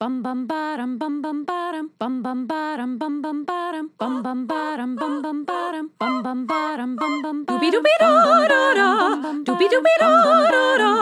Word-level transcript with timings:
Bum 0.00 0.22
bum 0.22 0.46
bottom 0.46 0.96
bum 0.96 1.20
bum 1.22 1.44
bottom 1.44 1.90
bum 1.98 2.22
bum 2.22 2.46
bottom 2.46 2.98
bum 2.98 3.20
bum 3.20 3.44
bottom 3.44 3.88
bum 3.98 4.22
bum 4.22 4.46
bottom 4.46 4.94
bum 4.94 5.22
bum 5.22 5.44
bottom 5.44 5.90
bum 5.98 6.22
bum 6.22 6.46
bottom 6.46 6.94
bum 6.96 7.22
bum 7.22 7.44
Doobie 7.46 7.72
doobie 7.72 7.96
da 7.98 8.10
da 8.52 8.74
da. 8.78 8.88
Doobie 9.42 9.68
doobie 9.72 9.96
da 9.98 10.10
da 10.22 10.62
da. 10.78 10.92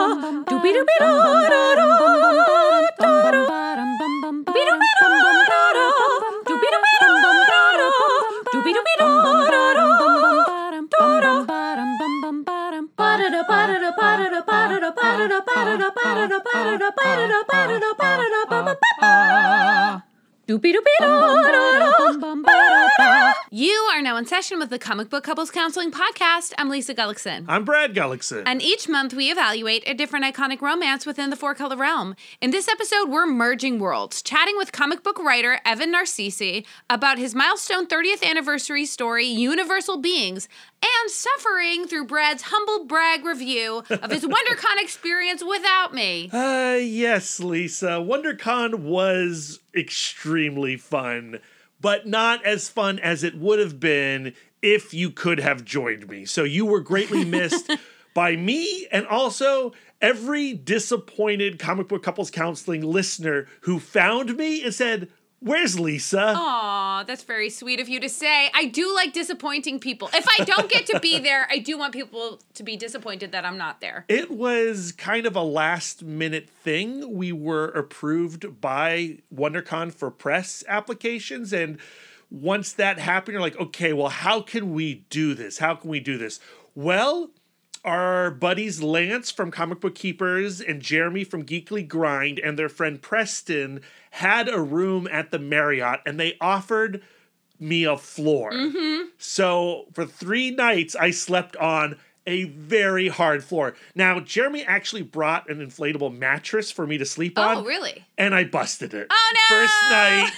Doobie 0.49 0.73
doobie 0.73 0.97
da. 0.97 1.09
Da 1.13 1.45
da. 1.45 1.85
Doobie 4.47 4.65
doobie 4.65 4.93
da 4.97 5.31
da 5.51 5.61
da. 5.77 5.96
Doopy 20.47 20.71
doopy 20.73 20.93
you 23.49 23.71
are 23.93 24.01
now 24.01 24.17
in 24.17 24.25
session 24.25 24.59
with 24.59 24.69
the 24.69 24.77
Comic 24.79 25.09
Book 25.09 25.23
Couples 25.23 25.51
Counseling 25.51 25.89
Podcast. 25.89 26.53
I'm 26.57 26.69
Lisa 26.69 26.93
Gullickson. 26.93 27.45
I'm 27.47 27.63
Brad 27.63 27.93
Gullickson. 27.95 28.43
And 28.45 28.61
each 28.61 28.89
month 28.89 29.13
we 29.13 29.31
evaluate 29.31 29.87
a 29.87 29.93
different 29.93 30.25
iconic 30.25 30.59
romance 30.59 31.05
within 31.05 31.29
the 31.29 31.35
four 31.37 31.55
color 31.55 31.77
realm. 31.77 32.15
In 32.41 32.51
this 32.51 32.67
episode, 32.67 33.09
we're 33.09 33.25
merging 33.25 33.79
worlds, 33.79 34.21
chatting 34.21 34.57
with 34.57 34.73
comic 34.73 35.01
book 35.01 35.17
writer 35.19 35.59
Evan 35.65 35.91
Narcisse 35.91 36.63
about 36.89 37.17
his 37.17 37.33
milestone 37.33 37.87
30th 37.87 38.21
anniversary 38.23 38.85
story, 38.85 39.25
Universal 39.25 39.97
Beings, 39.97 40.49
and 40.83 41.11
suffering 41.11 41.87
through 41.87 42.05
Brad's 42.05 42.43
humble 42.47 42.85
brag 42.85 43.23
review 43.23 43.83
of 43.89 44.11
his 44.11 44.23
WonderCon 44.25 44.81
experience 44.81 45.41
without 45.41 45.93
me. 45.93 46.29
uh, 46.33 46.77
yes, 46.81 47.39
Lisa. 47.39 48.01
WonderCon 48.05 48.79
was 48.79 49.59
extremely 49.73 50.75
fun, 50.75 51.39
but 51.87 52.05
not 52.05 52.43
as 52.43 52.67
fun 52.67 52.99
as 52.99 53.23
it 53.23 53.33
would 53.37 53.59
have 53.59 53.79
been 53.79 54.33
if 54.61 54.93
you 54.93 55.09
could 55.09 55.39
have 55.39 55.63
joined 55.63 56.05
me. 56.09 56.25
So 56.25 56.43
you 56.43 56.65
were 56.65 56.81
greatly 56.81 57.23
missed 57.23 57.71
by 58.13 58.35
me 58.35 58.85
and 58.91 59.07
also 59.07 59.71
every 60.01 60.51
disappointed 60.51 61.59
comic 61.59 61.87
book 61.87 62.03
couples 62.03 62.29
counseling 62.29 62.81
listener 62.81 63.47
who 63.61 63.79
found 63.79 64.35
me 64.35 64.65
and 64.65 64.73
said, 64.73 65.07
Where's 65.47 65.79
Lisa? 65.79 66.33
Aw, 66.35 67.03
that's 67.03 67.23
very 67.23 67.49
sweet 67.49 67.79
of 67.79 67.87
you 67.87 68.01
to 68.01 68.09
say. 68.09 68.51
I 68.53 68.65
do 68.65 68.93
like 68.93 69.13
disappointing 69.13 69.79
people. 69.79 70.09
If 70.13 70.25
I 70.39 70.43
don't 70.43 70.69
get 70.69 70.87
to 70.87 70.99
be 70.99 71.19
there, 71.27 71.47
I 71.49 71.59
do 71.59 71.77
want 71.77 71.93
people 71.93 72.41
to 72.55 72.63
be 72.63 72.75
disappointed 72.75 73.31
that 73.31 73.45
I'm 73.45 73.57
not 73.57 73.79
there. 73.79 74.03
It 74.09 74.29
was 74.29 74.91
kind 74.91 75.25
of 75.25 75.37
a 75.37 75.41
last 75.41 76.03
minute 76.03 76.49
thing. 76.49 77.15
We 77.15 77.31
were 77.31 77.67
approved 77.69 78.59
by 78.59 79.19
WonderCon 79.33 79.93
for 79.93 80.11
press 80.11 80.65
applications. 80.67 81.53
And 81.53 81.79
once 82.29 82.73
that 82.73 82.99
happened, 82.99 83.33
you're 83.33 83.41
like, 83.41 83.57
okay, 83.57 83.93
well, 83.93 84.09
how 84.09 84.41
can 84.41 84.73
we 84.73 85.05
do 85.09 85.33
this? 85.33 85.59
How 85.59 85.75
can 85.75 85.89
we 85.89 86.01
do 86.01 86.17
this? 86.17 86.41
Well, 86.75 87.31
our 87.83 88.31
buddies 88.31 88.81
Lance 88.81 89.31
from 89.31 89.51
Comic 89.51 89.79
Book 89.79 89.95
Keepers 89.95 90.61
and 90.61 90.81
Jeremy 90.81 91.23
from 91.23 91.43
Geekly 91.43 91.87
Grind 91.87 92.39
and 92.39 92.57
their 92.57 92.69
friend 92.69 93.01
Preston 93.01 93.81
had 94.11 94.49
a 94.49 94.61
room 94.61 95.07
at 95.11 95.31
the 95.31 95.39
Marriott 95.39 96.01
and 96.05 96.19
they 96.19 96.37
offered 96.41 97.01
me 97.59 97.83
a 97.83 97.97
floor. 97.97 98.51
Mm-hmm. 98.51 99.09
So 99.17 99.85
for 99.93 100.05
three 100.05 100.51
nights, 100.51 100.95
I 100.95 101.11
slept 101.11 101.55
on 101.57 101.97
a 102.27 102.43
very 102.43 103.07
hard 103.07 103.43
floor. 103.43 103.73
Now, 103.95 104.19
Jeremy 104.19 104.63
actually 104.63 105.01
brought 105.01 105.49
an 105.49 105.65
inflatable 105.65 106.15
mattress 106.15 106.69
for 106.69 106.85
me 106.85 106.97
to 106.97 107.05
sleep 107.05 107.33
oh, 107.37 107.41
on. 107.41 107.57
Oh, 107.57 107.63
really? 107.63 108.05
And 108.17 108.35
I 108.35 108.43
busted 108.43 108.93
it. 108.93 109.07
Oh, 109.09 109.33
no! 109.33 109.55
First 109.55 109.81
night, 109.89 110.31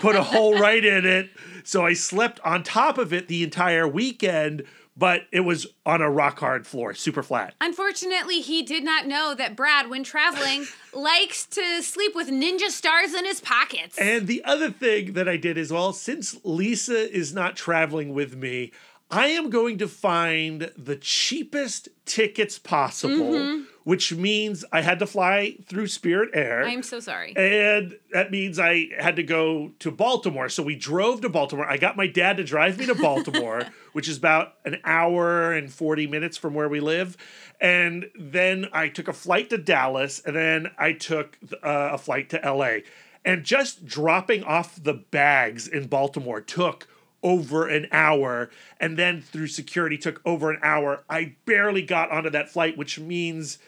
put 0.00 0.14
a 0.14 0.22
hole 0.22 0.58
right 0.58 0.84
in 0.84 1.04
it. 1.04 1.30
So 1.64 1.84
I 1.84 1.94
slept 1.94 2.38
on 2.44 2.62
top 2.62 2.98
of 2.98 3.12
it 3.12 3.26
the 3.26 3.42
entire 3.42 3.88
weekend, 3.88 4.64
but 4.96 5.22
it 5.32 5.40
was 5.40 5.66
on 5.84 6.00
a 6.00 6.10
rock 6.10 6.38
hard 6.38 6.66
floor, 6.66 6.94
super 6.94 7.22
flat. 7.22 7.54
Unfortunately, 7.60 8.40
he 8.40 8.62
did 8.62 8.84
not 8.84 9.06
know 9.06 9.34
that 9.34 9.56
Brad, 9.56 9.90
when 9.90 10.04
traveling, 10.04 10.66
likes 10.92 11.46
to 11.46 11.82
sleep 11.82 12.14
with 12.14 12.28
ninja 12.28 12.70
stars 12.70 13.14
in 13.14 13.24
his 13.24 13.40
pockets. 13.40 13.98
And 13.98 14.26
the 14.26 14.44
other 14.44 14.70
thing 14.70 15.14
that 15.14 15.28
I 15.28 15.36
did 15.36 15.58
as 15.58 15.72
well, 15.72 15.92
since 15.92 16.36
Lisa 16.44 17.12
is 17.12 17.34
not 17.34 17.56
traveling 17.56 18.14
with 18.14 18.36
me, 18.36 18.72
I 19.14 19.28
am 19.28 19.48
going 19.48 19.78
to 19.78 19.86
find 19.86 20.72
the 20.76 20.96
cheapest 20.96 21.88
tickets 22.04 22.58
possible, 22.58 23.62
which 23.84 24.12
means 24.12 24.64
I 24.72 24.80
had 24.80 24.98
to 24.98 25.06
fly 25.06 25.56
through 25.66 25.86
Spirit 25.86 26.30
Air. 26.34 26.64
I'm 26.66 26.82
so 26.82 26.98
sorry. 26.98 27.32
and 27.36 27.96
that 28.12 28.32
means 28.32 28.58
I 28.58 28.88
had 28.98 29.14
to 29.14 29.22
go 29.22 29.70
to 29.78 29.92
Baltimore. 29.92 30.48
So 30.48 30.64
we 30.64 30.74
drove 30.74 31.20
to 31.20 31.28
Baltimore. 31.28 31.64
I 31.64 31.76
got 31.76 31.96
my 31.96 32.08
dad 32.08 32.38
to 32.38 32.44
drive 32.44 32.76
me 32.76 32.86
to 32.86 32.94
Baltimore, 32.96 33.62
which 33.92 34.08
is 34.08 34.18
about 34.18 34.54
an 34.64 34.78
hour 34.84 35.52
and 35.52 35.72
40 35.72 36.08
minutes 36.08 36.36
from 36.36 36.52
where 36.54 36.68
we 36.68 36.80
live. 36.80 37.16
And 37.60 38.10
then 38.18 38.66
I 38.72 38.88
took 38.88 39.06
a 39.06 39.12
flight 39.12 39.48
to 39.50 39.58
Dallas, 39.58 40.20
and 40.26 40.34
then 40.34 40.72
I 40.76 40.92
took 40.92 41.38
uh, 41.62 41.90
a 41.92 41.98
flight 41.98 42.30
to 42.30 42.40
LA. 42.44 42.78
And 43.24 43.44
just 43.44 43.86
dropping 43.86 44.42
off 44.42 44.82
the 44.82 44.92
bags 44.92 45.68
in 45.68 45.86
Baltimore 45.86 46.40
took 46.40 46.88
over 47.24 47.66
an 47.66 47.88
hour. 47.90 48.50
And 48.78 48.96
then 48.96 49.20
through 49.22 49.48
security 49.48 49.98
took 49.98 50.20
over 50.24 50.50
an 50.52 50.60
hour. 50.62 51.02
I 51.10 51.34
barely 51.46 51.82
got 51.82 52.10
onto 52.12 52.30
that 52.30 52.50
flight 52.50 52.76
which 52.76 52.98
means 53.00 53.58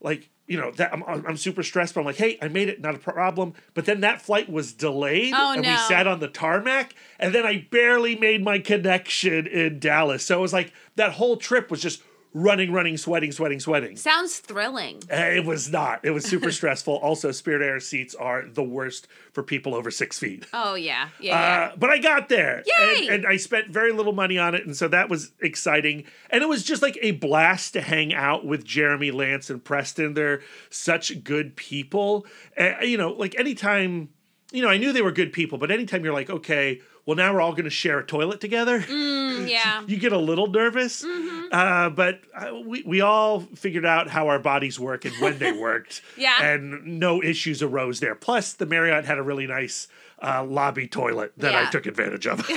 like 0.00 0.28
you 0.46 0.56
know 0.58 0.70
that 0.72 0.92
I'm, 0.92 1.02
I'm 1.04 1.36
super 1.36 1.62
stressed 1.62 1.92
but 1.94 2.00
i'm 2.00 2.06
like 2.06 2.16
hey 2.16 2.38
i 2.40 2.48
made 2.48 2.68
it 2.68 2.80
not 2.80 2.94
a 2.94 2.98
problem. 2.98 3.54
But 3.74 3.84
then 3.86 4.00
that 4.02 4.22
flight 4.22 4.48
was 4.48 4.72
delayed 4.72 5.34
Oh, 5.36 5.52
and 5.54 5.62
no. 5.62 5.70
we 5.70 5.76
sat 5.76 6.06
on 6.06 6.20
the 6.20 6.28
tarmac 6.28 6.94
and 7.18 7.34
then 7.34 7.44
i 7.44 7.66
barely 7.70 8.14
made 8.16 8.44
my 8.44 8.58
connection 8.60 9.46
in 9.46 9.78
dallas. 9.80 10.24
So 10.24 10.38
it 10.38 10.42
was 10.42 10.52
like 10.52 10.72
that 10.96 11.12
whole 11.12 11.36
trip 11.36 11.70
was 11.70 11.82
just 11.82 12.02
running 12.34 12.72
running 12.72 12.96
sweating 12.96 13.32
sweating 13.32 13.58
sweating 13.60 13.96
Sounds 13.96 14.38
thrilling. 14.38 15.02
Eh, 15.08 15.36
it 15.36 15.44
was 15.44 15.70
not 15.70 16.04
it 16.04 16.10
was 16.10 16.24
super 16.24 16.52
stressful 16.58 16.94
also 16.96 17.32
spirit 17.32 17.62
air 17.62 17.80
seats 17.80 18.14
are 18.14 18.44
the 18.46 18.62
worst 18.62 19.08
for 19.32 19.42
people 19.42 19.74
over 19.74 19.90
six 19.90 20.18
feet 20.18 20.44
Oh, 20.52 20.74
yeah. 20.74 21.08
Yeah, 21.20 21.30
yeah. 21.30 21.64
uh, 21.72 21.76
but 21.76 21.90
I 21.90 21.98
got 21.98 22.28
there. 22.28 22.62
Yay! 22.66 23.06
And, 23.06 23.14
and 23.16 23.26
I 23.26 23.36
spent 23.36 23.68
very 23.68 23.92
little 23.92 24.12
money 24.12 24.38
on 24.38 24.54
it. 24.54 24.66
And 24.66 24.76
so 24.76 24.88
that 24.88 25.08
was 25.08 25.32
exciting. 25.40 26.04
And 26.30 26.42
it 26.42 26.48
was 26.48 26.62
just 26.64 26.82
like 26.82 26.98
a 27.02 27.12
blast 27.12 27.72
to 27.74 27.80
hang 27.80 28.12
out 28.14 28.44
with 28.44 28.64
Jeremy, 28.64 29.10
Lance, 29.10 29.50
and 29.50 29.62
Preston. 29.62 30.14
They're 30.14 30.40
such 30.70 31.22
good 31.24 31.56
people. 31.56 32.26
Uh, 32.58 32.80
you 32.82 32.96
know, 32.98 33.10
like 33.10 33.38
anytime, 33.38 34.08
you 34.52 34.62
know, 34.62 34.68
I 34.68 34.76
knew 34.78 34.92
they 34.92 35.02
were 35.02 35.12
good 35.12 35.32
people, 35.32 35.58
but 35.58 35.70
anytime 35.70 36.04
you're 36.04 36.14
like, 36.14 36.30
okay, 36.30 36.80
well, 37.08 37.16
now 37.16 37.32
we're 37.32 37.40
all 37.40 37.52
going 37.52 37.64
to 37.64 37.70
share 37.70 37.98
a 38.00 38.04
toilet 38.04 38.38
together. 38.38 38.80
Mm, 38.80 39.48
yeah. 39.48 39.82
You 39.88 39.96
get 39.96 40.12
a 40.12 40.18
little 40.18 40.46
nervous, 40.46 41.02
uh, 41.02 41.88
but 41.88 42.20
uh, 42.34 42.54
we, 42.66 42.82
we 42.82 43.00
all 43.00 43.40
figured 43.40 43.86
out 43.86 44.08
how 44.08 44.28
our 44.28 44.38
bodies 44.38 44.78
work 44.78 45.06
and 45.06 45.14
when 45.14 45.38
they 45.38 45.52
worked. 45.58 46.02
Yeah. 46.18 46.42
And 46.42 47.00
no 47.00 47.22
issues 47.22 47.62
arose 47.62 48.00
there. 48.00 48.14
Plus, 48.14 48.52
the 48.52 48.66
Marriott 48.66 49.06
had 49.06 49.16
a 49.16 49.22
really 49.22 49.46
nice 49.46 49.88
uh, 50.22 50.44
lobby 50.44 50.86
toilet 50.86 51.32
that 51.38 51.54
I 51.54 51.70
took 51.70 51.86
advantage 51.86 52.26
of. 52.26 52.40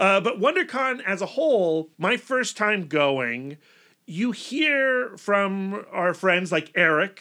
uh, 0.00 0.20
but 0.20 0.40
WonderCon 0.40 1.04
as 1.06 1.22
a 1.22 1.26
whole, 1.26 1.90
my 1.98 2.16
first 2.16 2.56
time 2.56 2.88
going, 2.88 3.58
you 4.06 4.32
hear 4.32 5.16
from 5.18 5.86
our 5.92 6.14
friends 6.14 6.50
like 6.50 6.72
Eric 6.74 7.20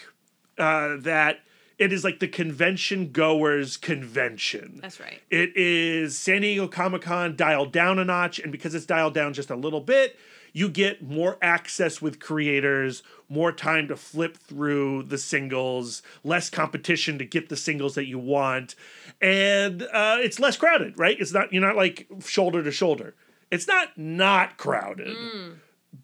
uh, 0.57 0.95
that 1.01 1.41
it 1.77 1.91
is 1.91 2.03
like 2.03 2.19
the 2.19 2.27
convention 2.27 3.11
goers 3.11 3.77
convention. 3.77 4.79
That's 4.81 4.99
right. 4.99 5.21
It 5.29 5.51
is 5.55 6.17
San 6.17 6.41
Diego 6.41 6.67
Comic 6.67 7.01
Con 7.03 7.35
dialed 7.35 7.71
down 7.71 7.99
a 7.99 8.05
notch, 8.05 8.39
and 8.39 8.51
because 8.51 8.73
it's 8.75 8.85
dialed 8.85 9.13
down 9.13 9.33
just 9.33 9.49
a 9.49 9.55
little 9.55 9.81
bit, 9.81 10.17
you 10.53 10.69
get 10.69 11.03
more 11.03 11.37
access 11.41 12.01
with 12.01 12.21
creators, 12.21 13.03
more 13.27 13.51
time 13.51 13.89
to 13.89 13.97
flip 13.97 14.37
through 14.37 15.03
the 15.03 15.17
singles, 15.17 16.01
less 16.23 16.49
competition 16.49 17.17
to 17.17 17.25
get 17.25 17.49
the 17.49 17.57
singles 17.57 17.95
that 17.95 18.05
you 18.05 18.17
want, 18.17 18.75
and 19.21 19.81
uh, 19.83 20.17
it's 20.19 20.39
less 20.39 20.55
crowded, 20.55 20.97
right? 20.97 21.19
It's 21.19 21.33
not 21.33 21.51
you're 21.51 21.61
not 21.61 21.75
like 21.75 22.07
shoulder 22.25 22.63
to 22.63 22.71
shoulder. 22.71 23.15
It's 23.51 23.67
not 23.67 23.97
not 23.97 24.57
crowded, 24.57 25.15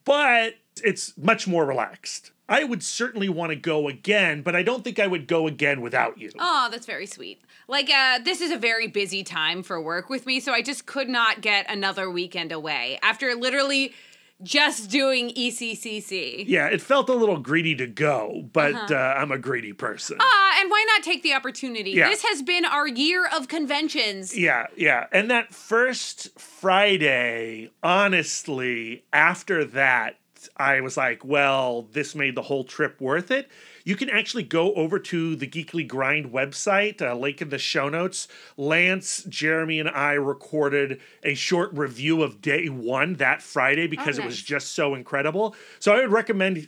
but 0.03 0.55
it's 0.83 1.17
much 1.17 1.47
more 1.47 1.65
relaxed. 1.65 2.31
I 2.51 2.65
would 2.65 2.83
certainly 2.83 3.29
want 3.29 3.51
to 3.51 3.55
go 3.55 3.87
again, 3.87 4.41
but 4.41 4.57
I 4.57 4.61
don't 4.61 4.83
think 4.83 4.99
I 4.99 5.07
would 5.07 5.25
go 5.25 5.47
again 5.47 5.79
without 5.79 6.17
you. 6.17 6.31
Oh, 6.37 6.67
that's 6.69 6.85
very 6.85 7.05
sweet. 7.05 7.41
Like, 7.69 7.89
uh, 7.89 8.19
this 8.19 8.41
is 8.41 8.51
a 8.51 8.57
very 8.57 8.87
busy 8.87 9.23
time 9.23 9.63
for 9.63 9.81
work 9.81 10.09
with 10.09 10.25
me, 10.25 10.41
so 10.41 10.51
I 10.51 10.61
just 10.61 10.85
could 10.85 11.07
not 11.07 11.39
get 11.39 11.65
another 11.71 12.11
weekend 12.11 12.51
away 12.51 12.99
after 13.01 13.33
literally 13.35 13.93
just 14.43 14.89
doing 14.89 15.29
ECCC. 15.29 16.43
Yeah, 16.45 16.67
it 16.67 16.81
felt 16.81 17.07
a 17.09 17.13
little 17.13 17.37
greedy 17.37 17.75
to 17.75 17.87
go, 17.87 18.49
but 18.51 18.91
uh 18.91 18.95
I'm 18.95 19.31
a 19.31 19.37
greedy 19.37 19.71
person. 19.71 20.17
Ah, 20.19 20.59
and 20.59 20.69
why 20.69 20.83
not 20.87 21.03
take 21.03 21.21
the 21.23 21.33
opportunity? 21.33 21.91
Yeah. 21.91 22.09
This 22.09 22.23
has 22.23 22.41
been 22.41 22.65
our 22.65 22.87
year 22.87 23.27
of 23.27 23.47
conventions. 23.47 24.35
Yeah, 24.37 24.65
yeah. 24.75 25.05
And 25.11 25.29
that 25.29 25.53
first 25.53 26.39
Friday, 26.39 27.69
honestly, 27.83 29.03
after 29.13 29.63
that, 29.63 30.15
I 30.57 30.81
was 30.81 30.97
like, 30.97 31.23
well, 31.25 31.87
this 31.91 32.15
made 32.15 32.35
the 32.35 32.41
whole 32.43 32.63
trip 32.63 32.99
worth 32.99 33.31
it. 33.31 33.49
You 33.83 33.95
can 33.95 34.09
actually 34.09 34.43
go 34.43 34.73
over 34.75 34.99
to 34.99 35.35
the 35.35 35.47
Geekly 35.47 35.87
Grind 35.87 36.31
website, 36.31 37.01
uh, 37.01 37.15
link 37.15 37.41
in 37.41 37.49
the 37.49 37.57
show 37.57 37.89
notes. 37.89 38.27
Lance, 38.57 39.23
Jeremy, 39.27 39.79
and 39.79 39.89
I 39.89 40.13
recorded 40.13 41.01
a 41.23 41.33
short 41.33 41.71
review 41.73 42.21
of 42.21 42.41
day 42.41 42.67
one 42.67 43.15
that 43.15 43.41
Friday 43.41 43.87
because 43.87 44.19
it 44.19 44.25
was 44.25 44.41
just 44.41 44.73
so 44.73 44.93
incredible. 44.93 45.55
So 45.79 45.93
I 45.93 46.01
would 46.01 46.11
recommend 46.11 46.67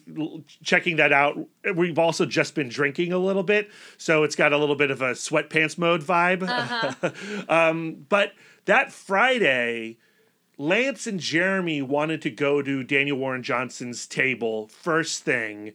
checking 0.64 0.96
that 0.98 1.12
out. 1.12 1.38
We've 1.76 2.00
also 2.00 2.26
just 2.26 2.56
been 2.56 2.70
drinking 2.70 3.14
a 3.14 3.20
little 3.20 3.44
bit, 3.44 3.70
so 3.98 4.24
it's 4.24 4.36
got 4.36 4.54
a 4.54 4.58
little 4.58 4.76
bit 4.76 4.92
of 4.92 5.02
a 5.02 5.12
sweatpants 5.12 5.78
mode 5.78 6.02
vibe. 6.02 6.44
um, 7.50 8.06
but 8.10 8.34
that 8.66 8.92
Friday, 8.92 9.98
Lance 10.64 11.08
and 11.08 11.20
Jeremy 11.20 11.82
wanted 11.82 12.22
to 12.24 12.30
go 12.30 12.62
to 12.62 12.84
Daniel 12.84 13.18
Warren 13.18 13.44
Johnson's 13.44 14.08
table 14.08 14.68
first 14.70 15.24
thing, 15.24 15.74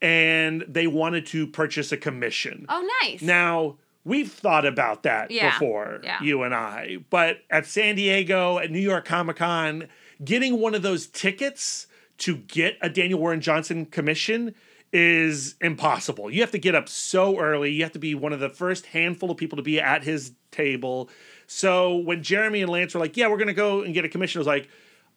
and 0.00 0.64
they 0.66 0.86
wanted 0.86 1.26
to 1.26 1.46
purchase 1.46 1.92
a 1.92 1.96
commission. 1.96 2.64
Oh, 2.68 2.88
nice. 3.02 3.20
Now, 3.20 3.76
we've 4.04 4.32
thought 4.32 4.64
about 4.64 5.02
that 5.02 5.30
Yeah, 5.30 5.50
before, 5.52 6.00
yeah. 6.02 6.22
you 6.22 6.42
and 6.42 6.54
I, 6.54 6.98
but 7.10 7.42
at 7.50 7.66
San 7.66 7.96
Diego, 7.96 8.58
at 8.58 8.70
New 8.70 8.78
York 8.80 9.04
Comic 9.04 9.36
Con, 9.36 9.88
getting 10.24 10.58
one 10.58 10.74
of 10.74 10.80
those 10.82 11.06
tickets 11.06 11.86
to 12.18 12.36
get 12.36 12.78
a 12.80 12.88
Daniel 12.88 13.20
Warren 13.20 13.40
Johnson 13.40 13.84
commission 13.86 14.54
is 14.92 15.54
impossible. 15.60 16.30
You 16.30 16.40
have 16.40 16.50
to 16.50 16.58
get 16.58 16.74
up 16.74 16.88
so 16.88 17.38
early. 17.38 17.70
You 17.72 17.82
have 17.82 17.92
to 17.92 17.98
be 17.98 18.14
one 18.14 18.32
of 18.32 18.40
the 18.40 18.48
first 18.48 18.86
handful 18.86 19.30
of 19.30 19.36
people 19.36 19.56
to 19.56 19.62
be 19.62 19.80
at 19.80 20.02
his 20.02 20.32
table. 20.50 21.08
So 21.46 21.96
when 21.96 22.22
Jeremy 22.22 22.62
and 22.62 22.70
Lance 22.70 22.94
were 22.94 23.00
like, 23.00 23.16
"Yeah, 23.16 23.28
we're 23.28 23.38
to 23.38 23.52
go 23.52 23.82
and 23.82 23.94
get 23.94 24.04
a 24.04 24.08
commission," 24.08 24.38
I 24.38 24.40
was 24.40 24.46
like, 24.46 24.68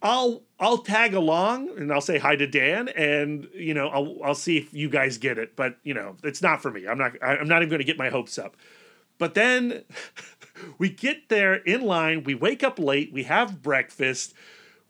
I'll 0.04 0.44
I'll 0.60 0.80
tag 0.80 1.14
along 1.14 1.70
and 1.78 1.92
I'll 1.92 2.02
say 2.02 2.20
hi 2.20 2.36
to 2.36 2.46
Dan 2.46 2.90
and 2.90 3.48
you 3.56 3.74
know 3.74 3.88
I'll 3.88 4.18
I'll 4.24 4.36
see 4.36 4.58
if 4.58 4.74
you 4.74 4.90
guys 4.90 5.18
get 5.18 5.38
it 5.38 5.56
but 5.56 5.78
you 5.84 5.94
know 5.94 6.18
it's 6.24 6.42
not 6.42 6.62
for 6.62 6.70
me 6.70 6.86
I'm 6.86 6.98
not 6.98 7.14
I'm 7.24 7.48
not 7.48 7.64
even 7.64 7.78
to 7.78 7.86
get 7.86 7.98
my 7.98 8.10
hopes 8.10 8.38
up 8.38 8.58
but 9.18 9.34
then 9.34 9.84
we 10.78 10.90
get 10.90 11.30
there 11.30 11.56
in 11.56 11.82
line 11.82 12.24
we 12.26 12.36
wake 12.36 12.64
up 12.64 12.78
late 12.78 13.14
we 13.14 13.24
have 13.24 13.64
breakfast 13.64 14.34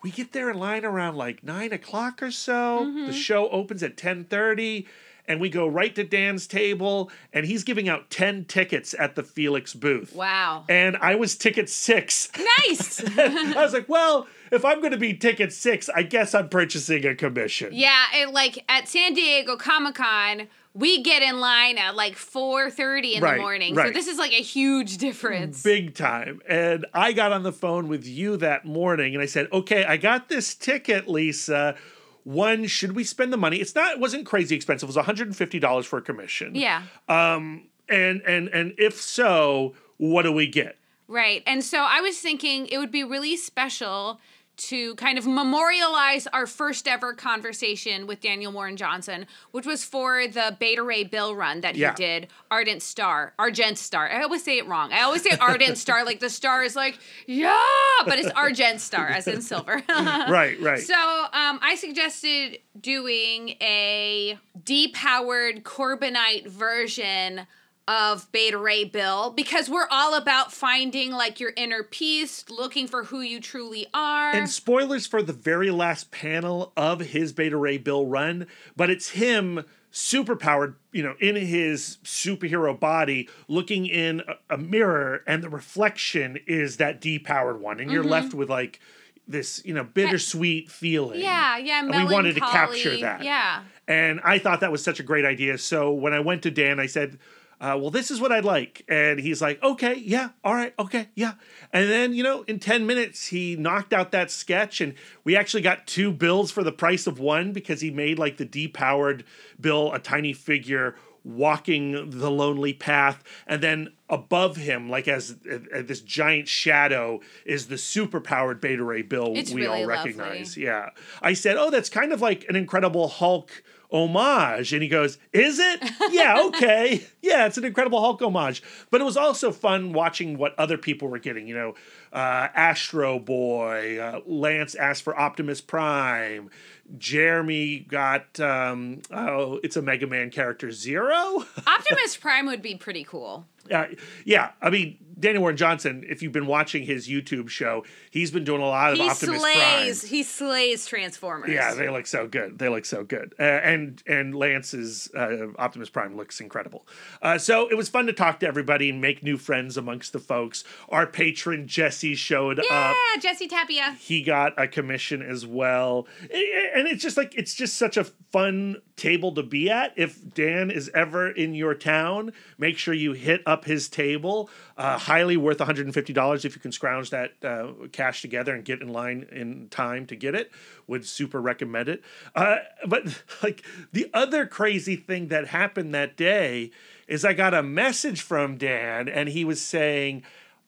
we 0.03 0.11
get 0.11 0.33
there 0.33 0.49
in 0.49 0.59
line 0.59 0.85
around 0.85 1.15
like 1.15 1.43
nine 1.43 1.71
o'clock 1.73 2.21
or 2.21 2.31
so 2.31 2.79
the 2.79 2.91
mm-hmm. 2.91 3.11
show 3.11 3.49
opens 3.49 3.81
at 3.81 3.97
10:30 3.97 4.85
and 5.25 5.39
we 5.39 5.49
go 5.49 5.65
right 5.65 5.95
to 5.95 6.03
Dan's 6.03 6.47
table 6.47 7.09
and 7.31 7.45
he's 7.45 7.63
giving 7.63 7.87
out 7.87 8.09
10 8.09 8.45
tickets 8.45 8.93
at 8.99 9.15
the 9.15 9.23
Felix 9.23 9.73
booth 9.73 10.13
wow. 10.13 10.65
and 10.67 10.97
I 10.97 11.15
was 11.15 11.35
ticket 11.35 11.69
six 11.69 12.29
Nice. 12.67 13.01
I 13.17 13.53
was 13.55 13.73
like, 13.73 13.87
well, 13.89 14.27
if 14.51 14.65
I'm 14.65 14.79
going 14.79 14.91
to 14.91 14.97
be 14.97 15.13
ticket 15.13 15.53
six, 15.53 15.89
I 15.89 16.03
guess 16.03 16.35
I'm 16.35 16.49
purchasing 16.49 17.05
a 17.05 17.15
commission. 17.15 17.69
yeah, 17.71 18.05
it, 18.13 18.29
like 18.29 18.63
at 18.69 18.87
San 18.87 19.13
Diego 19.13 19.55
Comic 19.55 19.95
Con, 19.95 20.47
we 20.73 21.03
get 21.03 21.21
in 21.21 21.39
line 21.39 21.77
at 21.77 21.95
like 21.95 22.15
4:30 22.15 23.15
in 23.15 23.23
Right, 23.23 23.35
the 23.35 23.41
morning. 23.41 23.75
So 23.75 23.81
right. 23.81 23.93
this 23.93 24.07
is 24.07 24.17
like 24.17 24.31
a 24.31 24.41
huge 24.41 24.97
difference. 24.97 25.61
Big 25.61 25.93
time. 25.93 26.41
And 26.47 26.85
I 26.93 27.13
got 27.13 27.31
on 27.31 27.43
the 27.43 27.51
phone 27.51 27.87
with 27.87 28.07
you 28.07 28.37
that 28.37 28.65
morning 28.65 29.13
and 29.13 29.21
I 29.21 29.27
said, 29.27 29.47
okay, 29.51 29.85
I 29.85 29.97
got 29.97 30.29
this 30.29 30.55
ticket, 30.55 31.07
Lisa. 31.07 31.75
One, 32.23 32.65
should 32.67 32.95
we 32.95 33.03
spend 33.03 33.33
the 33.33 33.37
money? 33.37 33.57
It's 33.57 33.75
not, 33.75 33.93
it 33.93 33.99
wasn't 33.99 34.25
crazy 34.25 34.55
expensive. 34.55 34.87
It 34.89 34.95
was 34.95 35.05
$150 35.05 35.85
for 35.85 35.97
a 35.97 36.01
commission. 36.01 36.55
Yeah. 36.55 36.83
Um, 37.09 37.67
and 37.89 38.21
and 38.21 38.47
and 38.49 38.73
if 38.77 38.99
so, 38.99 39.73
what 39.97 40.23
do 40.23 40.31
we 40.31 40.47
get? 40.47 40.77
Right. 41.07 41.43
And 41.45 41.63
so 41.63 41.79
I 41.79 41.99
was 41.99 42.17
thinking 42.17 42.67
it 42.67 42.77
would 42.77 42.91
be 42.91 43.03
really 43.03 43.35
special 43.35 44.19
to 44.55 44.95
kind 44.95 45.17
of 45.17 45.25
memorialize 45.25 46.27
our 46.27 46.45
first 46.45 46.87
ever 46.87 47.13
conversation 47.13 48.05
with 48.07 48.21
Daniel 48.21 48.51
Warren 48.51 48.77
Johnson, 48.77 49.25
which 49.51 49.65
was 49.65 49.83
for 49.83 50.27
the 50.27 50.55
Beta 50.59 50.83
Ray 50.83 51.03
Bill 51.03 51.35
run 51.35 51.61
that 51.61 51.75
he 51.75 51.87
did, 51.95 52.27
Ardent 52.51 52.81
Star, 52.81 53.33
Argent 53.39 53.77
Star. 53.77 54.09
I 54.09 54.21
always 54.21 54.43
say 54.43 54.57
it 54.57 54.67
wrong. 54.67 54.93
I 54.93 55.01
always 55.01 55.23
say 55.23 55.31
Ardent 55.39 55.77
Star, 55.77 56.05
like 56.05 56.19
the 56.19 56.29
star 56.29 56.63
is 56.63 56.75
like, 56.75 56.99
yeah, 57.25 57.59
but 58.05 58.19
it's 58.19 58.29
Argent 58.31 58.79
Star, 58.79 59.07
as 59.07 59.27
in 59.27 59.41
silver. 59.41 59.81
Right, 60.33 60.59
right. 60.61 60.79
So 60.79 60.93
um, 60.95 61.59
I 61.61 61.75
suggested 61.77 62.59
doing 62.79 63.49
a 63.61 64.37
depowered 64.63 65.63
Korbinite 65.63 66.47
version 66.47 67.47
of 67.87 68.31
Beta 68.31 68.57
Ray 68.57 68.85
Bill 68.85 69.31
because 69.31 69.69
we're 69.69 69.87
all 69.91 70.13
about 70.15 70.53
finding 70.53 71.11
like 71.11 71.39
your 71.39 71.51
inner 71.57 71.83
peace, 71.83 72.45
looking 72.49 72.87
for 72.87 73.03
who 73.05 73.19
you 73.21 73.39
truly 73.41 73.87
are. 73.93 74.31
And 74.31 74.49
spoilers 74.49 75.05
for 75.05 75.21
the 75.21 75.33
very 75.33 75.69
last 75.71 76.09
panel 76.11 76.71
of 76.77 76.99
his 77.01 77.33
Beta 77.33 77.57
Ray 77.57 77.77
Bill 77.77 78.05
run, 78.05 78.47
but 78.77 78.89
it's 78.89 79.09
him 79.09 79.65
superpowered, 79.91 80.75
you 80.91 81.03
know, 81.03 81.15
in 81.19 81.35
his 81.35 81.97
superhero 82.03 82.79
body, 82.79 83.29
looking 83.47 83.85
in 83.85 84.21
a, 84.49 84.57
mirror, 84.57 85.21
and 85.27 85.43
the 85.43 85.49
reflection 85.49 86.39
is 86.47 86.77
that 86.77 86.99
depowered 87.01 87.59
one, 87.59 87.79
and 87.79 87.87
Mm-hmm. 87.87 87.93
you're 87.93 88.03
left 88.03 88.33
with 88.33 88.49
like 88.49 88.79
this, 89.27 89.61
you 89.63 89.73
know, 89.73 89.83
bittersweet 89.83 90.69
feeling. 90.71 91.19
yeah, 91.21 91.57
yeah, 91.57 91.79
And 91.85 91.89
we 91.91 92.11
wanted 92.13 92.33
to 92.35 92.41
capture 92.41 92.97
that. 93.01 93.23
Yeah. 93.23 93.61
And 93.87 94.19
I 94.23 94.39
thought 94.39 94.61
that 94.61 94.71
was 94.71 94.83
such 94.83 94.99
a 94.99 95.03
great 95.03 95.25
idea. 95.25 95.57
So 95.57 95.91
when 95.93 96.11
I 96.13 96.19
went 96.21 96.41
to 96.43 96.51
Dan, 96.51 96.79
I 96.79 96.87
said, 96.87 97.19
uh, 97.63 97.77
well, 97.77 97.89
this 97.89 98.11
is 98.11 98.19
what 98.19 98.33
I'd 98.33 98.43
like. 98.43 98.83
And 98.89 99.21
he's 99.21 99.41
like, 99.41 99.63
okay, 99.63 99.95
yeah, 99.95 100.31
all 100.43 100.53
right, 100.53 100.73
okay, 100.77 101.07
yeah. 101.15 101.35
And 101.71 101.89
then, 101.89 102.13
you 102.13 102.21
know, 102.21 102.43
in 102.43 102.59
10 102.59 102.85
minutes, 102.85 103.27
he 103.27 103.55
knocked 103.55 103.93
out 103.93 104.11
that 104.11 104.29
sketch. 104.29 104.81
And 104.81 104.95
we 105.23 105.37
actually 105.37 105.61
got 105.61 105.87
two 105.87 106.11
bills 106.11 106.51
for 106.51 106.61
the 106.61 106.73
price 106.73 107.07
of 107.07 107.19
one 107.19 107.53
because 107.53 107.79
he 107.79 107.89
made 107.89 108.19
like 108.19 108.35
the 108.35 108.45
depowered 108.45 109.23
bill, 109.61 109.93
a 109.93 109.99
tiny 109.99 110.33
figure 110.33 110.95
walking 111.23 112.09
the 112.09 112.29
lonely 112.29 112.73
path. 112.73 113.23
And 113.47 113.63
then 113.63 113.93
above 114.09 114.57
him, 114.57 114.89
like 114.89 115.07
as 115.07 115.37
uh, 115.49 115.83
this 115.85 116.01
giant 116.01 116.49
shadow, 116.49 117.21
is 117.45 117.67
the 117.67 117.75
superpowered 117.75 118.59
Beta 118.59 118.83
Ray 118.83 119.03
Bill 119.03 119.31
It's 119.37 119.53
we 119.53 119.61
really 119.61 119.83
all 119.83 119.87
lovely. 119.87 120.11
recognize. 120.11 120.57
Yeah. 120.57 120.89
I 121.21 121.31
said, 121.31 121.55
Oh, 121.57 121.69
that's 121.69 121.89
kind 121.89 122.11
of 122.11 122.19
like 122.19 122.45
an 122.49 122.57
Incredible 122.57 123.07
Hulk 123.07 123.63
homage. 123.93 124.73
And 124.73 124.81
he 124.81 124.89
goes, 124.89 125.17
Is 125.31 125.59
it? 125.59 125.89
yeah, 126.11 126.41
okay. 126.47 127.05
Yeah, 127.21 127.45
it's 127.45 127.57
an 127.57 127.63
Incredible 127.63 128.01
Hulk 128.01 128.21
homage. 128.21 128.61
But 128.89 128.99
it 128.99 129.03
was 129.05 129.15
also 129.15 129.51
fun 129.51 129.93
watching 129.93 130.37
what 130.37 130.57
other 130.57 130.77
people 130.77 131.07
were 131.07 131.19
getting. 131.19 131.47
You 131.47 131.55
know, 131.55 131.75
uh, 132.11 132.47
Astro 132.55 133.19
Boy, 133.19 133.99
uh, 133.99 134.21
Lance 134.25 134.75
asked 134.75 135.03
for 135.03 135.17
Optimus 135.17 135.61
Prime. 135.61 136.49
Jeremy 136.97 137.79
got, 137.79 138.39
um, 138.39 139.01
oh, 139.11 139.59
it's 139.63 139.75
a 139.77 139.81
Mega 139.81 140.07
Man 140.07 140.29
character, 140.29 140.71
Zero? 140.71 141.45
Optimus 141.67 142.17
Prime 142.17 142.45
would 142.45 142.61
be 142.61 142.75
pretty 142.75 143.03
cool. 143.03 143.45
Uh, 143.71 143.85
yeah, 144.25 144.51
I 144.61 144.69
mean 144.69 144.97
Daniel 145.17 145.39
Warren 145.41 145.55
Johnson. 145.55 146.03
If 146.09 146.21
you've 146.21 146.33
been 146.33 146.47
watching 146.47 146.83
his 146.83 147.07
YouTube 147.07 147.47
show, 147.47 147.85
he's 148.11 148.29
been 148.29 148.43
doing 148.43 148.61
a 148.61 148.65
lot 148.65 148.91
of 148.91 148.97
He 148.97 149.07
Optimus 149.09 149.39
slays. 149.39 149.99
Prime. 150.01 150.09
He 150.09 150.23
slays 150.23 150.85
Transformers. 150.85 151.49
Yeah, 151.49 151.73
they 151.73 151.87
look 151.89 152.05
so 152.05 152.27
good. 152.27 152.59
They 152.59 152.67
look 152.67 152.83
so 152.83 153.05
good. 153.05 153.33
Uh, 153.39 153.43
and 153.43 154.03
and 154.05 154.35
Lance's 154.35 155.09
uh, 155.15 155.47
Optimus 155.57 155.89
Prime 155.89 156.17
looks 156.17 156.41
incredible. 156.41 156.85
Uh, 157.21 157.37
so 157.37 157.69
it 157.69 157.75
was 157.75 157.87
fun 157.87 158.05
to 158.07 158.13
talk 158.13 158.41
to 158.41 158.47
everybody 158.47 158.89
and 158.89 158.99
make 158.99 159.23
new 159.23 159.37
friends 159.37 159.77
amongst 159.77 160.11
the 160.11 160.19
folks. 160.19 160.65
Our 160.89 161.07
patron 161.07 161.65
Jesse 161.65 162.15
showed 162.15 162.59
up. 162.59 162.65
yeah, 162.69 162.93
Jesse 163.21 163.47
Tapia. 163.47 163.95
He 163.97 164.23
got 164.23 164.61
a 164.61 164.67
commission 164.67 165.21
as 165.21 165.45
well. 165.47 166.05
I- 166.33 166.71
And 166.83 166.91
it's 166.91 167.01
just 167.01 167.15
like 167.15 167.33
it's 167.33 167.53
just 167.53 167.77
such 167.77 167.95
a 167.95 168.03
fun 168.03 168.81
table 168.97 169.33
to 169.35 169.41
be 169.41 169.69
at. 169.69 169.93
If 169.95 170.33
Dan 170.33 170.69
is 170.69 170.91
ever 170.93 171.31
in 171.31 171.55
your 171.55 171.75
town, 171.75 172.33
make 172.57 172.77
sure 172.77 172.93
you 172.93 173.13
hit 173.13 173.41
up 173.45 173.63
his 173.63 173.87
table. 173.87 174.49
Uh, 174.77 174.97
highly 174.97 175.37
worth 175.37 175.59
$150 175.59 176.43
if 176.43 176.55
you 176.55 176.61
can 176.61 176.73
scrounge 176.73 177.09
that 177.11 177.35
uh, 177.41 177.87
cash 177.93 178.21
together 178.21 178.53
and 178.53 178.65
get 178.65 178.81
in 178.81 178.89
line 178.89 179.25
in 179.31 179.69
time 179.69 180.05
to 180.07 180.17
get 180.17 180.35
it. 180.35 180.51
Would 180.87 181.05
super 181.05 181.39
recommend 181.39 181.87
it. 181.87 182.03
Uh, 182.35 182.57
but 182.85 183.23
like 183.41 183.63
the 183.93 184.09
other 184.13 184.45
crazy 184.45 184.97
thing 184.97 185.29
that 185.29 185.47
happened 185.47 185.93
that 185.95 186.17
day 186.17 186.71
is 187.07 187.23
I 187.23 187.31
got 187.31 187.53
a 187.53 187.63
message 187.63 188.21
from 188.21 188.57
Dan 188.57 189.07
and 189.07 189.29
he 189.29 189.45
was 189.45 189.61
saying, 189.61 190.23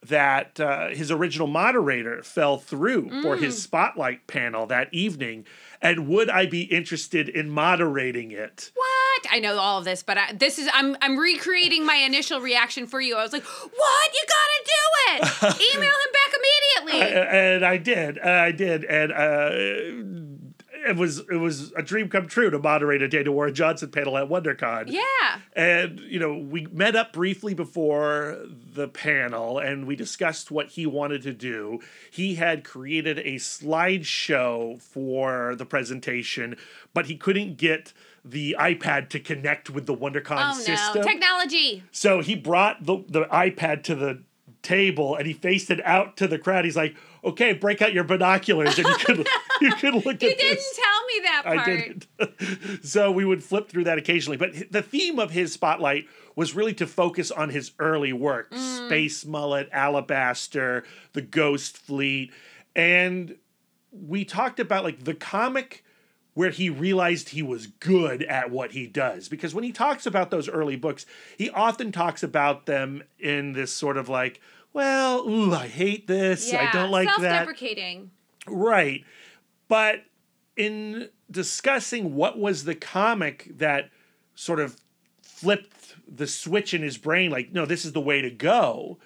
that 0.10 0.60
uh, 0.60 0.89
his 0.89 1.10
original 1.10 1.48
moderator 1.48 2.22
fell 2.22 2.57
through 2.57 3.10
for 3.24 3.38
his 3.38 3.62
spotlight 3.62 4.27
panel 4.27 4.67
that 4.67 4.93
evening. 4.93 5.45
And 5.85 6.07
would 6.07 6.31
I 6.31 6.47
be 6.47 6.63
interested 6.63 7.29
in 7.29 7.49
moderating 7.49 8.31
it? 8.31 8.71
What? 8.73 9.27
I 9.31 9.39
know 9.39 9.57
all 9.57 9.77
of 9.77 9.85
this, 9.85 10.01
but 10.01 10.17
I, 10.17 10.33
this 10.33 10.57
is 10.57 10.67
I'm 10.73 10.97
I'm 10.99 11.17
recreating 11.17 11.85
my 11.85 11.95
initial 11.95 12.41
reaction 12.41 12.87
for 12.87 12.99
you. 12.99 13.15
I 13.15 13.21
was 13.21 13.33
like, 13.33 13.43
"What? 13.43 14.13
You 14.13 14.25
gotta 14.27 14.63
do 14.65 14.81
it! 15.53 15.75
Email 15.75 15.89
him 15.89 16.11
back 16.11 16.33
immediately." 16.33 17.29
and 17.29 17.65
I 17.65 17.77
did. 17.77 18.19
I 18.19 18.51
did. 18.51 18.83
And 18.83 19.11
uh, 19.11 20.44
it 20.85 20.95
was 20.95 21.19
it 21.19 21.39
was 21.39 21.71
a 21.75 21.81
dream 21.81 22.09
come 22.09 22.27
true 22.27 22.49
to 22.49 22.59
moderate 22.59 23.01
a 23.01 23.07
Daniel 23.07 23.33
Warren 23.33 23.53
Johnson 23.55 23.89
panel 23.91 24.17
at 24.17 24.29
WonderCon. 24.29 24.85
Yeah. 24.91 25.39
And, 25.55 25.99
you 26.01 26.19
know, 26.19 26.37
we 26.37 26.67
met 26.67 26.95
up 26.95 27.13
briefly 27.13 27.53
before 27.53 28.37
the 28.73 28.87
panel 28.87 29.57
and 29.57 29.87
we 29.87 29.95
discussed 29.95 30.51
what 30.51 30.69
he 30.69 30.85
wanted 30.85 31.21
to 31.23 31.33
do. 31.33 31.79
He 32.11 32.35
had 32.35 32.63
created 32.63 33.19
a 33.19 33.35
slideshow 33.35 34.81
for 34.81 35.55
the 35.55 35.65
presentation, 35.65 36.57
but 36.93 37.05
he 37.07 37.15
couldn't 37.15 37.57
get 37.57 37.93
the 38.23 38.55
iPad 38.59 39.09
to 39.09 39.19
connect 39.19 39.69
with 39.69 39.85
the 39.85 39.95
WonderCon 39.95 40.51
Oh 40.51 40.59
system. 40.59 41.01
no. 41.01 41.07
Technology. 41.07 41.83
so 41.91 42.21
he 42.21 42.35
brought 42.35 42.85
the, 42.85 43.03
the 43.07 43.25
iPad 43.25 43.83
to 43.83 43.95
the 43.95 44.23
table 44.63 45.15
and 45.15 45.27
he 45.27 45.33
faced 45.33 45.69
it 45.69 45.79
out 45.85 46.17
to 46.17 46.27
the 46.27 46.39
crowd. 46.39 46.65
He's 46.65 46.75
like, 46.75 46.95
okay, 47.23 47.53
break 47.53 47.81
out 47.83 47.93
your 47.93 48.03
binoculars 48.03 48.79
and 48.79 48.87
you 48.87 48.95
could 48.95 49.27
you 49.62 49.74
could 49.75 49.93
look 49.93 50.21
You 50.21 50.29
at 50.29 50.38
didn't 50.38 50.55
this. 50.55 50.79
tell 50.79 51.05
me 51.07 51.19
that 51.24 51.41
part. 51.45 51.59
I 51.59 51.65
didn't. 51.65 52.83
so 52.85 53.12
we 53.12 53.25
would 53.25 53.43
flip 53.43 53.69
through 53.69 53.85
that 53.85 53.97
occasionally. 53.97 54.38
But 54.38 54.71
the 54.71 54.81
theme 54.81 55.19
of 55.19 55.31
his 55.31 55.53
spotlight 55.53 56.05
was 56.35 56.53
really 56.55 56.74
to 56.75 56.88
focus 56.88 57.31
on 57.31 57.50
his 57.50 57.71
early 57.79 58.13
work 58.13 58.51
Mm. 58.51 58.88
Space 58.88 59.25
Mullet, 59.25 59.69
Alabaster, 59.71 60.83
The 61.13 61.21
Ghost 61.21 61.77
Fleet. 61.77 62.31
And 62.75 63.35
we 63.91 64.25
talked 64.25 64.59
about 64.59 64.83
like 64.83 65.03
the 65.05 65.13
comic 65.13 65.83
where 66.33 66.50
he 66.50 66.69
realized 66.69 67.29
he 67.29 67.41
was 67.41 67.67
good 67.67 68.21
at 68.24 68.51
what 68.51 68.74
he 68.74 68.85
does. 68.88 69.29
Because 69.29 69.55
when 69.55 69.63
he 69.63 69.71
talks 69.71 70.05
about 70.05 70.31
those 70.31 70.50
early 70.50 70.75
books, 70.75 71.05
he 71.38 71.50
often 71.50 71.93
talks 71.93 72.24
about 72.24 72.65
them 72.65 73.03
in 73.17 73.53
this 73.53 73.71
sort 73.71 73.95
of 73.95 74.09
like, 74.09 74.41
well, 74.74 75.19
ooh, 75.29 75.53
I 75.53 75.67
hate 75.67 76.07
this. 76.07 76.53
I 76.53 76.69
don't 76.74 76.91
like 76.91 77.07
that. 77.07 77.21
Self-deprecating. 77.21 78.12
Right. 78.47 79.05
But 79.67 80.05
in 80.55 81.10
discussing 81.29 82.15
what 82.15 82.38
was 82.38 82.63
the 82.63 82.75
comic 82.75 83.51
that 83.57 83.89
sort 84.36 84.60
of 84.60 84.77
flipped 85.22 85.95
the 86.07 86.27
switch 86.27 86.74
in 86.74 86.81
his 86.81 86.98
brain, 86.98 87.31
like, 87.31 87.51
no, 87.51 87.65
this 87.65 87.86
is 87.86 87.93
the 87.93 88.01
way 88.01 88.22
to 88.22 88.29
go, 88.29 89.00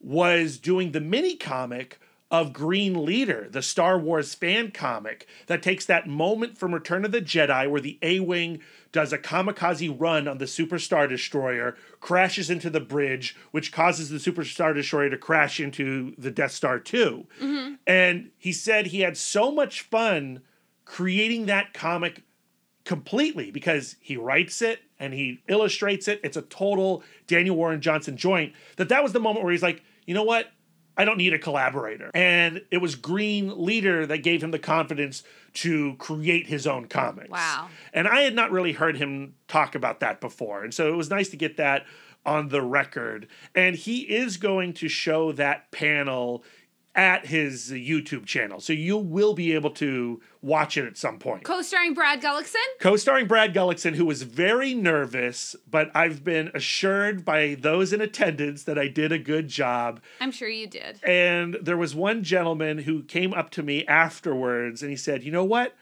was 0.00 0.58
doing 0.58 0.92
the 0.92 1.00
mini 1.00 1.36
comic 1.36 2.00
of 2.30 2.52
Green 2.52 3.04
Leader, 3.04 3.48
the 3.50 3.62
Star 3.62 3.98
Wars 3.98 4.34
fan 4.34 4.70
comic 4.70 5.26
that 5.46 5.62
takes 5.62 5.84
that 5.86 6.06
moment 6.06 6.56
from 6.56 6.72
Return 6.72 7.04
of 7.04 7.12
the 7.12 7.20
Jedi 7.20 7.68
where 7.68 7.80
the 7.80 7.98
A 8.02 8.20
Wing 8.20 8.60
does 8.92 9.12
a 9.12 9.18
kamikaze 9.18 9.94
run 10.00 10.28
on 10.28 10.38
the 10.38 10.46
Super 10.46 10.78
Star 10.78 11.06
Destroyer, 11.06 11.76
crashes 12.00 12.50
into 12.50 12.70
the 12.70 12.80
bridge, 12.80 13.36
which 13.50 13.72
causes 13.72 14.10
the 14.10 14.20
Super 14.20 14.44
Star 14.44 14.72
Destroyer 14.72 15.10
to 15.10 15.18
crash 15.18 15.60
into 15.60 16.14
the 16.18 16.30
Death 16.30 16.52
Star 16.52 16.78
2. 16.78 17.26
Mm-hmm. 17.40 17.74
And 17.86 18.30
he 18.36 18.52
said 18.52 18.86
he 18.86 19.00
had 19.00 19.16
so 19.16 19.50
much 19.50 19.82
fun 19.82 20.42
creating 20.84 21.46
that 21.46 21.72
comic 21.72 22.22
completely 22.84 23.50
because 23.50 23.96
he 24.00 24.16
writes 24.16 24.62
it 24.62 24.80
and 24.98 25.14
he 25.14 25.40
illustrates 25.48 26.08
it. 26.08 26.20
It's 26.24 26.36
a 26.36 26.42
total 26.42 27.02
Daniel 27.26 27.56
Warren 27.56 27.80
Johnson 27.80 28.16
joint. 28.16 28.52
That 28.76 28.88
that 28.88 29.02
was 29.02 29.12
the 29.12 29.20
moment 29.20 29.44
where 29.44 29.52
he's 29.52 29.62
like, 29.62 29.82
you 30.06 30.14
know 30.14 30.24
what? 30.24 30.50
I 31.00 31.06
don't 31.06 31.16
need 31.16 31.32
a 31.32 31.38
collaborator. 31.38 32.10
And 32.12 32.60
it 32.70 32.76
was 32.76 32.94
Green 32.94 33.64
Leader 33.64 34.04
that 34.04 34.18
gave 34.18 34.42
him 34.42 34.50
the 34.50 34.58
confidence 34.58 35.22
to 35.54 35.94
create 35.94 36.46
his 36.46 36.66
own 36.66 36.88
comics. 36.88 37.30
Wow. 37.30 37.70
And 37.94 38.06
I 38.06 38.20
had 38.20 38.34
not 38.34 38.50
really 38.50 38.72
heard 38.72 38.98
him 38.98 39.32
talk 39.48 39.74
about 39.74 40.00
that 40.00 40.20
before. 40.20 40.62
And 40.62 40.74
so 40.74 40.92
it 40.92 40.96
was 40.96 41.08
nice 41.08 41.30
to 41.30 41.38
get 41.38 41.56
that 41.56 41.86
on 42.26 42.50
the 42.50 42.60
record. 42.60 43.28
And 43.54 43.76
he 43.76 44.00
is 44.00 44.36
going 44.36 44.74
to 44.74 44.88
show 44.88 45.32
that 45.32 45.70
panel 45.70 46.44
at 46.94 47.26
his 47.26 47.70
YouTube 47.70 48.26
channel. 48.26 48.58
So 48.58 48.72
you 48.72 48.96
will 48.96 49.34
be 49.34 49.54
able 49.54 49.70
to 49.72 50.20
watch 50.42 50.76
it 50.76 50.86
at 50.86 50.96
some 50.96 51.18
point. 51.18 51.44
Co-starring 51.44 51.94
Brad 51.94 52.20
Gullickson. 52.20 52.56
Co-starring 52.80 53.28
Brad 53.28 53.54
Gullickson, 53.54 53.94
who 53.94 54.04
was 54.04 54.22
very 54.22 54.74
nervous, 54.74 55.54
but 55.70 55.90
I've 55.94 56.24
been 56.24 56.50
assured 56.52 57.24
by 57.24 57.56
those 57.60 57.92
in 57.92 58.00
attendance 58.00 58.64
that 58.64 58.78
I 58.78 58.88
did 58.88 59.12
a 59.12 59.18
good 59.18 59.46
job. 59.46 60.00
I'm 60.20 60.32
sure 60.32 60.48
you 60.48 60.66
did. 60.66 60.98
And 61.04 61.58
there 61.62 61.76
was 61.76 61.94
one 61.94 62.24
gentleman 62.24 62.78
who 62.78 63.04
came 63.04 63.32
up 63.32 63.50
to 63.50 63.62
me 63.62 63.86
afterwards 63.86 64.82
and 64.82 64.90
he 64.90 64.96
said, 64.96 65.22
You 65.22 65.30
know 65.30 65.44
what? 65.44 65.76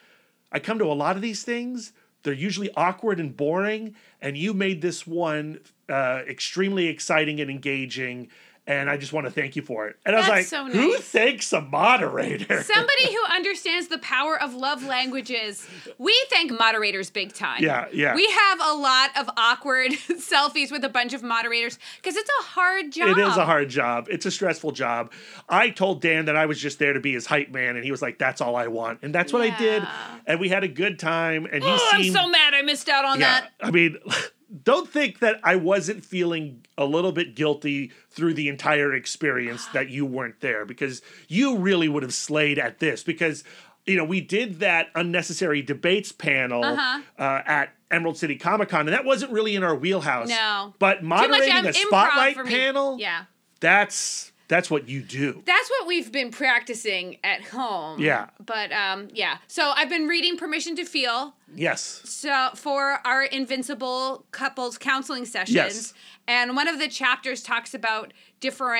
I 0.52 0.58
come 0.58 0.78
to 0.78 0.84
a 0.86 0.94
lot 0.94 1.16
of 1.16 1.22
these 1.22 1.42
things. 1.42 1.92
They're 2.22 2.34
usually 2.34 2.70
awkward 2.76 3.20
and 3.20 3.36
boring. 3.36 3.94
And 4.20 4.36
you 4.36 4.52
made 4.52 4.82
this 4.82 5.06
one 5.06 5.60
uh, 5.88 6.22
extremely 6.28 6.86
exciting 6.88 7.40
and 7.40 7.50
engaging. 7.50 8.28
And 8.68 8.90
I 8.90 8.98
just 8.98 9.14
want 9.14 9.26
to 9.26 9.32
thank 9.32 9.56
you 9.56 9.62
for 9.62 9.88
it. 9.88 9.96
And 10.04 10.14
I 10.14 10.18
was 10.18 10.28
like, 10.28 10.36
That's 10.40 10.50
so 10.50 10.66
Who 10.66 10.92
nice. 10.92 11.00
thanks 11.00 11.52
a 11.54 11.62
moderator? 11.62 12.62
Somebody 12.62 13.12
who 13.14 13.24
understands 13.34 13.88
the 13.88 13.96
power 13.98 14.40
of 14.40 14.54
love 14.54 14.84
languages. 14.84 15.66
We 15.96 16.14
thank 16.28 16.52
moderators 16.56 17.08
big 17.08 17.32
time. 17.32 17.62
Yeah, 17.62 17.86
yeah. 17.94 18.14
We 18.14 18.28
have 18.28 18.60
a 18.60 18.74
lot 18.74 19.10
of 19.18 19.30
awkward 19.38 19.92
selfies 20.10 20.70
with 20.70 20.84
a 20.84 20.90
bunch 20.90 21.14
of 21.14 21.22
moderators 21.22 21.78
because 21.96 22.14
it's 22.14 22.28
a 22.40 22.42
hard 22.44 22.92
job. 22.92 23.08
It 23.08 23.18
is 23.18 23.38
a 23.38 23.46
hard 23.46 23.70
job. 23.70 24.06
It's 24.10 24.26
a 24.26 24.30
stressful 24.30 24.72
job. 24.72 25.12
I 25.48 25.70
told 25.70 26.02
Dan 26.02 26.26
that 26.26 26.36
I 26.36 26.44
was 26.44 26.60
just 26.60 26.78
there 26.78 26.92
to 26.92 27.00
be 27.00 27.14
his 27.14 27.24
hype 27.24 27.50
man, 27.50 27.76
and 27.76 27.84
he 27.86 27.90
was 27.90 28.02
like, 28.02 28.18
"That's 28.18 28.42
all 28.42 28.54
I 28.54 28.66
want," 28.66 28.98
and 29.02 29.14
that's 29.14 29.32
what 29.32 29.40
I 29.40 29.56
did. 29.58 29.82
And 30.26 30.38
we 30.40 30.50
had 30.50 30.62
a 30.62 30.68
good 30.68 30.98
time. 30.98 31.46
And 31.50 31.64
he 31.64 31.70
Oh, 31.70 31.88
I'm 31.92 32.12
so 32.12 32.28
mad 32.28 32.52
I 32.52 32.60
missed 32.60 32.90
out 32.90 33.06
on 33.06 33.18
yeah. 33.18 33.40
that. 33.40 33.52
I 33.62 33.70
mean, 33.70 33.96
don't 34.62 34.88
think 34.88 35.18
that 35.18 35.40
I 35.44 35.56
wasn't 35.56 36.04
feeling 36.04 36.64
a 36.76 36.84
little 36.84 37.12
bit 37.12 37.34
guilty 37.36 37.92
through 38.10 38.34
the 38.34 38.48
entire 38.48 38.94
experience 38.94 39.66
that 39.74 39.90
you 39.90 40.06
weren't 40.06 40.40
there 40.40 40.64
because 40.64 41.02
you 41.28 41.56
really 41.56 41.88
would 41.88 42.02
have 42.02 42.14
slayed 42.14 42.58
at 42.58 42.78
this 42.78 43.02
because. 43.02 43.44
You 43.86 43.96
know, 43.96 44.04
we 44.04 44.20
did 44.20 44.60
that 44.60 44.88
unnecessary 44.94 45.62
debates 45.62 46.12
panel 46.12 46.62
Uh-huh. 46.62 47.00
uh, 47.18 47.42
at 47.46 47.70
Emerald 47.90 48.18
City 48.18 48.36
Comic 48.36 48.68
Con, 48.68 48.80
and 48.80 48.90
that 48.90 49.06
wasn't 49.06 49.32
really 49.32 49.56
in 49.56 49.64
our 49.64 49.74
wheelhouse. 49.74 50.28
No. 50.28 50.74
But 50.78 51.02
much 51.02 51.30
moderating 51.30 51.56
um, 51.56 51.66
a 51.68 51.72
spotlight 51.72 52.36
panel, 52.44 52.98
Yeah. 53.00 53.22
that's 53.60 54.30
that's 54.48 54.70
what 54.70 54.88
you 54.88 55.02
do. 55.02 55.42
That's 55.44 55.68
what 55.70 55.86
we've 55.86 56.10
been 56.10 56.30
practicing 56.30 57.18
at 57.22 57.42
home. 57.42 58.00
Yeah. 58.00 58.30
But 58.44 58.72
um 58.72 59.08
yeah. 59.12 59.38
So 59.46 59.72
I've 59.76 59.90
been 59.90 60.06
reading 60.08 60.36
Permission 60.36 60.74
to 60.76 60.84
Feel 60.84 61.34
Yes. 61.54 61.80
so 62.04 62.50
for 62.54 63.00
our 63.06 63.22
invincible 63.24 64.24
couples 64.32 64.76
counseling 64.78 65.24
sessions 65.24 65.54
Yes. 65.54 65.94
and 66.26 66.56
one 66.56 66.68
of 66.68 66.78
the 66.78 66.88
chapters 66.88 67.42
talks 67.42 67.72
about 67.74 68.12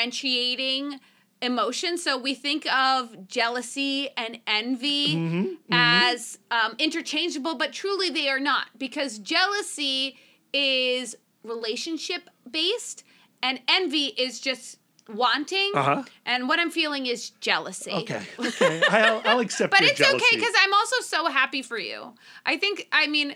differentiating 0.03 1.01
emotions 1.41 2.03
so 2.03 2.19
we 2.19 2.35
think 2.35 2.67
of 2.73 3.29
jealousy 3.29 4.09
and 4.17 4.41
envy 4.47 5.15
Mm-hmm, 5.15 5.47
as 5.73 6.39
um, 6.51 6.75
interchangeable 6.79 7.55
but 7.55 7.73
truly 7.73 8.11
they 8.11 8.29
are 8.29 8.41
not 8.41 8.67
because 8.77 9.19
jealousy 9.19 10.17
is 10.53 11.15
relationship 11.45 12.29
based 12.51 13.05
and 13.43 13.61
envy 13.69 14.07
is 14.07 14.41
just 14.41 14.78
wanting 15.09 15.73
Uh-huh. 15.75 16.03
and 16.27 16.49
what 16.49 16.59
i'm 16.61 16.71
feeling 16.71 17.07
is 17.07 17.31
jealousy 17.41 17.91
Okay. 17.93 18.23
Okay. 18.39 18.83
I'll, 18.91 19.23
I'll 19.25 19.41
accept 19.41 19.71
but 19.71 19.83
it's 19.83 19.99
jealousy. 19.99 20.17
okay 20.17 20.37
because 20.37 20.55
I'm 20.63 20.73
also 20.75 20.97
so 21.03 21.27
happy 21.29 21.63
for 21.63 21.79
you. 21.79 22.13
I 22.45 22.57
think, 22.57 22.87
I 22.93 23.07
mean, 23.07 23.35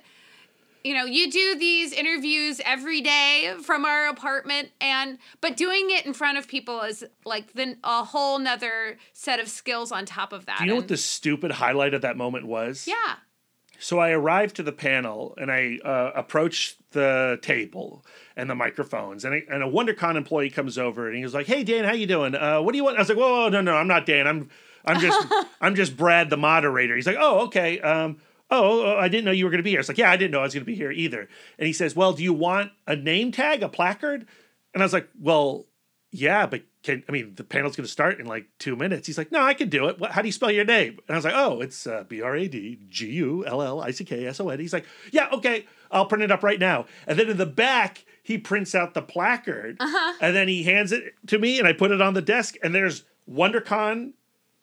you 0.84 0.94
know, 0.94 1.04
you 1.04 1.30
do 1.30 1.56
these 1.58 1.92
interviews 1.92 2.60
every 2.64 3.00
day 3.00 3.54
from 3.62 3.84
our 3.84 4.08
apartment, 4.08 4.70
and 4.80 5.18
but 5.40 5.56
doing 5.56 5.90
it 5.90 6.04
in 6.06 6.12
front 6.12 6.38
of 6.38 6.48
people 6.48 6.80
is 6.82 7.04
like 7.24 7.52
then 7.52 7.76
a 7.84 8.04
whole 8.04 8.38
nother 8.38 8.98
set 9.12 9.38
of 9.40 9.48
skills 9.48 9.92
on 9.92 10.04
top 10.06 10.32
of 10.32 10.46
that. 10.46 10.58
Do 10.58 10.64
you 10.64 10.70
know 10.70 10.76
what 10.76 10.88
the 10.88 10.96
stupid 10.96 11.52
highlight 11.52 11.94
of 11.94 12.02
that 12.02 12.16
moment 12.16 12.46
was? 12.46 12.86
Yeah. 12.88 12.94
So 13.82 13.98
I 13.98 14.10
arrived 14.10 14.54
to 14.56 14.62
the 14.62 14.72
panel 14.72 15.34
and 15.36 15.50
I 15.50 15.78
uh, 15.84 16.12
approached 16.14 16.78
the 16.92 17.40
table 17.42 18.06
and 18.36 18.48
the 18.48 18.54
microphones, 18.54 19.24
and, 19.24 19.34
I, 19.34 19.42
and 19.50 19.60
a 19.60 19.66
WonderCon 19.66 20.14
employee 20.14 20.50
comes 20.50 20.78
over 20.78 21.08
and 21.08 21.16
he 21.16 21.24
was 21.24 21.34
like, 21.34 21.48
"Hey 21.48 21.64
Dan, 21.64 21.84
how 21.84 21.92
you 21.92 22.06
doing? 22.06 22.36
Uh, 22.36 22.62
what 22.62 22.72
do 22.72 22.78
you 22.78 22.84
want?" 22.84 22.96
I 22.96 23.00
was 23.00 23.08
like, 23.08 23.18
"Whoa, 23.18 23.42
whoa, 23.42 23.48
no, 23.48 23.60
no, 23.60 23.74
I'm 23.74 23.88
not 23.88 24.06
Dan. 24.06 24.28
I'm 24.28 24.50
I'm 24.84 25.00
just 25.00 25.26
I'm 25.60 25.74
just 25.74 25.96
Brad, 25.96 26.30
the 26.30 26.36
moderator." 26.36 26.94
He's 26.94 27.08
like, 27.08 27.16
"Oh, 27.18 27.40
okay. 27.46 27.80
Um, 27.80 28.18
oh, 28.52 28.84
oh, 28.84 28.96
I 28.98 29.08
didn't 29.08 29.24
know 29.24 29.32
you 29.32 29.44
were 29.44 29.50
going 29.50 29.58
to 29.58 29.64
be 29.64 29.70
here." 29.70 29.80
It's 29.80 29.88
like, 29.88 29.98
"Yeah, 29.98 30.12
I 30.12 30.16
didn't 30.16 30.30
know 30.30 30.40
I 30.40 30.44
was 30.44 30.54
going 30.54 30.64
to 30.64 30.70
be 30.70 30.76
here 30.76 30.92
either." 30.92 31.28
And 31.58 31.66
he 31.66 31.72
says, 31.72 31.96
"Well, 31.96 32.12
do 32.12 32.22
you 32.22 32.32
want 32.32 32.70
a 32.86 32.94
name 32.94 33.32
tag, 33.32 33.64
a 33.64 33.68
placard?" 33.68 34.26
And 34.74 34.82
I 34.82 34.86
was 34.86 34.92
like, 34.92 35.08
"Well, 35.18 35.66
yeah, 36.12 36.46
but 36.46 36.62
can 36.82 37.02
I 37.08 37.12
mean 37.12 37.32
the 37.34 37.42
panel's 37.42 37.74
going 37.74 37.86
to 37.86 37.90
start 37.90 38.20
in 38.20 38.26
like 38.26 38.46
two 38.58 38.76
minutes?" 38.76 39.06
He's 39.06 39.18
like, 39.18 39.32
"No, 39.32 39.42
I 39.42 39.54
can 39.54 39.68
do 39.70 39.88
it. 39.88 39.98
What, 39.98 40.12
how 40.12 40.22
do 40.22 40.28
you 40.28 40.32
spell 40.32 40.50
your 40.50 40.64
name?" 40.64 40.98
And 41.08 41.14
I 41.14 41.18
was 41.18 41.24
like, 41.24 41.34
"Oh, 41.34 41.60
it's 41.60 41.86
uh, 41.86 42.04
B 42.06 42.20
R 42.20 42.36
A 42.36 42.46
D 42.46 42.78
G 42.88 43.06
U 43.12 43.44
L 43.46 43.62
L 43.62 43.80
I 43.80 43.90
C 43.90 44.04
K 44.04 44.26
S 44.26 44.38
O 44.38 44.50
N." 44.50 44.60
He's 44.60 44.74
like, 44.74 44.84
"Yeah, 45.10 45.28
okay, 45.32 45.66
I'll 45.90 46.06
print 46.06 46.22
it 46.22 46.30
up 46.30 46.42
right 46.42 46.60
now." 46.60 46.84
And 47.06 47.18
then 47.18 47.30
in 47.30 47.38
the 47.38 47.46
back, 47.46 48.04
he 48.22 48.36
prints 48.36 48.74
out 48.74 48.92
the 48.92 49.02
placard, 49.02 49.78
and 50.20 50.36
then 50.36 50.48
he 50.48 50.64
hands 50.64 50.92
it 50.92 51.14
to 51.28 51.38
me, 51.38 51.58
and 51.58 51.66
I 51.66 51.72
put 51.72 51.90
it 51.90 52.02
on 52.02 52.14
the 52.14 52.22
desk, 52.22 52.56
and 52.62 52.74
there's 52.74 53.04
WonderCon, 53.30 54.12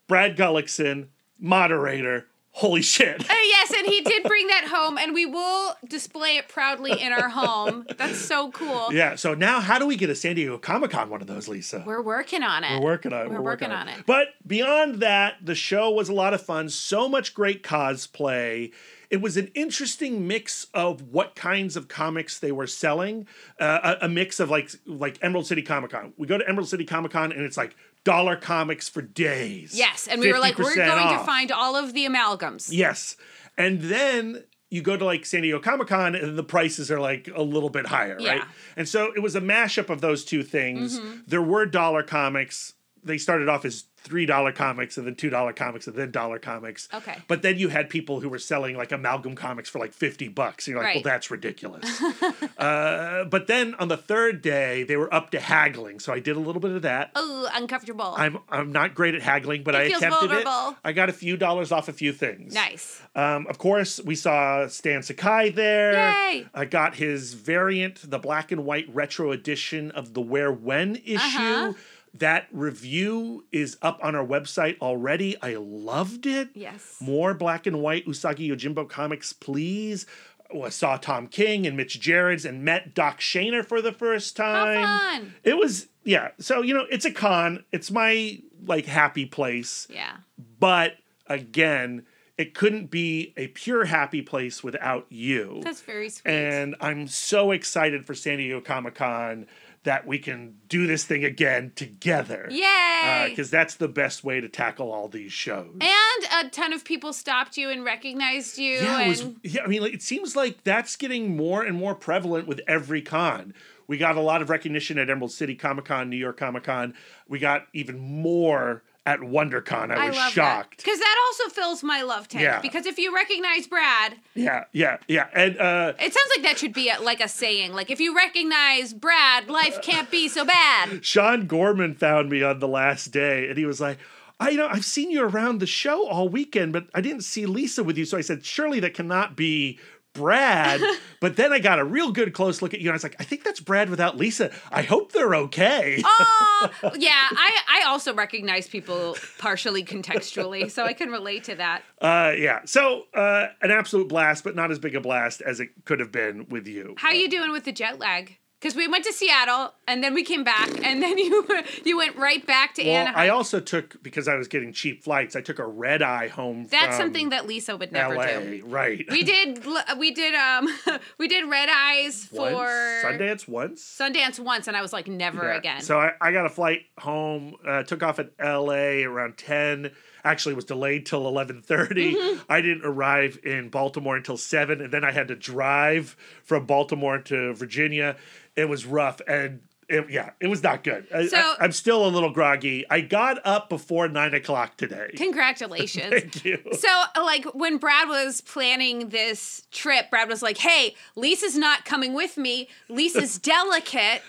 Brad 0.07 0.37
Gullickson, 0.37 1.07
moderator, 1.39 2.27
holy 2.51 2.81
shit. 2.81 3.21
Uh, 3.21 3.33
yes, 3.33 3.73
and 3.75 3.87
he 3.87 4.01
did 4.01 4.23
bring 4.23 4.47
that 4.47 4.65
home, 4.67 4.97
and 4.97 5.13
we 5.13 5.25
will 5.25 5.75
display 5.87 6.37
it 6.37 6.47
proudly 6.47 7.01
in 7.01 7.11
our 7.11 7.29
home. 7.29 7.85
That's 7.97 8.17
so 8.17 8.51
cool. 8.51 8.93
Yeah. 8.93 9.15
So 9.15 9.33
now, 9.33 9.59
how 9.59 9.79
do 9.79 9.85
we 9.85 9.95
get 9.95 10.09
a 10.09 10.15
San 10.15 10.35
Diego 10.35 10.57
Comic 10.57 10.91
Con 10.91 11.09
one 11.09 11.21
of 11.21 11.27
those, 11.27 11.47
Lisa? 11.47 11.83
We're 11.85 12.01
working 12.01 12.43
on 12.43 12.63
it. 12.63 12.79
We're 12.79 12.85
working 12.85 13.13
on 13.13 13.27
it. 13.27 13.31
We're 13.31 13.41
working 13.41 13.71
on 13.71 13.87
it. 13.87 14.05
But 14.05 14.29
beyond 14.45 14.95
that, 14.95 15.35
the 15.43 15.55
show 15.55 15.89
was 15.91 16.09
a 16.09 16.13
lot 16.13 16.33
of 16.33 16.41
fun. 16.41 16.69
So 16.69 17.07
much 17.07 17.33
great 17.33 17.63
cosplay. 17.63 18.71
It 19.09 19.21
was 19.21 19.37
an 19.37 19.49
interesting 19.55 20.27
mix 20.27 20.67
of 20.73 21.01
what 21.01 21.33
kinds 21.35 21.75
of 21.75 21.87
comics 21.87 22.39
they 22.39 22.51
were 22.51 22.67
selling. 22.67 23.27
Uh, 23.59 23.95
a, 24.01 24.05
a 24.05 24.09
mix 24.09 24.39
of 24.39 24.51
like 24.51 24.69
like 24.85 25.17
Emerald 25.21 25.47
City 25.47 25.63
Comic 25.63 25.91
Con. 25.91 26.13
We 26.17 26.27
go 26.27 26.37
to 26.37 26.47
Emerald 26.47 26.69
City 26.69 26.85
Comic 26.85 27.11
Con 27.11 27.31
and 27.31 27.41
it's 27.41 27.57
like 27.57 27.75
dollar 28.03 28.35
comics 28.35 28.89
for 28.89 29.01
days. 29.01 29.77
Yes, 29.77 30.07
and 30.07 30.21
we 30.21 30.31
were 30.31 30.39
like, 30.39 30.57
we're 30.57 30.73
50% 30.73 30.75
going 30.75 31.19
to 31.19 31.25
find 31.25 31.51
all 31.51 31.75
of 31.75 31.93
the 31.93 32.05
amalgams. 32.05 32.69
Yes. 32.71 33.15
And 33.57 33.81
then 33.81 34.43
you 34.69 34.81
go 34.81 34.95
to 34.95 35.03
like 35.03 35.25
San 35.25 35.41
Diego 35.41 35.59
Comic 35.59 35.87
Con 35.87 36.15
and 36.15 36.37
the 36.37 36.43
prices 36.43 36.91
are 36.91 36.99
like 36.99 37.29
a 37.33 37.41
little 37.41 37.69
bit 37.69 37.87
higher, 37.87 38.17
right? 38.17 38.43
And 38.77 38.87
so 38.87 39.11
it 39.15 39.21
was 39.21 39.35
a 39.35 39.41
mashup 39.41 39.89
of 39.89 40.01
those 40.01 40.23
two 40.23 40.43
things. 40.43 40.99
Mm-hmm. 40.99 41.21
There 41.27 41.41
were 41.41 41.65
dollar 41.65 42.03
comics. 42.03 42.73
They 43.03 43.17
started 43.17 43.49
off 43.49 43.65
as 43.65 43.85
three 44.01 44.25
dollar 44.25 44.53
comics 44.53 44.97
and 44.97 45.05
then 45.05 45.13
two 45.15 45.29
dollar 45.29 45.51
comics 45.51 45.85
and 45.87 45.95
then 45.95 46.09
dollar 46.11 46.39
comics. 46.39 46.87
Okay. 46.93 47.17
But 47.27 47.41
then 47.41 47.57
you 47.57 47.67
had 47.67 47.89
people 47.89 48.21
who 48.21 48.29
were 48.29 48.39
selling 48.39 48.77
like 48.77 48.91
amalgam 48.93 49.35
comics 49.35 49.67
for 49.69 49.79
like 49.79 49.91
50 49.93 50.29
bucks. 50.29 50.67
And 50.67 50.73
you're 50.73 50.79
like, 50.81 50.87
Right. 50.95 50.95
well, 51.03 51.03
that's 51.13 51.29
ridiculous. 51.29 52.01
uh, 52.57 53.25
but 53.25 53.47
then 53.47 53.75
on 53.75 53.87
the 53.89 53.97
third 53.97 54.41
day, 54.41 54.83
they 54.83 54.95
were 54.97 55.13
up 55.13 55.31
to 55.31 55.39
haggling. 55.39 55.99
So 55.99 56.13
I 56.13 56.19
did 56.19 56.35
a 56.35 56.39
little 56.39 56.61
bit 56.61 56.71
of 56.71 56.81
that. 56.83 57.11
Oh, 57.15 57.49
uncomfortable. 57.53 58.13
I'm 58.17 58.39
I'm 58.49 58.71
not 58.71 58.95
great 58.95 59.15
at 59.15 59.21
haggling, 59.21 59.63
but 59.63 59.75
It 59.75 59.77
I 59.77 59.81
attempted 59.97 60.27
vulnerable. 60.29 60.69
it. 60.71 60.75
I 60.83 60.91
got 60.93 61.09
a 61.09 61.13
few 61.13 61.35
dollars 61.37 61.71
off 61.71 61.89
a 61.89 61.93
few 61.93 62.13
things. 62.13 62.53
nice. 62.53 63.01
Um, 63.15 63.47
of 63.47 63.57
course, 63.57 63.99
we 64.03 64.15
saw 64.15 64.67
Stan 64.67 65.03
Sakai 65.03 65.49
there. 65.49 65.93
Yay! 65.93 66.47
I 66.53 66.65
got 66.65 66.95
his 66.95 67.33
variant, 67.33 68.09
the 68.09 68.19
black 68.19 68.51
and 68.51 68.65
white 68.65 68.85
retro 68.93 69.31
edition 69.31 69.91
of 69.91 70.13
the 70.13 70.21
Where 70.21 70.51
When 70.53 70.95
issue. 70.97 71.15
Uh-huh. 71.17 71.73
That 72.13 72.47
review 72.51 73.45
is 73.51 73.77
up 73.81 73.99
on 74.03 74.15
our 74.15 74.25
website 74.25 74.77
already. 74.79 75.35
I 75.41 75.55
loved 75.55 76.25
it. 76.25 76.49
Yes. 76.53 76.97
More 76.99 77.33
black 77.33 77.67
and 77.67 77.81
white 77.81 78.05
Usagi 78.07 78.49
Yojimbo 78.49 78.89
comics, 78.89 79.31
please. 79.33 80.05
Oh, 80.51 80.63
I 80.63 80.69
saw 80.69 80.97
Tom 80.97 81.27
King 81.27 81.67
and 81.67 81.77
Mitch 81.77 81.99
Gerads 81.99 82.43
and 82.45 82.63
met 82.65 82.95
Doc 82.95 83.19
Shaner 83.19 83.63
for 83.63 83.81
the 83.81 83.91
first 83.91 84.35
How 84.37 84.65
time. 84.65 84.83
fun. 85.21 85.33
It 85.43 85.57
was, 85.57 85.87
yeah. 86.03 86.29
So, 86.39 86.61
you 86.63 86.73
know, 86.73 86.85
it's 86.89 87.05
a 87.05 87.11
con. 87.11 87.63
It's 87.71 87.91
my 87.91 88.39
like 88.65 88.85
happy 88.87 89.25
place. 89.27 89.87
Yeah. 89.91 90.17
But 90.59 90.93
again, 91.27 92.05
it 92.37 92.53
couldn't 92.55 92.89
be 92.89 93.33
a 93.37 93.47
pure 93.47 93.85
happy 93.85 94.21
place 94.23 94.63
without 94.63 95.05
you. 95.09 95.59
That's 95.63 95.81
very 95.81 96.09
sweet. 96.09 96.31
and 96.31 96.75
I'm 96.81 97.07
so 97.07 97.51
excited 97.51 98.05
for 98.07 98.15
San 98.15 98.37
Diego 98.37 98.59
Comic 98.61 98.95
Con 98.95 99.45
that 99.83 100.05
we 100.05 100.19
can 100.19 100.55
do 100.67 100.87
this 100.87 101.05
thing 101.05 101.23
again 101.23 101.71
together. 101.75 102.47
Yay! 102.51 102.65
Uh, 103.03 103.29
because 103.29 103.49
that's 103.49 103.75
the 103.75 103.87
best 103.87 104.23
way 104.23 104.41
to 104.41 104.49
tackle 104.49 104.91
all 104.91 105.07
these 105.07 105.31
shows. 105.31 105.73
and 105.79 106.45
a 106.45 106.49
ton 106.49 106.73
of 106.73 106.83
people 106.83 107.13
stopped 107.13 107.57
you 107.57 107.69
and 107.69 107.83
recognized 107.83 108.57
you. 108.57 108.73
yeah, 108.73 109.01
it 109.01 109.07
was, 109.07 109.25
yeah, 109.43 109.63
I 109.63 109.67
mean, 109.67 109.81
like, 109.81 109.93
it 109.93 110.01
seems 110.01 110.35
like 110.35 110.63
that's 110.63 110.95
getting 110.95 111.37
more 111.37 111.63
and 111.63 111.77
more 111.77 111.95
prevalent 111.95 112.47
with 112.47 112.61
every 112.67 113.01
con. 113.01 113.53
We 113.87 113.97
got 113.97 114.17
a 114.17 114.21
lot 114.21 114.41
of 114.41 114.49
recognition 114.49 114.99
at 114.99 115.09
Emerald 115.09 115.31
City 115.31 115.55
Comic 115.55 115.85
Con, 115.85 116.09
New 116.09 116.17
York 116.17 116.37
Comic 116.37 116.63
Con. 116.65 116.93
We 117.27 117.39
got 117.39 117.65
even 117.73 117.97
more 117.97 118.83
at 119.09 119.21
WonderCon. 119.21 119.91
I 119.91 120.05
I 120.05 120.09
was 120.09 120.17
shocked. 120.31 120.77
Because 120.77 120.99
that 120.99 121.17
also 121.27 121.49
fills 121.53 121.83
my 121.83 122.03
love 122.03 122.27
tank. 122.27 122.43
Yeah. 122.43 122.61
Because 122.61 122.85
if 122.85 122.99
you 122.99 123.13
recognize 123.13 123.65
Brad, 123.65 124.17
Yeah, 124.35 124.65
yeah, 124.71 124.97
yeah. 125.07 125.27
And 125.33 125.57
uh, 125.57 125.93
it 125.99 126.13
sounds 126.13 126.31
like 126.35 126.43
that 126.43 126.59
should 126.59 126.73
be 126.73 126.89
a, 126.89 127.01
like 127.01 127.19
a 127.19 127.27
saying. 127.27 127.73
Like 127.73 127.89
if 127.89 127.99
you 127.99 128.15
recognize 128.15 128.93
Brad, 128.93 129.49
life 129.49 129.81
can't 129.81 130.11
be 130.11 130.27
so 130.27 130.45
bad. 130.45 131.03
Sean 131.03 131.47
Gorman 131.47 131.95
found 131.95 132.29
me 132.29 132.43
on 132.43 132.59
the 132.59 132.67
last 132.67 133.07
day 133.07 133.49
and 133.49 133.57
he 133.57 133.65
was 133.65 133.81
like, 133.81 133.97
I 134.39 134.49
you 134.51 134.57
know 134.57 134.67
I've 134.69 134.85
seen 134.85 135.09
you 135.09 135.23
around 135.23 135.59
the 135.59 135.65
show 135.65 136.07
all 136.07 136.29
weekend, 136.29 136.71
but 136.71 136.85
I 136.93 137.01
didn't 137.01 137.23
see 137.23 137.45
Lisa 137.47 137.83
with 137.83 137.97
you. 137.97 138.05
So 138.05 138.17
I 138.17 138.21
said, 138.21 138.45
surely 138.45 138.79
that 138.79 138.93
cannot 138.93 139.35
be 139.35 139.79
Brad. 140.13 140.81
but 141.19 141.35
then 141.35 141.53
I 141.53 141.59
got 141.59 141.79
a 141.79 141.83
real 141.83 142.11
good 142.11 142.33
close 142.33 142.61
look 142.61 142.73
at 142.73 142.79
you 142.79 142.87
and 142.87 142.93
I 142.93 142.95
was 142.95 143.03
like, 143.03 143.15
I 143.19 143.23
think 143.23 143.43
that's 143.43 143.59
Brad 143.59 143.89
without 143.89 144.17
Lisa. 144.17 144.51
I 144.71 144.81
hope 144.81 145.11
they're 145.11 145.35
okay. 145.35 146.01
Oh, 146.03 146.69
yeah. 146.97 147.27
I, 147.31 147.57
I 147.67 147.83
also 147.87 148.13
recognize 148.13 148.67
people 148.67 149.15
partially 149.37 149.83
contextually, 149.83 150.69
so 150.71 150.85
I 150.85 150.93
can 150.93 151.09
relate 151.09 151.43
to 151.45 151.55
that. 151.55 151.83
Uh, 152.01 152.33
yeah. 152.37 152.61
So 152.65 153.03
uh, 153.13 153.47
an 153.61 153.71
absolute 153.71 154.09
blast, 154.09 154.43
but 154.43 154.55
not 154.55 154.71
as 154.71 154.79
big 154.79 154.95
a 154.95 155.01
blast 155.01 155.41
as 155.41 155.59
it 155.59 155.69
could 155.85 155.99
have 155.99 156.11
been 156.11 156.47
with 156.49 156.67
you. 156.67 156.95
How 156.97 157.11
you 157.11 157.29
doing 157.29 157.51
with 157.51 157.65
the 157.65 157.71
jet 157.71 157.99
lag? 157.99 158.38
Because 158.59 158.75
we 158.75 158.89
went 158.89 159.05
to 159.05 159.13
Seattle 159.13 159.73
and 159.87 160.03
then 160.03 160.13
we 160.13 160.21
came 160.23 160.43
back 160.43 160.69
and 160.85 161.01
then 161.01 161.17
you 161.17 161.47
you 161.85 161.97
went 161.97 162.17
right 162.17 162.45
back 162.45 162.73
to 162.75 162.83
well, 162.83 162.93
Anaheim. 162.93 163.17
I 163.17 163.29
also 163.29 163.61
took 163.61 164.01
because 164.03 164.27
I 164.27 164.35
was 164.35 164.49
getting 164.49 164.73
cheap 164.73 165.01
flights. 165.01 165.35
I 165.37 165.41
took 165.41 165.59
a 165.59 165.65
red 165.65 166.01
eye 166.01 166.27
home. 166.27 166.67
That's 166.69 166.97
something 166.97 167.29
that 167.29 167.47
Lisa 167.47 167.77
would 167.77 167.93
never 167.93 168.15
LA, 168.15 168.25
do. 168.25 168.63
right? 168.65 169.05
We 169.09 169.23
did 169.23 169.65
we 169.97 170.11
did 170.11 170.35
um 170.35 170.67
we 171.17 171.29
did 171.29 171.49
red 171.49 171.69
eyes 171.69 172.25
for 172.25 172.51
once 172.51 173.03
Sundance 173.05 173.47
once. 173.47 173.81
Sundance 173.81 174.39
once 174.39 174.67
and 174.67 174.75
I 174.75 174.81
was 174.81 174.91
like 174.91 175.07
never 175.07 175.43
Yeah. 175.45 175.57
again. 175.57 175.81
So 175.81 175.97
I, 175.97 176.11
I 176.19 176.31
got 176.33 176.45
a 176.45 176.49
flight 176.49 176.81
home. 176.97 177.55
Uh, 177.65 177.83
took 177.83 178.03
off 178.03 178.19
at 178.19 178.31
L.A. 178.39 179.03
around 179.05 179.37
ten. 179.37 179.91
Actually, 180.25 180.53
was 180.55 180.65
delayed 180.65 181.05
till 181.05 181.23
11:30. 181.23 181.63
Mm-hmm. 181.63 182.41
I 182.49 182.59
didn't 182.59 182.83
arrive 182.85 183.39
in 183.43 183.69
Baltimore 183.69 184.17
until 184.17 184.35
seven, 184.35 184.81
and 184.81 184.91
then 184.91 185.05
I 185.05 185.11
had 185.13 185.29
to 185.29 185.35
drive 185.35 186.17
from 186.43 186.65
Baltimore 186.65 187.19
to 187.19 187.53
Virginia. 187.53 188.17
It 188.59 188.67
was 188.67 188.85
rough, 188.85 189.21
and 189.25 189.61
it, 189.89 190.09
yeah, 190.09 190.31
it 190.39 190.47
was 190.47 190.61
not 190.63 190.83
good. 190.83 191.07
So- 191.29 191.37
I, 191.59 191.65
am 191.65 191.71
still 191.71 192.05
a 192.05 192.09
little 192.09 192.29
groggy. 192.31 192.85
I 192.89 193.01
got 193.01 193.39
up 193.45 193.69
before 193.69 194.07
nine 194.07 194.33
o'clock 194.33 194.77
today. 194.77 195.11
Congratulations. 195.15 196.09
Thank 196.09 196.45
you. 196.45 196.59
So, 196.73 196.87
like, 197.17 197.45
when 197.55 197.77
Brad 197.77 198.07
was 198.07 198.41
planning 198.41 199.09
this 199.09 199.63
trip, 199.71 200.09
Brad 200.09 200.29
was 200.29 200.41
like, 200.41 200.57
hey, 200.57 200.95
Lisa's 201.15 201.57
not 201.57 201.85
coming 201.85 202.13
with 202.13 202.37
me. 202.37 202.67
Lisa's 202.87 203.37
delicate, 203.53 204.21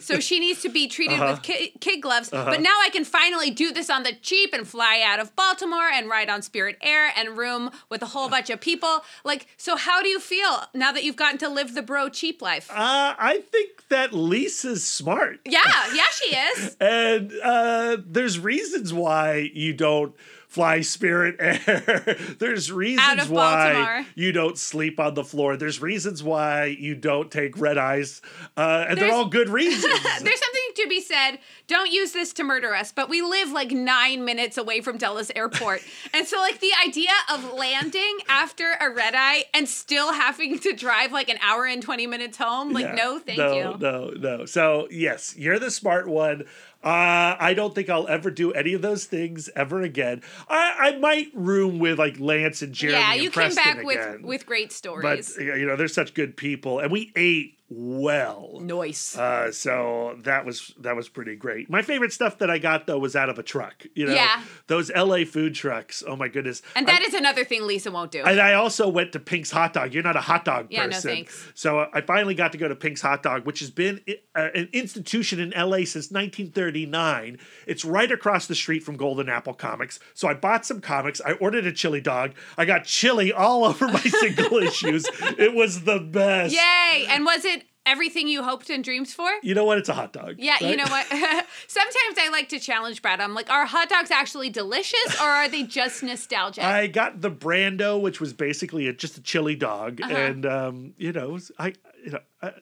so 0.00 0.18
she 0.20 0.38
needs 0.40 0.62
to 0.62 0.68
be 0.68 0.88
treated 0.88 1.20
Uh-huh. 1.20 1.32
with 1.32 1.42
ki- 1.42 1.72
kid 1.80 2.00
gloves. 2.00 2.30
But 2.30 2.60
now 2.60 2.76
I 2.82 2.88
can 2.90 3.04
finally 3.04 3.50
do 3.50 3.72
this 3.72 3.90
on 3.90 4.02
the 4.02 4.12
cheap 4.22 4.52
and 4.52 4.66
fly 4.66 5.02
out 5.04 5.20
of 5.20 5.34
Baltimore 5.36 5.88
and 5.92 6.08
ride 6.08 6.28
on 6.30 6.42
Spirit 6.42 6.76
Air 6.82 7.12
and 7.16 7.36
room 7.36 7.70
with 7.88 8.02
a 8.02 8.06
whole 8.06 8.28
bunch 8.28 8.50
of 8.50 8.60
people. 8.60 9.04
Like, 9.24 9.46
so 9.56 9.76
how 9.76 10.02
do 10.02 10.08
you 10.08 10.20
feel 10.20 10.64
now 10.74 10.92
that 10.92 11.04
you've 11.04 11.16
gotten 11.16 11.38
to 11.38 11.48
live 11.48 11.74
the 11.74 11.82
bro 11.82 12.08
cheap 12.08 12.40
life? 12.40 12.70
Uh, 12.70 13.14
I 13.18 13.42
think 13.50 13.88
that 13.88 14.12
Lisa's 14.12 14.84
smart. 15.02 15.40
yeah, 15.44 15.60
yeah, 15.94 16.04
she 16.12 16.36
is. 16.36 16.76
and 16.80 17.32
uh, 17.42 17.96
there's 18.06 18.38
reasons 18.38 18.92
why 18.92 19.50
you 19.52 19.72
don't 19.72 20.14
fly 20.52 20.82
Spirit 20.82 21.36
Air. 21.40 22.16
there's 22.38 22.70
reasons 22.70 23.26
why 23.30 23.72
Baltimore. 23.72 24.06
you 24.14 24.32
don't 24.32 24.58
sleep 24.58 25.00
on 25.00 25.14
the 25.14 25.24
floor. 25.24 25.56
There's 25.56 25.80
reasons 25.80 26.22
why 26.22 26.66
you 26.66 26.94
don't 26.94 27.30
take 27.30 27.58
red 27.58 27.78
eyes, 27.78 28.20
uh, 28.56 28.84
and 28.86 28.98
they're 28.98 29.12
all 29.12 29.28
good 29.28 29.48
reasons. 29.62 29.82
There's 30.02 30.20
something 30.40 30.62
to 30.76 30.86
be 30.90 31.00
said. 31.00 31.38
Don't 31.68 31.90
use 31.90 32.12
this 32.12 32.34
to 32.34 32.44
murder 32.44 32.74
us, 32.74 32.92
but 32.92 33.08
we 33.08 33.22
live 33.22 33.50
like 33.50 33.70
nine 33.70 34.26
minutes 34.26 34.58
away 34.58 34.82
from 34.82 34.98
Dulles 34.98 35.30
Airport. 35.34 35.80
and 36.12 36.26
so, 36.26 36.38
like, 36.38 36.60
the 36.60 36.72
idea 36.86 37.10
of 37.32 37.54
landing 37.54 38.18
after 38.28 38.72
a 38.78 38.90
red 38.90 39.14
eye 39.16 39.44
and 39.54 39.66
still 39.66 40.12
having 40.12 40.58
to 40.58 40.74
drive 40.74 41.12
like 41.12 41.30
an 41.30 41.38
hour 41.40 41.64
and 41.64 41.82
20 41.82 42.06
minutes 42.06 42.36
home, 42.36 42.72
like, 42.74 42.84
Yeah. 42.84 42.94
no, 42.94 43.18
thank 43.18 43.38
no, 43.38 43.52
you. 43.54 43.78
No, 43.78 44.10
no. 44.10 44.44
So 44.44 44.86
yes, 44.90 45.34
you're 45.38 45.58
the 45.58 45.70
smart 45.70 46.08
one. 46.08 46.44
Uh, 46.82 47.36
I 47.38 47.54
don't 47.54 47.74
think 47.74 47.88
I'll 47.88 48.08
ever 48.08 48.30
do 48.30 48.52
any 48.52 48.74
of 48.74 48.82
those 48.82 49.04
things 49.04 49.48
ever 49.54 49.82
again. 49.82 50.22
I, 50.48 50.74
I 50.78 50.98
might 50.98 51.28
room 51.32 51.78
with 51.78 51.98
like 51.98 52.18
Lance 52.18 52.60
and 52.62 52.72
Jeremy. 52.72 52.98
yeah, 52.98 53.14
you 53.14 53.30
came 53.30 53.54
back 53.54 53.84
with 53.84 53.98
again. 53.98 54.22
with 54.22 54.46
great 54.46 54.72
stories. 54.72 55.34
but 55.36 55.44
you 55.44 55.66
know 55.66 55.76
they're 55.76 55.88
such 55.88 56.14
good 56.14 56.36
people, 56.36 56.80
and 56.80 56.90
we 56.90 57.12
ate 57.14 57.58
well. 57.74 58.58
Nice. 58.60 59.16
Uh, 59.16 59.50
so 59.52 60.18
that 60.22 60.44
was 60.44 60.72
that 60.80 60.96
was 60.96 61.08
pretty 61.08 61.36
great. 61.36 61.70
My 61.70 61.82
favorite 61.82 62.12
stuff 62.12 62.38
that 62.38 62.50
I 62.50 62.58
got 62.58 62.86
though 62.86 62.98
was 62.98 63.16
out 63.16 63.28
of 63.28 63.38
a 63.38 63.42
truck. 63.42 63.84
You 63.94 64.06
know, 64.06 64.14
Yeah. 64.14 64.42
those 64.66 64.90
L.A. 64.94 65.24
food 65.24 65.54
trucks. 65.54 66.02
Oh 66.06 66.16
my 66.16 66.28
goodness! 66.28 66.62
and 66.76 66.86
that 66.88 67.02
is 67.02 67.14
another 67.14 67.44
thing 67.44 67.66
Lisa 67.66 67.90
won't 67.90 68.10
do. 68.10 68.22
And 68.22 68.40
I 68.40 68.54
also 68.54 68.88
went 68.88 69.12
to 69.12 69.20
Pink's 69.20 69.50
Hot 69.50 69.72
Dog. 69.72 69.94
You're 69.94 70.02
not 70.02 70.16
a 70.16 70.20
hot 70.20 70.44
dog 70.44 70.68
Yeah, 70.70 70.82
no 70.86 70.88
person. 70.92 71.10
thanks. 71.10 71.48
So 71.54 71.86
I 71.92 72.00
finally 72.00 72.34
got 72.34 72.52
to 72.52 72.58
go 72.58 72.68
to 72.68 72.76
Pink's 72.76 73.00
Hot 73.02 73.22
Dog, 73.22 73.46
which 73.46 73.60
has 73.60 73.70
been 73.70 74.00
uh, 74.34 74.48
an 74.54 74.68
institution 74.72 75.40
in 75.40 75.50
LA 75.50 75.78
since 75.84 76.10
1939. 76.10 77.38
It's 77.66 77.84
right 77.84 78.10
across 78.10 78.46
the 78.46 78.54
street 78.54 78.82
from 78.82 78.96
Golden 78.96 79.28
Apple 79.28 79.54
Comics. 79.54 79.98
So 80.14 80.28
I 80.28 80.34
bought 80.34 80.66
some 80.66 80.80
comics. 80.80 81.20
I 81.24 81.32
ordered 81.32 81.66
a 81.66 81.72
chili 81.72 82.00
dog. 82.00 82.32
I 82.56 82.64
got 82.64 82.84
chili 82.84 83.32
all 83.32 83.64
over 83.72 83.86
my 83.88 84.00
single 84.00 84.58
issues. 84.58 85.06
It 85.38 85.54
was 85.54 85.84
the 85.84 85.98
best. 85.98 86.54
Yay! 86.54 87.06
And 87.08 87.24
was 87.24 87.44
it 87.44 87.61
everything 87.86 88.28
you 88.28 88.42
hoped 88.42 88.70
and 88.70 88.82
dreamed 88.84 89.08
for? 89.08 89.28
You 89.42 89.54
know 89.54 89.64
what? 89.64 89.78
It's 89.78 89.88
a 89.88 89.94
hot 89.94 90.12
dog. 90.12 90.36
Yeah, 90.38 90.56
you 90.60 90.76
know 90.76 90.84
what? 90.84 91.06
Sometimes 91.66 92.16
I 92.18 92.28
like 92.30 92.48
to 92.50 92.58
challenge 92.60 93.02
Brad. 93.02 93.20
I'm 93.20 93.34
like, 93.34 93.50
are 93.50 93.66
hot 93.66 93.88
dogs 93.88 94.10
actually 94.10 94.50
delicious 94.50 95.20
or 95.20 95.26
are 95.28 95.48
they 95.48 95.62
just 95.64 96.02
nostalgic? 96.02 96.64
I 96.64 96.86
got 96.86 97.20
the 97.20 97.30
Brando, 97.30 98.00
which 98.00 98.20
was 98.20 98.32
basically 98.32 98.88
a, 98.88 98.92
just 98.92 99.18
a 99.18 99.22
chili 99.22 99.54
dog, 99.56 100.00
Uh-huh. 100.00 100.14
and 100.14 100.46
um, 100.46 100.94
you 100.96 101.12
know, 101.12 101.38
I, 101.58 101.74
you 102.04 102.12
know, 102.12 102.20
I, 102.40 102.52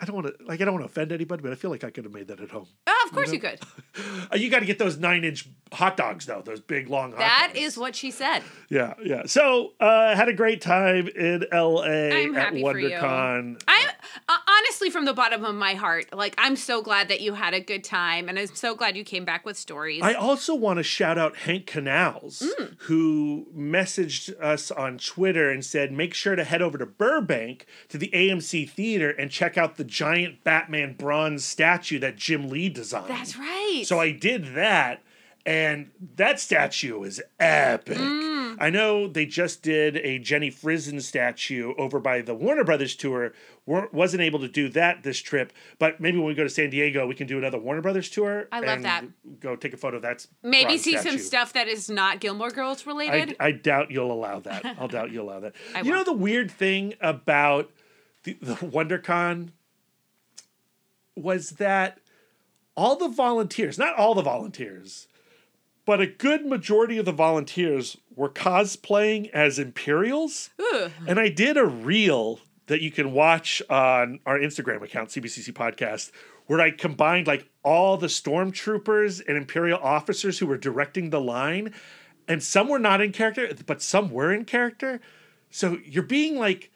I 0.00 0.04
don't 0.04 0.14
want 0.14 0.28
to 0.28 0.44
like 0.44 0.60
I 0.60 0.64
don't 0.64 0.74
want 0.74 0.84
to 0.86 0.90
offend 0.90 1.10
anybody, 1.12 1.42
but 1.42 1.50
I 1.52 1.56
feel 1.56 1.70
like 1.70 1.82
I 1.84 1.90
could 1.90 2.04
have 2.04 2.12
made 2.14 2.28
that 2.28 2.40
at 2.40 2.50
home. 2.50 2.68
oh, 2.86 2.97
of 3.08 3.14
course 3.14 3.32
you 3.32 3.40
could. 3.40 3.60
Uh, 4.32 4.36
you 4.36 4.50
got 4.50 4.60
to 4.60 4.66
get 4.66 4.78
those 4.78 4.96
nine 4.98 5.24
inch 5.24 5.48
hot 5.72 5.96
dogs 5.98 6.24
though, 6.26 6.40
those 6.42 6.60
big 6.60 6.88
long 6.88 7.10
hot 7.10 7.18
That 7.18 7.50
dogs. 7.54 7.60
is 7.60 7.76
what 7.78 7.94
she 7.94 8.10
said. 8.10 8.42
yeah, 8.70 8.94
yeah. 9.02 9.22
So 9.26 9.72
uh, 9.80 10.14
had 10.16 10.28
a 10.28 10.32
great 10.32 10.60
time 10.62 11.08
in 11.08 11.44
L.A. 11.52 12.24
I'm 12.24 12.34
at 12.36 12.42
happy. 12.46 12.62
WonderCon. 12.62 13.60
I'm 13.68 13.88
uh, 14.28 14.36
honestly 14.48 14.88
from 14.90 15.04
the 15.04 15.12
bottom 15.12 15.44
of 15.44 15.54
my 15.54 15.74
heart, 15.74 16.06
like 16.14 16.34
I'm 16.38 16.56
so 16.56 16.80
glad 16.80 17.08
that 17.08 17.20
you 17.20 17.34
had 17.34 17.52
a 17.54 17.60
good 17.60 17.84
time, 17.84 18.28
and 18.28 18.38
I'm 18.38 18.46
so 18.46 18.74
glad 18.74 18.96
you 18.96 19.04
came 19.04 19.24
back 19.26 19.44
with 19.44 19.56
stories. 19.58 20.00
I 20.02 20.14
also 20.14 20.54
want 20.54 20.78
to 20.78 20.82
shout 20.82 21.18
out 21.18 21.36
Hank 21.38 21.66
Canals, 21.66 22.42
Mm. 22.58 22.74
who 22.82 23.46
messaged 23.54 24.32
us 24.40 24.70
on 24.70 24.98
Twitter 24.98 25.50
and 25.50 25.64
said, 25.64 25.92
make 25.92 26.14
sure 26.14 26.34
to 26.36 26.44
head 26.44 26.62
over 26.62 26.78
to 26.78 26.86
Burbank 26.86 27.66
to 27.88 27.98
the 27.98 28.08
AMC 28.14 28.68
Theater 28.70 29.10
and 29.10 29.30
check 29.30 29.58
out 29.58 29.76
the 29.76 29.84
giant 29.84 30.42
Batman 30.44 30.94
bronze 30.94 31.44
statue 31.44 31.98
that 31.98 32.16
Jim 32.16 32.48
Lee 32.48 32.68
designed. 32.68 32.97
That's 33.06 33.36
right. 33.36 33.82
So 33.84 34.00
I 34.00 34.10
did 34.10 34.54
that, 34.54 35.02
and 35.46 35.90
that 36.16 36.40
statue 36.40 37.02
is 37.02 37.22
epic. 37.38 37.98
Mm. 37.98 38.38
I 38.60 38.70
know 38.70 39.06
they 39.06 39.26
just 39.26 39.62
did 39.62 39.96
a 39.98 40.18
Jenny 40.18 40.50
Frison 40.50 41.00
statue 41.00 41.74
over 41.78 42.00
by 42.00 42.22
the 42.22 42.34
Warner 42.34 42.64
Brothers 42.64 42.96
tour. 42.96 43.32
Weren't- 43.66 43.92
wasn't 43.92 44.22
able 44.22 44.40
to 44.40 44.48
do 44.48 44.68
that 44.70 45.02
this 45.02 45.18
trip, 45.18 45.52
but 45.78 46.00
maybe 46.00 46.18
when 46.18 46.26
we 46.26 46.34
go 46.34 46.42
to 46.42 46.50
San 46.50 46.70
Diego, 46.70 47.06
we 47.06 47.14
can 47.14 47.26
do 47.26 47.38
another 47.38 47.58
Warner 47.58 47.82
Brothers 47.82 48.08
tour. 48.08 48.48
I 48.50 48.60
love 48.60 48.68
and 48.68 48.84
that. 48.84 49.04
Go 49.40 49.56
take 49.56 49.74
a 49.74 49.76
photo 49.76 50.00
That's. 50.00 50.28
Maybe 50.42 50.78
see 50.78 50.96
some 50.96 51.18
stuff 51.18 51.52
that 51.52 51.68
is 51.68 51.88
not 51.90 52.20
Gilmore 52.20 52.50
Girls 52.50 52.86
I, 52.86 52.90
related. 52.90 53.36
I 53.38 53.52
doubt 53.52 53.90
you'll 53.90 54.10
allow 54.12 54.40
that. 54.40 54.64
I'll 54.80 54.88
doubt 54.88 55.10
you'll 55.12 55.26
allow 55.26 55.40
that. 55.40 55.54
I 55.74 55.80
you 55.80 55.90
know 55.90 55.96
won't. 55.96 56.06
the 56.06 56.12
weird 56.14 56.50
thing 56.50 56.94
about 57.00 57.70
the, 58.24 58.36
the 58.40 58.54
WonderCon 58.54 59.50
was 61.14 61.50
that 61.50 62.00
all 62.78 62.94
the 62.94 63.08
volunteers, 63.08 63.76
not 63.76 63.96
all 63.96 64.14
the 64.14 64.22
volunteers, 64.22 65.08
but 65.84 66.00
a 66.00 66.06
good 66.06 66.46
majority 66.46 66.96
of 66.96 67.04
the 67.06 67.12
volunteers 67.12 67.96
were 68.14 68.28
cosplaying 68.28 69.28
as 69.30 69.58
Imperials. 69.58 70.50
Ooh. 70.60 70.88
And 71.06 71.18
I 71.18 71.28
did 71.28 71.56
a 71.56 71.66
reel 71.66 72.38
that 72.66 72.80
you 72.80 72.92
can 72.92 73.12
watch 73.12 73.60
on 73.68 74.20
our 74.24 74.38
Instagram 74.38 74.82
account, 74.82 75.08
CBCC 75.08 75.52
Podcast, 75.52 76.12
where 76.46 76.60
I 76.60 76.70
combined 76.70 77.26
like 77.26 77.48
all 77.64 77.96
the 77.96 78.06
stormtroopers 78.06 79.26
and 79.26 79.36
Imperial 79.36 79.80
officers 79.80 80.38
who 80.38 80.46
were 80.46 80.56
directing 80.56 81.10
the 81.10 81.20
line. 81.20 81.74
And 82.28 82.40
some 82.42 82.68
were 82.68 82.78
not 82.78 83.00
in 83.00 83.10
character, 83.10 83.50
but 83.66 83.82
some 83.82 84.10
were 84.10 84.32
in 84.32 84.44
character. 84.44 85.00
So 85.50 85.78
you're 85.84 86.04
being 86.04 86.38
like, 86.38 86.70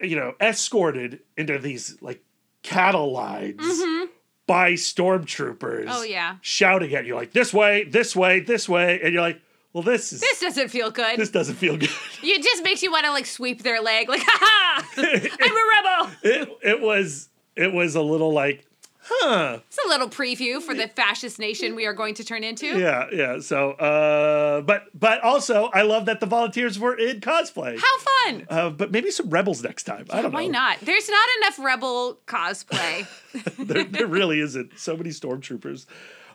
you 0.00 0.16
know, 0.16 0.34
escorted 0.40 1.20
into 1.36 1.60
these 1.60 1.96
like 2.02 2.24
cattle 2.64 3.12
lines 3.12 3.60
mm-hmm. 3.60 4.06
By 4.46 4.72
stormtroopers. 4.72 5.86
Oh, 5.88 6.02
yeah. 6.02 6.36
Shouting 6.40 6.94
at 6.94 7.06
you 7.06 7.14
like, 7.14 7.32
this 7.32 7.52
way, 7.52 7.84
this 7.84 8.16
way, 8.16 8.40
this 8.40 8.68
way. 8.68 9.00
And 9.02 9.12
you're 9.12 9.22
like, 9.22 9.40
well, 9.72 9.82
this 9.82 10.12
is. 10.12 10.20
This 10.20 10.40
doesn't 10.40 10.68
feel 10.68 10.90
good. 10.90 11.18
this 11.18 11.30
doesn't 11.30 11.54
feel 11.54 11.76
good. 11.76 11.90
it 12.22 12.42
just 12.42 12.62
makes 12.62 12.82
you 12.82 12.90
want 12.90 13.06
to 13.06 13.12
like 13.12 13.26
sweep 13.26 13.62
their 13.62 13.80
leg, 13.80 14.08
like, 14.08 14.22
ha 14.26 14.38
ha! 14.40 14.86
I'm 14.96 15.04
a 15.04 16.06
rebel. 16.06 16.16
it 16.22 16.58
it 16.62 16.80
was 16.80 17.28
it 17.56 17.72
was 17.72 17.94
a 17.94 18.02
little 18.02 18.32
like 18.32 18.66
huh. 19.02 19.58
It's 19.66 19.78
a 19.84 19.88
little 19.88 20.08
preview 20.08 20.60
for 20.62 20.74
the 20.74 20.88
fascist 20.88 21.38
nation 21.38 21.74
we 21.74 21.86
are 21.86 21.92
going 21.92 22.14
to 22.14 22.24
turn 22.24 22.44
into. 22.44 22.66
yeah 22.66 23.06
yeah 23.12 23.40
so 23.40 23.72
uh 23.72 24.60
but 24.62 24.84
but 24.94 25.20
also 25.22 25.66
i 25.74 25.82
love 25.82 26.06
that 26.06 26.20
the 26.20 26.26
volunteers 26.26 26.78
were 26.78 26.94
in 26.96 27.20
cosplay. 27.20 27.78
How 27.78 27.98
fun! 27.98 28.46
uh, 28.48 28.70
but 28.70 28.90
maybe 28.92 29.10
some 29.10 29.30
rebels 29.30 29.62
next 29.62 29.84
time 29.84 30.06
i 30.10 30.22
don't 30.22 30.32
Why 30.32 30.46
know. 30.46 30.58
Why 30.58 30.74
not? 30.74 30.80
There's 30.80 31.08
not 31.08 31.28
enough 31.40 31.58
rebel 31.58 32.18
cosplay. 32.26 33.06
there, 33.58 33.84
there 33.84 34.06
really 34.06 34.40
isn't. 34.40 34.78
So 34.78 34.96
many 34.96 35.10
stormtroopers. 35.10 35.86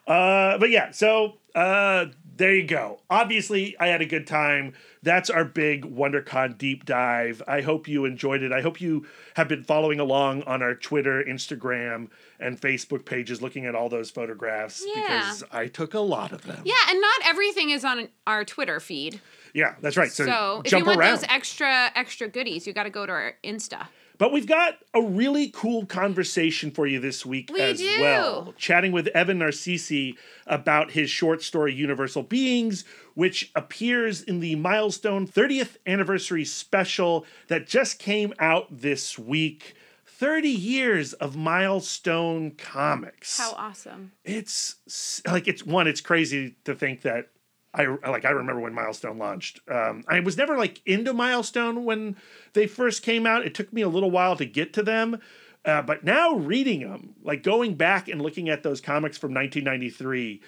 Uh 0.06 0.58
but 0.58 0.70
yeah 0.70 0.92
so 0.92 1.34
uh 1.56 2.06
there 2.36 2.54
you 2.54 2.68
go. 2.68 3.00
Obviously 3.10 3.76
i 3.80 3.88
had 3.88 4.02
a 4.02 4.06
good 4.06 4.28
time. 4.28 4.74
That's 5.04 5.30
our 5.30 5.46
big 5.46 5.86
wondercon 5.86 6.58
deep 6.58 6.86
dive. 6.86 7.42
I 7.48 7.62
hope 7.62 7.88
you 7.88 8.06
enjoyed 8.06 8.42
it. 8.44 8.52
I 8.52 8.62
hope 8.62 8.82
you 8.82 9.06
have 9.36 9.48
been 9.48 9.64
following 9.64 10.00
along 10.00 10.44
on 10.44 10.62
our 10.62 10.76
twitter 10.76 11.24
instagram 11.28 12.10
and 12.40 12.60
facebook 12.62 13.06
pages 13.06 13.42
looking 13.42 13.66
at 13.66 13.76
all 13.76 13.90
those 13.90 14.10
photographs 14.12 14.84
Yeah. 14.96 15.02
because 15.02 15.44
i 15.52 15.68
took 15.68 15.94
a 15.94 16.00
lot 16.00 16.32
of 16.32 16.44
them 16.44 16.62
yeah, 16.66 16.74
and 16.90 17.00
not 17.02 17.20
everything 17.26 17.70
is 17.72 17.84
on 17.86 18.08
our 18.26 18.44
Twitter 18.46 18.80
feed. 18.80 19.20
yeah 19.54 19.76
that's 19.82 19.98
right 19.98 20.12
so, 20.12 20.26
So 20.26 20.62
if 20.66 20.72
you 20.72 20.86
want 20.86 20.98
around 21.00 21.16
those 21.18 21.24
extra 21.30 21.92
extra 21.96 22.28
goodies, 22.28 22.68
you 22.68 22.74
got 22.74 22.84
to 22.84 22.90
go 22.90 23.06
to 23.06 23.12
our 23.12 23.34
Insta. 23.44 23.88
But 24.20 24.32
we've 24.32 24.48
got 24.48 24.80
a 24.96 25.02
really 25.02 25.50
cool 25.50 25.86
conversation 25.86 26.72
for 26.72 26.88
you 26.88 27.00
this 27.00 27.24
week 27.24 27.52
We 27.54 27.62
as 27.62 27.78
do. 27.78 28.02
well. 28.02 28.54
Chatting 28.58 28.92
with 28.92 29.06
Evan 29.10 29.38
Narcisse 29.38 30.16
about 30.48 30.92
his 30.92 31.12
short 31.12 31.44
story 31.44 31.72
Universal 31.76 32.24
Beings, 32.24 32.84
which 33.14 33.52
appears 33.56 34.24
in 34.24 34.40
the 34.40 34.56
Milestone 34.56 35.28
30th 35.28 35.78
anniversary 35.86 36.46
special 36.46 37.26
that 37.48 37.68
just 37.68 38.00
came 38.00 38.34
out 38.40 38.66
this 38.72 39.20
week. 39.20 39.76
30 40.18 40.50
years 40.50 41.14
of 41.14 41.36
Milestone 41.36 42.52
comics. 42.52 43.38
How 43.38 43.52
awesome! 43.52 44.14
it's 44.26 45.22
like 45.28 45.48
it's 45.48 45.64
one 45.64 45.88
it's 45.88 46.02
crazy 46.02 46.56
to 46.66 46.74
think 46.74 47.04
that 47.04 47.30
i 47.74 47.86
like 47.86 48.26
i 48.26 48.32
remember 48.32 48.62
when 48.62 48.74
milestone 48.74 49.20
launched. 49.20 49.60
Um, 49.70 50.04
i 50.08 50.20
was 50.20 50.36
never 50.36 50.58
like 50.58 50.82
into 50.86 51.14
milestone 51.14 51.86
when 51.86 52.16
they 52.54 52.66
first 52.66 53.04
came 53.04 53.28
out. 53.28 53.46
It 53.46 53.54
took 53.54 53.72
me 53.72 53.82
a 53.84 53.90
little 53.90 54.10
while 54.10 54.36
to 54.38 54.46
get 54.46 54.74
to 54.74 54.84
them 54.84 55.20
uh, 55.66 55.82
but 55.84 56.04
now 56.04 56.34
reading 56.34 56.82
them 56.82 57.14
like 57.24 57.44
going 57.44 57.76
back 57.76 58.08
and 58.08 58.22
looking 58.22 58.50
at 58.50 58.64
those 58.64 58.82
comics 58.82 59.18
from 59.18 59.34
1993 59.34 60.42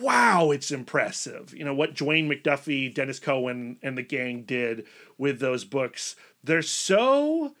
wow 0.00 0.50
it's 0.50 0.70
impressive. 0.70 1.52
You 1.54 1.64
know 1.64 1.74
what 1.74 1.94
Dwayne 1.94 2.26
mcduffie 2.26 2.94
Denys 2.94 3.20
Cowan 3.20 3.76
and 3.82 3.98
the 3.98 4.02
gang 4.02 4.44
did 4.44 4.86
with 5.18 5.40
those 5.40 5.64
books. 5.64 6.16
They're 6.42 6.62
so 6.62 7.54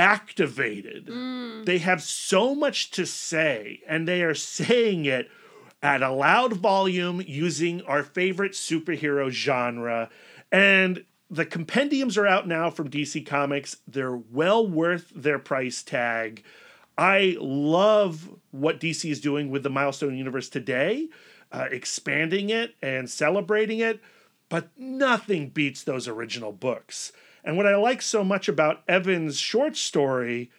activated. 0.00 1.06
They 1.66 1.78
have 1.78 2.02
so 2.02 2.54
much 2.54 2.90
to 2.92 3.04
say, 3.04 3.82
and 3.86 4.08
they 4.08 4.22
are 4.22 4.34
saying 4.34 5.04
it 5.04 5.30
at 5.82 6.02
a 6.02 6.10
loud 6.10 6.54
volume 6.54 7.22
using 7.26 7.82
our 7.82 8.02
favorite 8.02 8.52
superhero 8.52 9.28
genre. 9.30 10.08
And 10.50 11.04
the 11.28 11.44
compendiums 11.44 12.16
are 12.16 12.26
out 12.26 12.48
now 12.48 12.70
from 12.70 12.88
DC 12.88 13.26
Comics. 13.26 13.76
They're 13.86 14.16
well 14.16 14.66
worth 14.66 15.12
their 15.14 15.38
price 15.38 15.82
tag. 15.82 16.42
I 16.96 17.36
love 17.38 18.30
what 18.52 18.80
DC 18.80 19.10
is 19.10 19.20
doing 19.20 19.50
with 19.50 19.62
the 19.62 19.70
Milestone 19.70 20.16
universe 20.16 20.48
today, 20.48 21.08
uh, 21.52 21.66
expanding 21.70 22.48
it 22.48 22.74
and 22.82 23.08
celebrating 23.08 23.80
it, 23.80 24.00
but 24.48 24.70
nothing 24.78 25.50
beats 25.50 25.84
those 25.84 26.08
original 26.08 26.52
books. 26.52 27.12
And 27.44 27.56
what 27.56 27.66
I 27.66 27.76
like 27.76 28.02
so 28.02 28.22
much 28.24 28.48
about 28.48 28.82
Evan's 28.88 29.38
short 29.38 29.76
story 29.76 30.50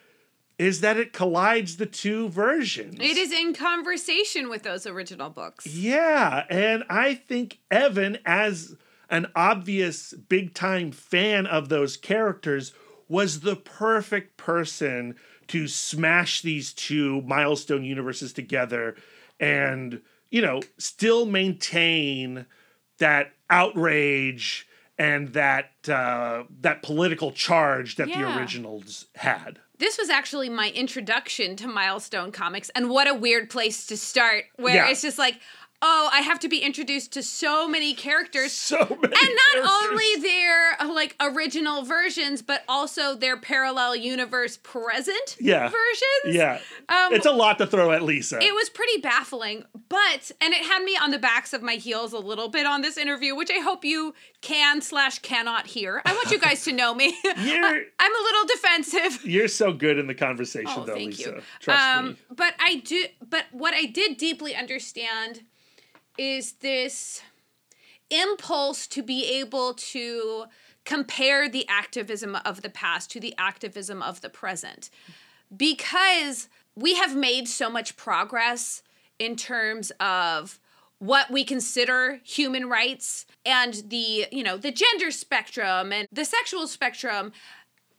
is 0.58 0.80
that 0.80 0.96
it 0.96 1.12
collides 1.12 1.76
the 1.76 1.86
two 1.86 2.28
versions. 2.28 2.96
It 3.00 3.16
is 3.16 3.32
in 3.32 3.54
conversation 3.54 4.48
with 4.48 4.62
those 4.62 4.86
original 4.86 5.30
books. 5.30 5.66
Yeah, 5.66 6.44
and 6.48 6.84
I 6.88 7.14
think 7.14 7.58
Evan, 7.70 8.18
as 8.24 8.76
an 9.10 9.26
obvious 9.34 10.12
big 10.12 10.54
time 10.54 10.92
fan 10.92 11.46
of 11.46 11.68
those 11.68 11.96
characters, 11.96 12.72
was 13.08 13.40
the 13.40 13.56
perfect 13.56 14.36
person 14.36 15.16
to 15.48 15.68
smash 15.68 16.42
these 16.42 16.72
two 16.72 17.20
milestone 17.22 17.84
universes 17.84 18.32
together 18.32 18.96
and, 19.40 20.00
you 20.30 20.40
know, 20.40 20.62
still 20.78 21.26
maintain 21.26 22.46
that 22.98 23.32
outrage 23.50 24.66
and 25.02 25.32
that 25.32 25.70
uh, 25.88 26.44
that 26.60 26.82
political 26.82 27.32
charge 27.32 27.96
that 27.96 28.06
the 28.06 28.36
originals 28.38 29.06
had. 29.16 29.58
This 29.78 29.98
was 29.98 30.08
actually 30.10 30.48
my 30.48 30.70
introduction 30.70 31.56
to 31.56 31.66
Milestone 31.66 32.30
Comics, 32.30 32.70
and 32.76 32.88
what 32.88 33.08
a 33.08 33.14
weird 33.14 33.50
place 33.50 33.84
to 33.88 33.96
start, 33.96 34.44
where 34.56 34.76
Yeah. 34.76 34.90
it's 34.90 35.02
just 35.02 35.18
like, 35.18 35.40
oh, 35.82 36.08
I 36.12 36.20
have 36.20 36.38
to 36.40 36.48
be 36.48 36.58
introduced 36.60 37.12
to 37.12 37.22
so 37.22 37.68
many 37.68 37.92
characters. 37.94 38.52
So 38.52 38.78
many. 38.78 38.92
and 39.02 39.12
not 39.12 39.64
characters. 39.64 39.70
only 39.90 40.22
their 40.22 40.76
like 40.94 41.16
original 41.20 41.84
versions, 41.84 42.40
but 42.42 42.62
also 42.68 43.14
their 43.14 43.36
parallel 43.36 43.96
universe 43.96 44.56
present 44.56 45.36
Yeah. 45.40 45.68
versions. 45.68 46.36
Yeah. 46.36 46.58
Um, 46.88 47.12
it's 47.12 47.26
a 47.26 47.32
lot 47.32 47.58
to 47.58 47.66
throw 47.66 47.90
at 47.92 48.02
Lisa. 48.02 48.38
It 48.40 48.54
was 48.54 48.68
pretty 48.70 49.00
baffling, 49.00 49.64
but 49.88 50.30
and 50.40 50.54
it 50.54 50.64
had 50.64 50.82
me 50.84 50.96
on 50.96 51.10
the 51.10 51.18
backs 51.18 51.52
of 51.52 51.62
my 51.62 51.74
heels 51.74 52.12
a 52.12 52.18
little 52.18 52.48
bit 52.48 52.64
on 52.66 52.80
this 52.82 52.96
interview, 52.96 53.34
which 53.34 53.50
I 53.50 53.58
hope 53.60 53.84
you 53.84 54.14
can 54.40 54.80
slash 54.80 55.18
cannot 55.18 55.66
hear. 55.66 56.00
I 56.06 56.12
want 56.14 56.30
you 56.30 56.38
guys 56.38 56.64
to 56.64 56.72
know 56.72 56.94
me. 56.94 57.06
You're- 57.24 57.82
I'm 57.98 58.14
a 58.14 58.22
little 58.22 58.46
defensive. 58.46 59.24
You're 59.26 59.48
so 59.48 59.72
good 59.72 59.98
in 59.98 60.06
the 60.06 60.14
conversation, 60.14 60.72
Oh, 60.76 60.84
though, 60.84 60.94
thank 60.94 61.18
Lisa. 61.18 61.30
you. 61.30 61.42
Trust 61.60 61.82
um, 61.82 62.08
me. 62.10 62.16
But 62.30 62.54
I 62.60 62.76
do. 62.76 63.04
But 63.28 63.46
what 63.52 63.74
I 63.74 63.84
did 63.86 64.16
deeply 64.16 64.54
understand 64.54 65.42
is 66.18 66.52
this 66.54 67.22
impulse 68.10 68.86
to 68.86 69.02
be 69.02 69.40
able 69.40 69.74
to 69.74 70.44
compare 70.84 71.48
the 71.48 71.66
activism 71.68 72.36
of 72.44 72.62
the 72.62 72.70
past 72.70 73.10
to 73.10 73.20
the 73.20 73.34
activism 73.38 74.02
of 74.02 74.20
the 74.20 74.28
present, 74.28 74.90
because 75.56 76.48
we 76.74 76.94
have 76.94 77.16
made 77.16 77.48
so 77.48 77.70
much 77.70 77.96
progress 77.96 78.82
in 79.18 79.36
terms 79.36 79.92
of 80.00 80.58
what 80.98 81.30
we 81.30 81.44
consider 81.44 82.20
human 82.22 82.68
rights 82.68 83.26
and 83.44 83.82
the 83.88 84.26
you 84.30 84.42
know 84.42 84.56
the 84.56 84.70
gender 84.70 85.10
spectrum 85.10 85.92
and 85.92 86.06
the 86.12 86.24
sexual 86.24 86.68
spectrum 86.68 87.32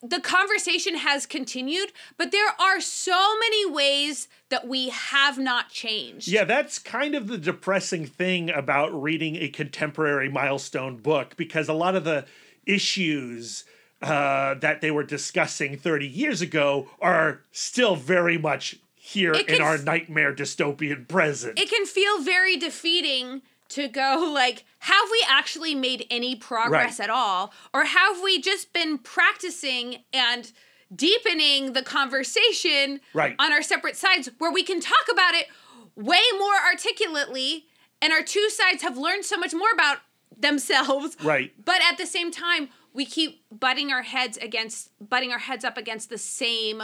the 0.03 0.19
conversation 0.19 0.95
has 0.95 1.25
continued, 1.25 1.93
but 2.17 2.31
there 2.31 2.53
are 2.59 2.81
so 2.81 3.39
many 3.39 3.65
ways 3.65 4.27
that 4.49 4.67
we 4.67 4.89
have 4.89 5.39
not 5.39 5.69
changed. 5.69 6.27
Yeah, 6.27 6.43
that's 6.43 6.77
kind 6.77 7.15
of 7.15 7.27
the 7.27 7.37
depressing 7.37 8.05
thing 8.05 8.49
about 8.49 8.93
reading 9.01 9.37
a 9.37 9.47
contemporary 9.47 10.29
milestone 10.29 10.97
book 10.97 11.35
because 11.37 11.69
a 11.69 11.73
lot 11.73 11.95
of 11.95 12.03
the 12.03 12.25
issues 12.65 13.63
uh, 14.01 14.55
that 14.55 14.81
they 14.81 14.91
were 14.91 15.03
discussing 15.03 15.77
30 15.77 16.05
years 16.05 16.41
ago 16.41 16.89
are 17.01 17.41
still 17.53 17.95
very 17.95 18.37
much 18.37 18.75
here 18.95 19.33
It 19.33 19.49
in 19.49 19.61
our 19.61 19.77
nightmare 19.77 20.35
dystopian 20.35 21.07
present. 21.07 21.57
It 21.57 21.69
can 21.69 21.85
feel 21.85 22.21
very 22.21 22.57
defeating 22.57 23.41
to 23.69 23.87
go 23.87 24.31
like, 24.33 24.65
have 24.83 25.07
we 25.11 25.25
actually 25.29 25.73
made 25.75 26.05
any 26.09 26.35
progress 26.35 26.99
Right. 26.99 27.05
at 27.05 27.09
all? 27.09 27.53
Or 27.73 27.85
have 27.85 28.21
we 28.21 28.41
just 28.41 28.73
been 28.73 28.97
practicing 28.97 30.03
and 30.11 30.51
deepening 30.93 31.71
the 31.71 31.81
conversation 31.83 32.99
Right. 33.13 33.33
on 33.39 33.53
our 33.53 33.61
separate 33.61 33.95
sides 33.95 34.29
where 34.39 34.51
we 34.51 34.61
can 34.61 34.81
talk 34.81 35.05
about 35.09 35.35
it 35.35 35.47
way 35.95 36.21
more 36.37 36.55
articulately 36.69 37.65
and 38.01 38.11
our 38.11 38.21
two 38.23 38.49
sides 38.49 38.83
have 38.83 38.97
learned 38.97 39.23
so 39.23 39.37
much 39.37 39.53
more 39.53 39.71
about 39.73 39.99
themselves 40.37 41.15
Right. 41.23 41.53
but 41.63 41.81
at 41.89 41.97
the 41.97 42.05
same 42.05 42.29
time 42.29 42.67
we 42.91 43.05
keep 43.05 43.43
butting 43.51 43.91
our 43.93 44.01
heads 44.03 44.37
against 44.37 44.89
butting 44.99 45.31
our 45.31 45.39
heads 45.39 45.63
up 45.63 45.77
against 45.77 46.09
the 46.09 46.17
same 46.17 46.83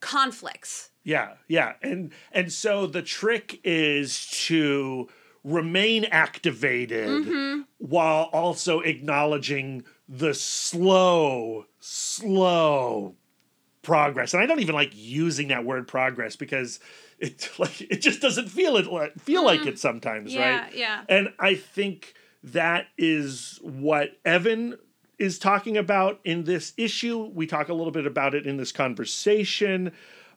conflicts 0.00 0.90
Yeah, 1.04 1.34
yeah. 1.48 1.74
And 1.82 2.12
and 2.32 2.52
so 2.52 2.86
the 2.86 3.02
trick 3.02 3.60
is 3.64 4.26
to 4.46 5.08
remain 5.44 6.04
activated 6.06 7.08
Mm-hmm. 7.08 7.62
while 7.78 8.24
also 8.32 8.80
acknowledging 8.80 9.84
the 10.08 10.34
slow, 10.34 11.66
slow 11.78 13.14
progress. 13.82 14.34
And 14.34 14.42
I 14.42 14.46
don't 14.46 14.60
even 14.60 14.74
like 14.74 14.90
using 14.94 15.48
that 15.48 15.64
word 15.64 15.88
progress 15.88 16.36
because 16.36 16.80
it 17.18 17.50
like 17.58 17.80
it 17.80 18.00
just 18.02 18.20
doesn't 18.20 18.48
feel 18.48 18.76
it 18.76 18.86
like 18.86 19.18
feel 19.20 19.44
like 19.44 19.66
it 19.66 19.78
sometimes, 19.78 20.32
Mm. 20.32 20.34
Yeah, 20.36 20.60
right? 20.62 20.74
yeah. 20.74 21.04
And 21.08 21.32
I 21.38 21.54
think 21.54 22.14
that 22.42 22.86
is 22.98 23.58
what 23.62 24.18
Evan 24.24 24.76
is 25.18 25.38
talking 25.38 25.76
about 25.76 26.20
in 26.24 26.44
this 26.44 26.72
issue. 26.76 27.30
We 27.34 27.46
talk 27.46 27.68
a 27.68 27.74
little 27.74 27.92
bit 27.92 28.06
about 28.06 28.34
it 28.34 28.46
in 28.46 28.56
this 28.56 28.72
conversation. 28.72 29.92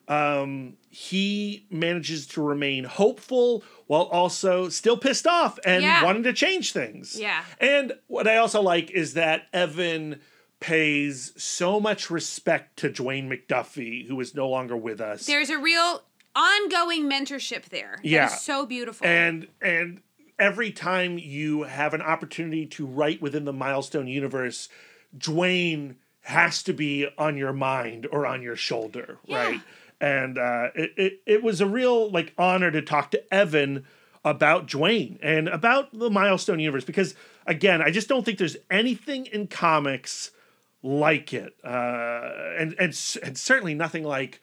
Um, 0.08 0.78
he 0.90 1.66
manages 1.70 2.28
to 2.28 2.42
remain 2.42 2.84
hopeful 2.84 3.64
while 3.88 4.04
also 4.04 4.68
still 4.70 4.98
pissed 4.98 5.26
off 5.28 5.58
and 5.66 5.82
Yeah. 5.84 6.04
wanting 6.04 6.24
to 6.24 6.34
change 6.34 6.74
things. 6.74 7.18
Yeah. 7.20 7.44
And 7.60 7.94
what 8.08 8.28
I 8.28 8.38
also 8.38 8.62
like 8.62 8.92
is 8.92 9.14
that 9.14 9.48
Evan 9.54 10.20
pays 10.60 11.32
so 11.42 11.80
much 11.80 12.10
respect 12.10 12.78
to 12.78 12.90
Dwayne 12.90 13.28
McDuffie, 13.30 14.08
who 14.08 14.20
is 14.20 14.34
no 14.36 14.48
longer 14.50 14.78
with 14.78 15.00
us. 15.02 15.26
there's 15.26 15.50
a 15.50 15.58
real 15.58 16.04
ongoing 16.36 17.04
mentorship 17.10 17.66
there 17.66 18.00
Yeah. 18.02 18.28
so 18.28 18.66
beautiful 18.66 19.06
and 19.06 19.48
and 19.62 20.02
every 20.40 20.72
time 20.72 21.20
you 21.20 21.64
have 21.64 21.94
an 21.94 22.02
opportunity 22.02 22.66
to 22.66 22.86
write 22.88 23.22
within 23.22 23.46
the 23.46 23.54
milestone 23.54 24.08
universe 24.08 24.68
dwayne 25.16 25.96
has 26.22 26.64
to 26.64 26.74
be 26.74 27.08
on 27.18 27.38
your 27.38 27.54
mind 27.54 28.08
or 28.12 28.26
on 28.26 28.42
your 28.42 28.56
shoulder 28.56 29.20
Yeah. 29.26 29.44
right 29.44 29.62
and 30.04 30.38
uh, 30.38 30.68
it, 30.76 30.92
it, 30.98 31.14
it 31.26 31.44
was 31.44 31.62
a 31.62 31.66
real 31.66 32.10
like 32.12 32.34
honor 32.38 32.70
to 32.72 32.82
talk 32.82 33.12
to 33.12 33.34
evan 33.34 33.86
about 34.26 34.68
dwayne 34.68 35.18
and 35.22 35.48
about 35.48 35.86
the 35.98 36.10
milestone 36.10 36.60
universe 36.60 36.86
because 36.86 37.16
again 37.48 37.82
i 37.82 37.90
just 37.90 38.08
don't 38.08 38.24
think 38.26 38.38
there's 38.38 38.58
anything 38.70 39.26
in 39.28 39.48
comics 39.48 40.32
like 40.82 41.34
it 41.34 41.54
uh, 41.64 42.30
and, 42.60 42.76
and 42.80 42.92
and 43.24 43.38
certainly 43.38 43.74
nothing 43.74 44.04
like 44.04 44.42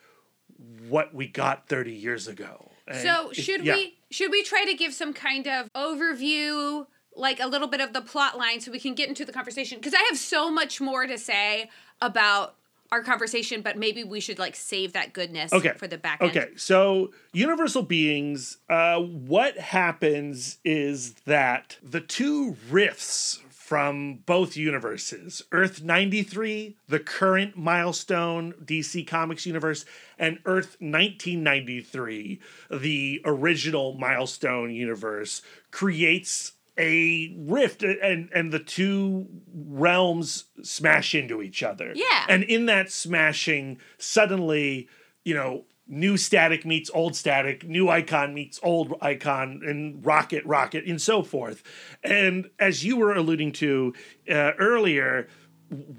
what 0.89 1.13
we 1.13 1.27
got 1.27 1.67
30 1.67 1.91
years 1.93 2.27
ago 2.27 2.71
And 2.87 2.97
So 2.97 3.29
it- 3.29 3.35
should 3.35 3.63
yeah. 3.63 3.75
we 3.75 3.97
should 4.09 4.31
we 4.31 4.43
try 4.43 4.65
to 4.65 4.73
give 4.73 4.93
some 4.93 5.13
kind 5.13 5.47
of 5.47 5.71
overview, 5.73 6.85
like 7.15 7.39
a 7.39 7.47
little 7.47 7.67
bit 7.67 7.79
of 7.81 7.93
the 7.93 8.01
plot 8.01 8.37
line, 8.37 8.59
so 8.59 8.71
we 8.71 8.79
can 8.79 8.93
get 8.93 9.07
into 9.07 9.23
the 9.23 9.31
conversation? 9.31 9.77
Because 9.79 9.93
I 9.93 10.03
have 10.09 10.17
so 10.17 10.51
much 10.51 10.81
more 10.81 11.07
to 11.07 11.17
say 11.17 11.69
about 12.01 12.55
our 12.91 13.01
conversation, 13.01 13.61
but 13.61 13.77
maybe 13.77 14.03
we 14.03 14.19
should 14.19 14.37
like 14.39 14.55
save 14.55 14.93
that 14.93 15.13
goodness 15.13 15.53
okay 15.53 15.73
for 15.77 15.87
the 15.87 15.97
back 15.97 16.21
end. 16.21 16.31
okay 16.31 16.49
so 16.55 17.11
universal 17.33 17.81
beings 17.83 18.57
uh 18.69 18.99
what 18.99 19.57
happens 19.57 20.57
is 20.65 21.13
that 21.25 21.77
the 21.81 22.01
two 22.01 22.55
rifts 22.69 23.39
from 23.49 24.15
both 24.25 24.57
universes 24.57 25.41
earth 25.51 25.81
93 25.81 26.75
the 26.87 26.99
current 26.99 27.57
milestone 27.57 28.53
dc 28.63 29.07
comics 29.07 29.45
universe 29.45 29.85
and 30.19 30.39
earth 30.45 30.75
1993 30.79 32.39
the 32.69 33.21
original 33.25 33.93
milestone 33.93 34.71
universe 34.71 35.41
creates 35.71 36.53
a 36.81 37.35
rift 37.37 37.83
and 37.83 38.29
and 38.33 38.51
the 38.51 38.59
two 38.59 39.27
realms 39.55 40.45
smash 40.63 41.13
into 41.15 41.41
each 41.41 41.61
other 41.63 41.91
Yeah. 41.95 42.25
and 42.27 42.43
in 42.43 42.65
that 42.65 42.91
smashing 42.91 43.79
suddenly 43.97 44.89
you 45.23 45.33
know 45.33 45.65
new 45.87 46.15
static 46.17 46.65
meets 46.65 46.89
old 46.93 47.15
static 47.15 47.67
new 47.67 47.89
icon 47.89 48.33
meets 48.33 48.59
old 48.63 48.93
icon 49.01 49.61
and 49.65 50.05
rocket 50.05 50.43
rocket 50.45 50.85
and 50.85 51.01
so 51.01 51.21
forth 51.21 51.61
and 52.03 52.49
as 52.59 52.83
you 52.83 52.97
were 52.97 53.13
alluding 53.13 53.51
to 53.51 53.93
uh, 54.29 54.51
earlier 54.57 55.27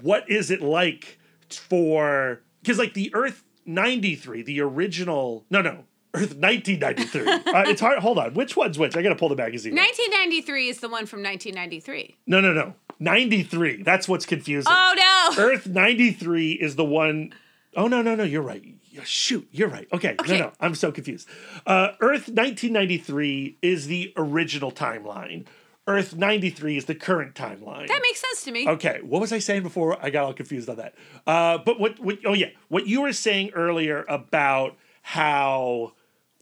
what 0.01 0.27
is 0.29 0.49
it 0.51 0.61
like 0.61 1.19
for 1.49 2.41
because 2.61 2.77
like 2.79 2.93
the 2.93 3.09
earth 3.13 3.43
93 3.65 4.41
the 4.43 4.59
original 4.61 5.45
no 5.49 5.61
no 5.61 5.85
earth 6.15 6.35
1993 6.35 7.21
uh, 7.53 7.63
it's 7.69 7.81
hard 7.81 7.97
hold 7.99 8.17
on 8.19 8.33
which 8.33 8.55
one's 8.55 8.77
which 8.77 8.95
i 8.95 9.01
gotta 9.01 9.15
pull 9.15 9.29
the 9.29 9.35
magazine 9.35 9.73
up. 9.73 9.79
1993 9.85 10.69
is 10.69 10.79
the 10.79 10.87
one 10.89 11.05
from 11.05 11.23
1993. 11.23 12.15
no 12.27 12.39
no 12.39 12.53
no 12.53 12.73
93 12.99 13.83
that's 13.83 14.07
what's 14.07 14.25
confusing 14.25 14.71
Oh 14.73 14.93
no! 15.37 15.43
Earth 15.43 15.67
93 15.67 16.51
is 16.53 16.75
the 16.75 16.85
one 16.85 17.33
oh 17.75 17.87
no, 17.87 18.01
no, 18.03 18.13
no, 18.15 18.23
you're 18.23 18.43
right. 18.43 18.63
Shoot, 19.03 19.47
you're 19.51 19.67
right. 19.69 19.87
Okay, 19.91 20.15
Okay. 20.19 20.37
no, 20.37 20.45
no, 20.45 20.51
I'm 20.59 20.75
so 20.75 20.91
confused. 20.91 21.27
Uh, 21.65 21.93
Earth 21.99 22.29
1993 22.29 23.57
is 23.63 23.87
the 23.87 24.13
original 24.15 24.71
timeline. 24.71 25.45
Earth 25.87 26.15
93 26.15 26.77
is 26.77 26.85
the 26.85 26.93
current 26.95 27.33
timeline. 27.33 27.87
That 27.87 27.99
makes 28.03 28.21
sense 28.21 28.43
to 28.43 28.51
me. 28.51 28.67
Okay, 28.69 28.99
what 29.01 29.19
was 29.19 29.33
I 29.33 29.39
saying 29.39 29.63
before? 29.63 29.97
I 29.99 30.11
got 30.11 30.23
all 30.25 30.33
confused 30.33 30.69
on 30.69 30.75
that. 30.77 30.93
Uh, 31.25 31.57
but 31.57 31.79
what, 31.79 31.99
what? 31.99 32.19
Oh 32.25 32.33
yeah, 32.33 32.49
what 32.69 32.85
you 32.87 33.01
were 33.01 33.11
saying 33.13 33.49
earlier 33.55 34.05
about 34.07 34.77
how 35.01 35.93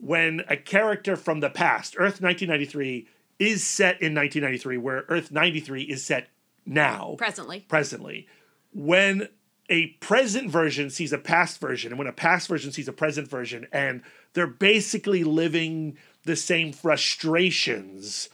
when 0.01 0.43
a 0.49 0.57
character 0.57 1.15
from 1.15 1.39
the 1.39 1.49
past, 1.49 1.95
Earth 1.97 2.21
1993, 2.21 3.07
is 3.39 3.63
set 3.63 4.01
in 4.01 4.13
1993, 4.13 4.77
where 4.77 5.05
Earth 5.07 5.31
93 5.31 5.83
is 5.83 6.03
set 6.03 6.27
now, 6.65 7.15
Presently. 7.17 7.65
presently, 7.67 8.27
when 8.73 9.29
a 9.69 9.87
present 9.99 10.49
version 10.49 10.89
sees 10.89 11.13
a 11.13 11.17
past 11.17 11.59
version, 11.61 11.91
and 11.91 11.97
when 11.99 12.07
a 12.07 12.11
past 12.13 12.47
version 12.47 12.71
sees 12.71 12.87
a 12.87 12.93
present 12.93 13.29
version, 13.29 13.67
and 13.71 14.01
they're 14.33 14.47
basically 14.47 15.23
living 15.23 15.97
the 16.25 16.35
same 16.35 16.73
frustrations 16.73 18.29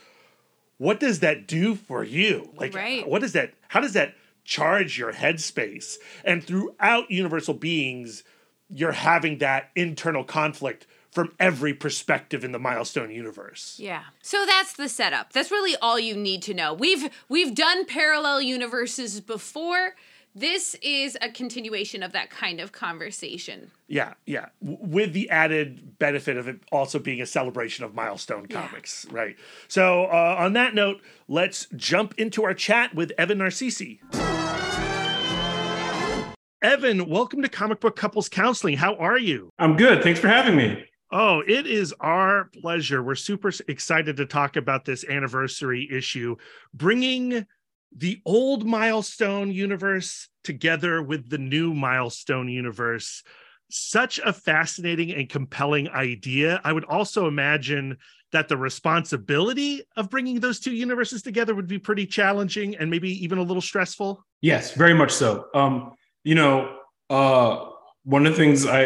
what 0.78 1.00
does 1.00 1.18
that 1.20 1.48
do 1.48 1.74
for 1.74 2.04
you? 2.04 2.50
Like, 2.54 2.72
Right. 2.72 3.06
what 3.06 3.20
does 3.20 3.32
that? 3.32 3.52
How 3.66 3.80
does 3.80 3.94
that 3.94 4.14
charge 4.44 4.96
your 4.96 5.12
headspace? 5.12 5.96
And 6.24 6.42
throughout 6.42 7.10
Universal 7.10 7.54
Beings, 7.54 8.22
you're 8.70 8.92
having 8.92 9.38
that 9.38 9.70
internal 9.74 10.22
conflict 10.22 10.86
from 11.10 11.32
every 11.40 11.74
perspective 11.74 12.44
in 12.44 12.52
the 12.52 12.58
milestone 12.58 13.10
universe. 13.10 13.76
Yeah. 13.78 14.04
So 14.22 14.44
that's 14.46 14.74
the 14.74 14.88
setup. 14.88 15.32
That's 15.32 15.50
really 15.50 15.76
all 15.80 15.98
you 15.98 16.16
need 16.16 16.42
to 16.42 16.54
know. 16.54 16.74
We've 16.74 17.10
we've 17.28 17.54
done 17.54 17.86
parallel 17.86 18.42
universes 18.42 19.20
before. 19.20 19.94
This 20.34 20.76
is 20.82 21.16
a 21.20 21.30
continuation 21.30 22.02
of 22.02 22.12
that 22.12 22.30
kind 22.30 22.60
of 22.60 22.70
conversation. 22.70 23.72
Yeah, 23.88 24.14
yeah. 24.24 24.50
W- 24.62 24.78
with 24.80 25.12
the 25.12 25.28
added 25.30 25.98
benefit 25.98 26.36
of 26.36 26.46
it 26.46 26.60
also 26.70 26.98
being 26.98 27.20
a 27.20 27.26
celebration 27.26 27.84
of 27.84 27.94
milestone 27.94 28.46
comics, 28.46 29.06
right? 29.10 29.36
So, 29.66 30.04
uh, 30.04 30.36
on 30.38 30.52
that 30.52 30.74
note, 30.74 31.00
let's 31.26 31.66
jump 31.74 32.14
into 32.18 32.44
our 32.44 32.54
chat 32.54 32.94
with 32.94 33.10
Evan 33.18 33.38
Narcisse. 33.38 33.98
Evan, 36.60 37.08
welcome 37.08 37.40
to 37.42 37.48
Comic 37.48 37.80
Book 37.80 37.96
Couples 37.96 38.28
Counseling. 38.28 38.76
How 38.76 38.94
are 38.96 39.18
you? 39.18 39.50
I'm 39.58 39.76
good. 39.76 40.02
Thanks 40.02 40.20
for 40.20 40.28
having 40.28 40.56
me. 40.56 40.84
Oh, 41.10 41.42
it 41.46 41.66
is 41.66 41.94
our 42.00 42.50
pleasure. 42.60 43.02
We're 43.02 43.14
super 43.14 43.50
excited 43.66 44.18
to 44.18 44.26
talk 44.26 44.56
about 44.56 44.84
this 44.84 45.04
anniversary 45.08 45.88
issue, 45.90 46.36
bringing 46.74 47.46
the 47.96 48.20
old 48.26 48.66
milestone 48.66 49.50
universe 49.50 50.28
together 50.44 51.02
with 51.02 51.30
the 51.30 51.38
new 51.38 51.72
milestone 51.72 52.48
universe. 52.48 53.22
Such 53.70 54.18
a 54.18 54.32
fascinating 54.32 55.12
and 55.12 55.28
compelling 55.28 55.88
idea. 55.88 56.60
I 56.64 56.72
would 56.72 56.84
also 56.84 57.26
imagine 57.26 57.96
that 58.32 58.48
the 58.48 58.56
responsibility 58.56 59.82
of 59.96 60.10
bringing 60.10 60.40
those 60.40 60.60
two 60.60 60.72
universes 60.72 61.22
together 61.22 61.54
would 61.54 61.66
be 61.66 61.78
pretty 61.78 62.06
challenging 62.06 62.76
and 62.76 62.90
maybe 62.90 63.10
even 63.24 63.38
a 63.38 63.42
little 63.42 63.62
stressful. 63.62 64.24
Yes, 64.42 64.72
very 64.72 64.94
much 64.94 65.10
so. 65.10 65.46
Um, 65.54 65.92
you 66.24 66.34
know, 66.34 66.76
uh, 67.08 67.67
one 68.08 68.26
of 68.26 68.32
the 68.32 68.38
things 68.38 68.64
I, 68.64 68.84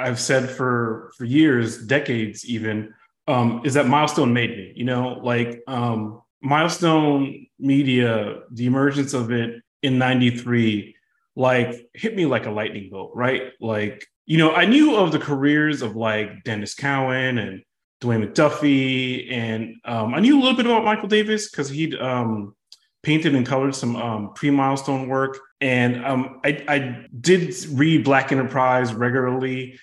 I 0.00 0.06
have 0.06 0.20
said 0.20 0.48
for 0.48 1.10
for 1.18 1.24
years, 1.24 1.84
decades 1.86 2.44
even, 2.44 2.94
um, 3.26 3.62
is 3.64 3.74
that 3.74 3.88
Milestone 3.88 4.32
made 4.32 4.50
me. 4.50 4.72
You 4.76 4.84
know, 4.84 5.20
like 5.24 5.60
um, 5.66 6.22
Milestone 6.40 7.48
Media, 7.58 8.42
the 8.52 8.66
emergence 8.66 9.12
of 9.12 9.32
it 9.32 9.60
in 9.82 9.98
'93, 9.98 10.94
like 11.34 11.88
hit 11.94 12.14
me 12.14 12.26
like 12.26 12.46
a 12.46 12.52
lightning 12.52 12.90
bolt, 12.92 13.10
right? 13.16 13.50
Like, 13.60 14.06
you 14.26 14.38
know, 14.38 14.52
I 14.52 14.66
knew 14.66 14.94
of 14.94 15.10
the 15.10 15.18
careers 15.18 15.82
of 15.82 15.96
like 15.96 16.44
Denys 16.44 16.76
Cowan 16.76 17.38
and 17.38 17.64
Dwayne 18.00 18.24
McDuffie, 18.24 19.32
and 19.32 19.80
um, 19.84 20.14
I 20.14 20.20
knew 20.20 20.38
a 20.38 20.40
little 20.40 20.56
bit 20.56 20.66
about 20.66 20.84
Michael 20.84 21.08
Davis 21.08 21.50
because 21.50 21.70
he'd 21.70 21.96
um, 21.96 22.54
painted 23.02 23.34
and 23.34 23.44
colored 23.44 23.74
some 23.74 23.96
um, 23.96 24.32
pre-milestone 24.34 25.08
work. 25.08 25.40
And 25.60 26.04
um, 26.04 26.40
I, 26.44 26.64
I, 26.68 27.06
did 27.20 27.54
read 27.72 28.02
Black 28.04 28.32
Enterprise 28.32 28.94
regularly. 28.94 29.78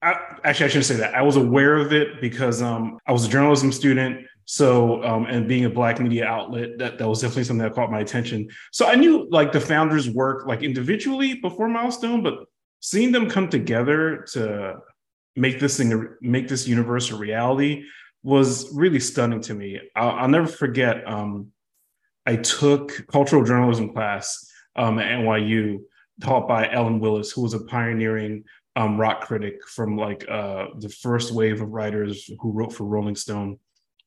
I, 0.00 0.14
actually, 0.44 0.66
I 0.66 0.68
shouldn't 0.68 0.84
say 0.84 0.96
that. 0.96 1.14
I 1.14 1.22
was 1.22 1.36
aware 1.36 1.76
of 1.76 1.92
it 1.92 2.20
because 2.20 2.62
um, 2.62 2.98
I 3.06 3.12
was 3.12 3.26
a 3.26 3.28
journalism 3.28 3.72
student. 3.72 4.26
So, 4.44 5.02
um, 5.02 5.26
and 5.26 5.48
being 5.48 5.64
a 5.64 5.70
Black 5.70 5.98
media 5.98 6.26
outlet, 6.26 6.78
that, 6.78 6.98
that 6.98 7.08
was 7.08 7.20
definitely 7.20 7.44
something 7.44 7.64
that 7.64 7.74
caught 7.74 7.90
my 7.90 8.00
attention. 8.00 8.48
So 8.70 8.86
I 8.86 8.94
knew 8.94 9.28
like 9.30 9.50
the 9.50 9.60
founders' 9.60 10.08
work 10.08 10.46
like 10.46 10.62
individually 10.62 11.34
before 11.34 11.68
Milestone, 11.68 12.22
but 12.22 12.44
seeing 12.78 13.10
them 13.10 13.28
come 13.28 13.48
together 13.48 14.24
to 14.32 14.76
make 15.34 15.58
this 15.58 15.76
thing, 15.76 16.08
make 16.20 16.46
this 16.46 16.68
universe 16.68 17.10
a 17.10 17.16
reality 17.16 17.84
was 18.22 18.72
really 18.72 19.00
stunning 19.00 19.40
to 19.40 19.54
me. 19.54 19.80
I'll, 19.96 20.10
I'll 20.10 20.28
never 20.28 20.46
forget. 20.46 21.06
Um, 21.08 21.52
I 22.24 22.36
took 22.36 23.06
cultural 23.08 23.44
journalism 23.44 23.92
class 23.92 24.48
um, 24.76 24.98
at 24.98 25.10
NYU, 25.18 25.78
taught 26.20 26.48
by 26.48 26.70
Ellen 26.70 27.00
Willis, 27.00 27.32
who 27.32 27.42
was 27.42 27.54
a 27.54 27.64
pioneering 27.64 28.44
um, 28.76 28.98
rock 28.98 29.22
critic 29.22 29.66
from 29.66 29.96
like 29.96 30.28
uh, 30.28 30.66
the 30.78 30.88
first 30.88 31.32
wave 31.32 31.62
of 31.62 31.70
writers 31.70 32.30
who 32.40 32.52
wrote 32.52 32.72
for 32.72 32.84
Rolling 32.84 33.16
Stone, 33.16 33.58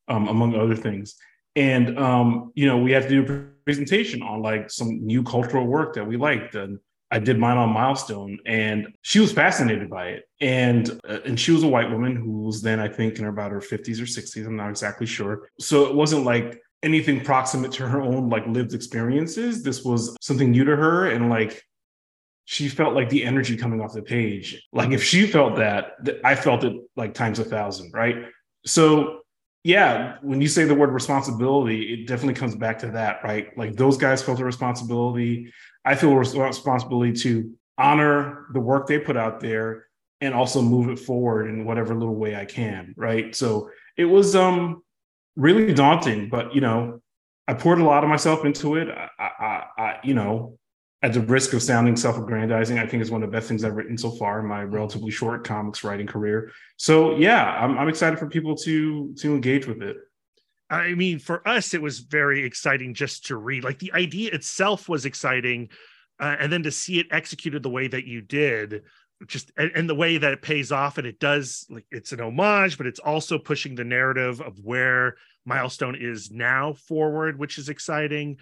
um, 0.07 0.27
among 0.27 0.55
other 0.55 0.75
things. 0.75 1.15
And 1.55 1.97
um, 1.97 2.51
you 2.55 2.67
know, 2.67 2.77
we 2.77 2.91
had 2.91 3.03
to 3.03 3.09
do 3.09 3.33
a 3.33 3.63
presentation 3.65 4.21
on 4.21 4.41
like 4.41 4.69
some 4.69 5.05
new 5.05 5.23
cultural 5.23 5.65
work 5.65 5.95
that 5.95 6.07
we 6.07 6.15
liked, 6.15 6.55
and 6.55 6.79
I 7.11 7.17
did 7.17 7.39
mine 7.39 7.57
on 7.57 7.69
Milestone, 7.69 8.37
and 8.45 8.93
she 9.01 9.19
was 9.19 9.31
fascinated 9.31 9.89
by 9.89 10.09
it. 10.09 10.29
And 10.39 10.89
uh, 11.09 11.19
and 11.25 11.39
she 11.39 11.51
was 11.51 11.63
a 11.63 11.67
white 11.67 11.89
woman 11.89 12.15
who 12.15 12.43
was 12.43 12.61
then, 12.61 12.79
I 12.79 12.87
think, 12.87 13.17
in 13.17 13.25
about 13.25 13.51
her 13.51 13.61
fifties 13.61 13.99
or 13.99 14.05
sixties. 14.05 14.45
I'm 14.45 14.55
not 14.55 14.69
exactly 14.69 15.07
sure. 15.07 15.49
So 15.59 15.87
it 15.87 15.95
wasn't 15.95 16.23
like 16.23 16.61
anything 16.83 17.21
proximate 17.21 17.71
to 17.73 17.87
her 17.87 18.01
own 18.01 18.29
like 18.29 18.45
lived 18.47 18.73
experiences. 18.73 19.63
This 19.63 19.83
was 19.83 20.15
something 20.21 20.51
new 20.51 20.63
to 20.65 20.75
her, 20.75 21.07
and 21.07 21.29
like 21.29 21.63
she 22.45 22.67
felt 22.67 22.95
like 22.95 23.09
the 23.09 23.23
energy 23.23 23.55
coming 23.55 23.81
off 23.81 23.93
the 23.93 24.01
page. 24.01 24.67
Like 24.73 24.91
if 24.91 25.03
she 25.03 25.27
felt 25.27 25.57
that, 25.57 25.91
I 26.23 26.35
felt 26.35 26.63
it 26.63 26.75
like 26.95 27.13
times 27.13 27.37
a 27.37 27.43
thousand, 27.43 27.91
right? 27.93 28.25
So 28.65 29.19
yeah, 29.63 30.15
when 30.21 30.41
you 30.41 30.47
say 30.47 30.63
the 30.63 30.73
word 30.73 30.91
responsibility, 30.91 31.93
it 31.93 32.07
definitely 32.07 32.33
comes 32.33 32.55
back 32.55 32.79
to 32.79 32.91
that, 32.91 33.23
right? 33.23 33.55
Like 33.57 33.75
those 33.75 33.97
guys 33.97 34.23
felt 34.23 34.39
a 34.39 34.45
responsibility. 34.45 35.53
I 35.85 35.95
feel 35.95 36.11
a 36.11 36.17
responsibility 36.17 37.13
to 37.21 37.53
honor 37.77 38.47
the 38.53 38.59
work 38.59 38.87
they 38.87 38.99
put 38.99 39.17
out 39.17 39.39
there 39.39 39.85
and 40.21 40.33
also 40.33 40.61
move 40.61 40.89
it 40.89 40.99
forward 40.99 41.49
in 41.49 41.65
whatever 41.65 41.93
little 41.93 42.15
way 42.15 42.35
I 42.35 42.45
can, 42.45 42.93
right? 42.97 43.35
So 43.35 43.69
it 43.95 44.05
was 44.05 44.35
um 44.35 44.81
really 45.35 45.73
daunting, 45.73 46.29
but 46.29 46.53
you 46.53 46.61
know, 46.61 47.01
I 47.47 47.53
poured 47.53 47.79
a 47.79 47.83
lot 47.83 48.03
of 48.03 48.09
myself 48.09 48.45
into 48.45 48.75
it. 48.75 48.89
I, 48.89 49.09
I, 49.19 49.63
I 49.77 49.99
you 50.03 50.13
know, 50.13 50.57
at 51.01 51.13
the 51.13 51.21
risk 51.21 51.53
of 51.53 51.63
sounding 51.63 51.95
self-aggrandizing, 51.95 52.77
I 52.77 52.85
think 52.85 53.01
it's 53.01 53.09
one 53.09 53.23
of 53.23 53.31
the 53.31 53.35
best 53.35 53.47
things 53.47 53.63
I've 53.63 53.75
written 53.75 53.97
so 53.97 54.11
far 54.11 54.41
in 54.41 54.45
my 54.45 54.63
relatively 54.63 55.11
short 55.11 55.45
comics 55.45 55.83
writing 55.83 56.07
career. 56.07 56.51
So 56.77 57.15
yeah, 57.17 57.43
I'm, 57.43 57.77
I'm 57.77 57.87
excited 57.87 58.19
for 58.19 58.27
people 58.27 58.55
to 58.57 59.13
to 59.19 59.33
engage 59.33 59.65
with 59.65 59.81
it. 59.81 59.97
I 60.69 60.93
mean, 60.93 61.17
for 61.17 61.47
us, 61.47 61.73
it 61.73 61.81
was 61.81 61.99
very 61.99 62.43
exciting 62.43 62.93
just 62.93 63.25
to 63.27 63.37
read. 63.37 63.63
Like 63.63 63.79
the 63.79 63.93
idea 63.93 64.31
itself 64.31 64.87
was 64.87 65.05
exciting, 65.05 65.69
uh, 66.19 66.35
and 66.39 66.51
then 66.51 66.63
to 66.63 66.71
see 66.71 66.99
it 66.99 67.07
executed 67.09 67.63
the 67.63 67.69
way 67.69 67.87
that 67.87 68.05
you 68.05 68.21
did, 68.21 68.83
just 69.27 69.51
and, 69.57 69.71
and, 69.75 69.89
the 69.89 69.95
way 69.95 70.17
that 70.17 70.33
it 70.33 70.41
pays 70.41 70.71
off, 70.71 70.97
and 70.97 71.05
it 71.05 71.19
does 71.19 71.65
like 71.69 71.85
it's 71.91 72.11
an 72.11 72.21
homage, 72.21 72.77
but 72.77 72.87
it's 72.87 72.99
also 72.99 73.37
pushing 73.37 73.75
the 73.75 73.83
narrative 73.83 74.41
of 74.41 74.59
where 74.63 75.15
Milestone 75.45 75.95
is 75.95 76.31
now 76.31 76.73
forward, 76.73 77.37
which 77.37 77.57
is 77.57 77.69
exciting. 77.69 78.37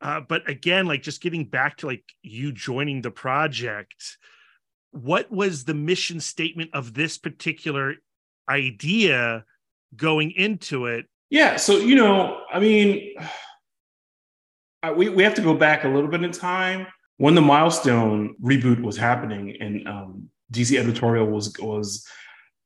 Uh, 0.00 0.20
but 0.20 0.48
again, 0.48 0.86
like 0.86 1.02
just 1.02 1.20
getting 1.20 1.44
back 1.44 1.78
to 1.78 1.86
like 1.86 2.04
you 2.22 2.52
joining 2.52 3.02
the 3.02 3.10
project, 3.10 4.18
what 4.92 5.30
was 5.30 5.64
the 5.64 5.74
mission 5.74 6.20
statement 6.20 6.70
of 6.72 6.94
this 6.94 7.18
particular 7.18 7.94
idea 8.48 9.44
going 9.96 10.30
into 10.30 10.86
it? 10.86 11.06
Yeah, 11.28 11.56
so 11.56 11.78
you 11.78 11.96
know, 11.96 12.40
I 12.52 12.60
mean, 12.60 13.14
we 14.96 15.08
we 15.08 15.24
have 15.24 15.34
to 15.34 15.42
go 15.42 15.54
back 15.54 15.84
a 15.84 15.88
little 15.88 16.08
bit 16.08 16.22
in 16.22 16.30
time 16.30 16.86
when 17.20 17.34
the 17.34 17.42
milestone 17.42 18.34
reboot 18.42 18.80
was 18.82 18.96
happening, 18.96 19.56
and 19.60 19.86
um, 19.86 20.30
DC 20.52 20.78
editorial 20.78 21.26
was 21.26 21.54
was 21.58 22.06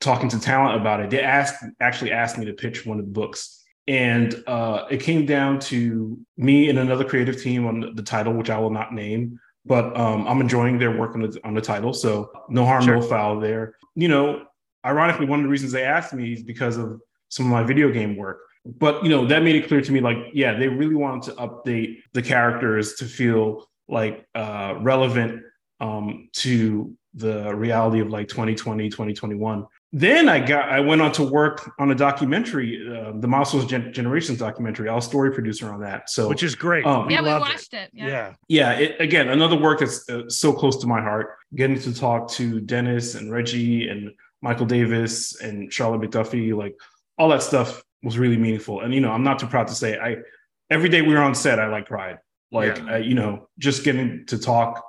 talking 0.00 0.28
to 0.28 0.38
talent 0.40 0.80
about 0.80 1.00
it. 1.00 1.10
They 1.10 1.20
asked 1.20 1.64
actually 1.80 2.12
asked 2.12 2.38
me 2.38 2.44
to 2.44 2.52
pitch 2.52 2.86
one 2.86 2.98
of 2.98 3.04
the 3.04 3.10
books 3.10 3.64
and 3.86 4.42
uh, 4.46 4.84
it 4.90 5.00
came 5.00 5.26
down 5.26 5.58
to 5.58 6.18
me 6.36 6.70
and 6.70 6.78
another 6.78 7.04
creative 7.04 7.42
team 7.42 7.66
on 7.66 7.94
the 7.94 8.02
title, 8.02 8.32
which 8.32 8.48
I 8.48 8.58
will 8.58 8.70
not 8.70 8.94
name. 8.94 9.38
But 9.66 9.96
um, 9.96 10.26
I'm 10.28 10.40
enjoying 10.40 10.78
their 10.78 10.96
work 10.96 11.14
on 11.14 11.22
the 11.22 11.40
on 11.42 11.54
the 11.54 11.60
title, 11.60 11.92
so 11.92 12.30
no 12.48 12.64
harm, 12.64 12.84
sure. 12.84 12.96
no 12.96 13.02
foul 13.02 13.40
there. 13.40 13.76
You 13.94 14.08
know, 14.08 14.44
ironically, 14.84 15.26
one 15.26 15.40
of 15.40 15.44
the 15.44 15.48
reasons 15.50 15.72
they 15.72 15.84
asked 15.84 16.12
me 16.12 16.34
is 16.34 16.42
because 16.42 16.76
of 16.76 17.00
some 17.28 17.46
of 17.46 17.52
my 17.52 17.62
video 17.62 17.90
game 17.90 18.16
work. 18.16 18.40
But 18.66 19.02
you 19.02 19.10
know, 19.10 19.26
that 19.26 19.42
made 19.42 19.56
it 19.56 19.66
clear 19.68 19.80
to 19.80 19.92
me, 19.92 20.00
like, 20.00 20.18
yeah, 20.34 20.54
they 20.58 20.68
really 20.68 20.94
wanted 20.94 21.22
to 21.24 21.40
update 21.40 21.96
the 22.12 22.22
characters 22.22 22.94
to 22.96 23.06
feel 23.06 23.66
like 23.88 24.26
uh, 24.34 24.74
relevant 24.80 25.42
um, 25.80 26.28
to 26.32 26.96
the 27.14 27.54
reality 27.54 28.00
of 28.00 28.08
like 28.08 28.28
2020, 28.28 28.88
2021 28.88 29.66
then 29.96 30.28
I 30.28 30.40
got 30.40 30.68
I 30.70 30.80
went 30.80 31.00
on 31.00 31.12
to 31.12 31.22
work 31.22 31.70
on 31.78 31.92
a 31.92 31.94
documentary, 31.94 32.84
uh, 32.84 33.12
the 33.14 33.28
Milestones 33.28 33.64
Gen- 33.66 33.92
Generations 33.92 34.40
documentary. 34.40 34.88
I 34.88 34.94
was 34.96 35.04
story 35.04 35.32
producer 35.32 35.72
on 35.72 35.80
that, 35.82 36.10
so 36.10 36.28
which 36.28 36.42
is 36.42 36.56
great. 36.56 36.84
Um, 36.84 37.08
yeah, 37.08 37.22
we 37.22 37.28
watched 37.28 37.74
it. 37.74 37.76
it. 37.76 37.90
Yeah, 37.92 38.06
yeah. 38.08 38.32
yeah 38.48 38.72
it, 38.72 39.00
again, 39.00 39.28
another 39.28 39.56
work 39.56 39.78
that's 39.78 40.08
uh, 40.10 40.28
so 40.28 40.52
close 40.52 40.78
to 40.78 40.88
my 40.88 41.00
heart. 41.00 41.36
Getting 41.54 41.78
to 41.78 41.94
talk 41.94 42.28
to 42.32 42.60
Denys 42.60 43.14
and 43.14 43.30
Reggie 43.30 43.88
and 43.88 44.10
Michael 44.42 44.66
Davis 44.66 45.40
and 45.40 45.72
Charlotte 45.72 46.10
McDuffie, 46.10 46.56
like 46.56 46.74
all 47.16 47.28
that 47.28 47.44
stuff 47.44 47.80
was 48.02 48.18
really 48.18 48.36
meaningful. 48.36 48.80
And 48.80 48.92
you 48.92 49.00
know, 49.00 49.12
I'm 49.12 49.22
not 49.22 49.38
too 49.38 49.46
proud 49.46 49.68
to 49.68 49.76
say 49.76 49.96
I 49.96 50.16
every 50.70 50.88
day 50.88 51.02
we 51.02 51.14
were 51.14 51.22
on 51.22 51.36
set, 51.36 51.60
I 51.60 51.68
like 51.68 51.86
cried. 51.86 52.18
Like 52.54 52.78
yeah. 52.78 52.96
you 52.98 53.14
know, 53.14 53.48
just 53.58 53.84
getting 53.84 54.24
to 54.28 54.38
talk, 54.38 54.82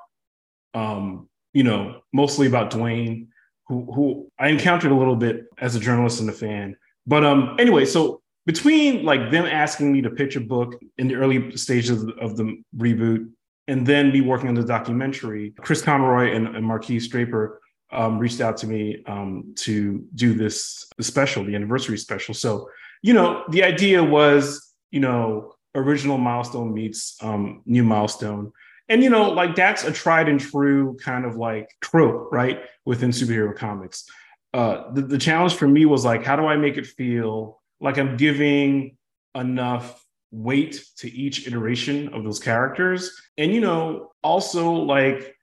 um, 0.73 1.28
you 1.54 1.63
know, 1.63 2.01
mostly 2.13 2.47
about 2.47 2.71
Dwayne 2.71 3.28
who 3.67 3.91
who 3.93 4.32
I 4.39 4.49
encountered 4.49 4.91
a 4.91 4.95
little 4.95 5.15
bit 5.15 5.45
as 5.58 5.75
a 5.75 5.80
journalist 5.80 6.19
and 6.19 6.30
a 6.30 6.34
fan. 6.34 6.78
But 7.08 7.25
um, 7.25 7.58
anyway, 7.60 7.86
so 7.86 8.21
between 8.45 9.04
like 9.04 9.32
them 9.32 9.45
asking 9.45 9.91
me 9.91 10.01
to 10.04 10.10
pitch 10.10 10.36
a 10.36 10.41
book 10.41 10.80
in 10.99 11.08
the 11.08 11.15
early 11.15 11.58
stages 11.58 12.04
of, 12.04 12.10
of 12.19 12.38
the 12.38 12.62
reboot, 12.78 13.28
and 13.67 13.86
then 13.86 14.12
me 14.12 14.21
working 14.21 14.47
on 14.47 14.56
the 14.56 14.63
documentary, 14.63 15.54
Chris 15.60 15.82
Conroy 15.82 16.36
and, 16.36 16.56
and 16.56 16.63
Marquis 16.63 17.08
Draper 17.08 17.60
um, 17.91 18.19
reached 18.19 18.41
out 18.41 18.58
to 18.58 18.67
me 18.67 19.04
um, 19.08 19.54
to 19.56 20.06
do 20.13 20.36
this 20.36 20.88
special, 21.01 21.43
the 21.43 21.56
anniversary 21.56 21.97
special. 21.97 22.36
So, 22.36 22.69
you 23.01 23.13
know, 23.13 23.43
the 23.49 23.63
idea 23.63 24.04
was, 24.04 24.73
you 24.91 24.99
know, 24.99 25.55
original 25.75 26.17
milestone 26.17 26.73
meets 26.73 27.17
um, 27.21 27.61
new 27.65 27.83
milestone. 27.83 28.51
And, 28.88 29.03
you 29.03 29.09
know, 29.09 29.31
like 29.31 29.55
that's 29.55 29.83
a 29.83 29.91
tried 29.91 30.29
and 30.29 30.39
true 30.39 30.97
kind 31.03 31.25
of 31.25 31.35
like 31.35 31.69
trope, 31.81 32.31
right? 32.31 32.61
Within 32.85 33.09
superhero 33.09 33.55
comics. 33.55 34.05
Uh, 34.53 34.91
the, 34.93 35.01
the 35.01 35.17
challenge 35.17 35.55
for 35.55 35.67
me 35.67 35.85
was 35.85 36.05
like, 36.05 36.23
how 36.23 36.35
do 36.35 36.45
I 36.45 36.55
make 36.55 36.77
it 36.77 36.85
feel 36.85 37.61
like 37.81 37.97
I'm 37.97 38.15
giving 38.15 38.97
enough 39.33 40.01
weight 40.31 40.81
to 40.97 41.11
each 41.11 41.47
iteration 41.47 42.13
of 42.13 42.23
those 42.23 42.39
characters? 42.39 43.11
And, 43.38 43.51
you 43.51 43.59
know, 43.59 44.11
also 44.23 44.71
like 44.71 45.34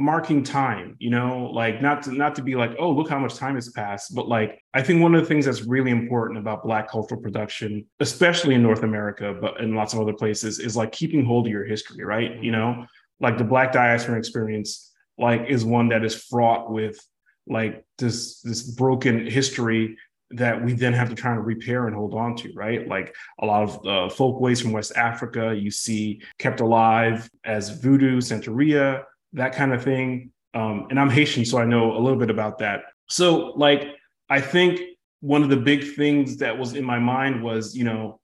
marking 0.00 0.44
time 0.44 0.94
you 1.00 1.10
know 1.10 1.50
like 1.52 1.82
not 1.82 2.02
to 2.04 2.12
not 2.12 2.32
to 2.32 2.40
be 2.40 2.54
like 2.54 2.70
oh 2.78 2.88
look 2.88 3.08
how 3.08 3.18
much 3.18 3.34
time 3.34 3.56
has 3.56 3.68
passed 3.70 4.14
but 4.14 4.28
like 4.28 4.62
i 4.72 4.80
think 4.80 5.02
one 5.02 5.12
of 5.12 5.20
the 5.20 5.26
things 5.26 5.44
that's 5.44 5.62
really 5.62 5.90
important 5.90 6.38
about 6.38 6.62
black 6.62 6.88
cultural 6.88 7.20
production 7.20 7.84
especially 7.98 8.54
in 8.54 8.62
north 8.62 8.84
america 8.84 9.36
but 9.40 9.60
in 9.60 9.74
lots 9.74 9.94
of 9.94 10.00
other 10.00 10.12
places 10.12 10.60
is 10.60 10.76
like 10.76 10.92
keeping 10.92 11.24
hold 11.24 11.46
of 11.46 11.52
your 11.52 11.64
history 11.64 12.04
right 12.04 12.40
you 12.42 12.52
know 12.52 12.86
like 13.18 13.36
the 13.38 13.44
black 13.44 13.72
diaspora 13.72 14.16
experience 14.16 14.94
like 15.18 15.46
is 15.48 15.64
one 15.64 15.88
that 15.88 16.04
is 16.04 16.14
fraught 16.14 16.70
with 16.70 17.04
like 17.48 17.84
this 17.98 18.40
this 18.42 18.62
broken 18.62 19.26
history 19.26 19.96
that 20.30 20.62
we 20.62 20.74
then 20.74 20.92
have 20.92 21.08
to 21.08 21.14
try 21.14 21.34
to 21.34 21.40
repair 21.40 21.86
and 21.86 21.96
hold 21.96 22.12
on 22.14 22.36
to, 22.36 22.52
right? 22.52 22.86
Like 22.86 23.14
a 23.40 23.46
lot 23.46 23.62
of 23.62 23.86
uh, 23.86 24.14
folkways 24.14 24.60
from 24.60 24.72
West 24.72 24.92
Africa, 24.94 25.56
you 25.58 25.70
see 25.70 26.20
kept 26.38 26.60
alive 26.60 27.30
as 27.44 27.70
voodoo, 27.70 28.18
Santeria, 28.18 29.04
that 29.32 29.54
kind 29.54 29.72
of 29.72 29.82
thing. 29.82 30.32
Um, 30.54 30.86
and 30.90 30.98
I'm 30.98 31.10
Haitian, 31.10 31.44
so 31.44 31.58
I 31.58 31.64
know 31.64 31.96
a 31.96 32.00
little 32.00 32.18
bit 32.18 32.30
about 32.30 32.58
that. 32.58 32.84
So, 33.08 33.52
like, 33.56 33.88
I 34.28 34.40
think 34.40 34.80
one 35.20 35.42
of 35.42 35.48
the 35.48 35.56
big 35.56 35.94
things 35.94 36.38
that 36.38 36.58
was 36.58 36.74
in 36.74 36.84
my 36.84 36.98
mind 36.98 37.42
was, 37.42 37.76
you 37.76 37.84
know, 37.84 38.20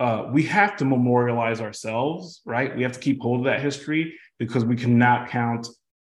uh, 0.00 0.28
we 0.32 0.42
have 0.44 0.76
to 0.76 0.84
memorialize 0.84 1.60
ourselves, 1.60 2.40
right? 2.44 2.74
We 2.76 2.82
have 2.82 2.92
to 2.92 3.00
keep 3.00 3.20
hold 3.20 3.40
of 3.40 3.44
that 3.44 3.60
history 3.60 4.18
because 4.38 4.64
we 4.64 4.76
cannot 4.76 5.28
count 5.28 5.68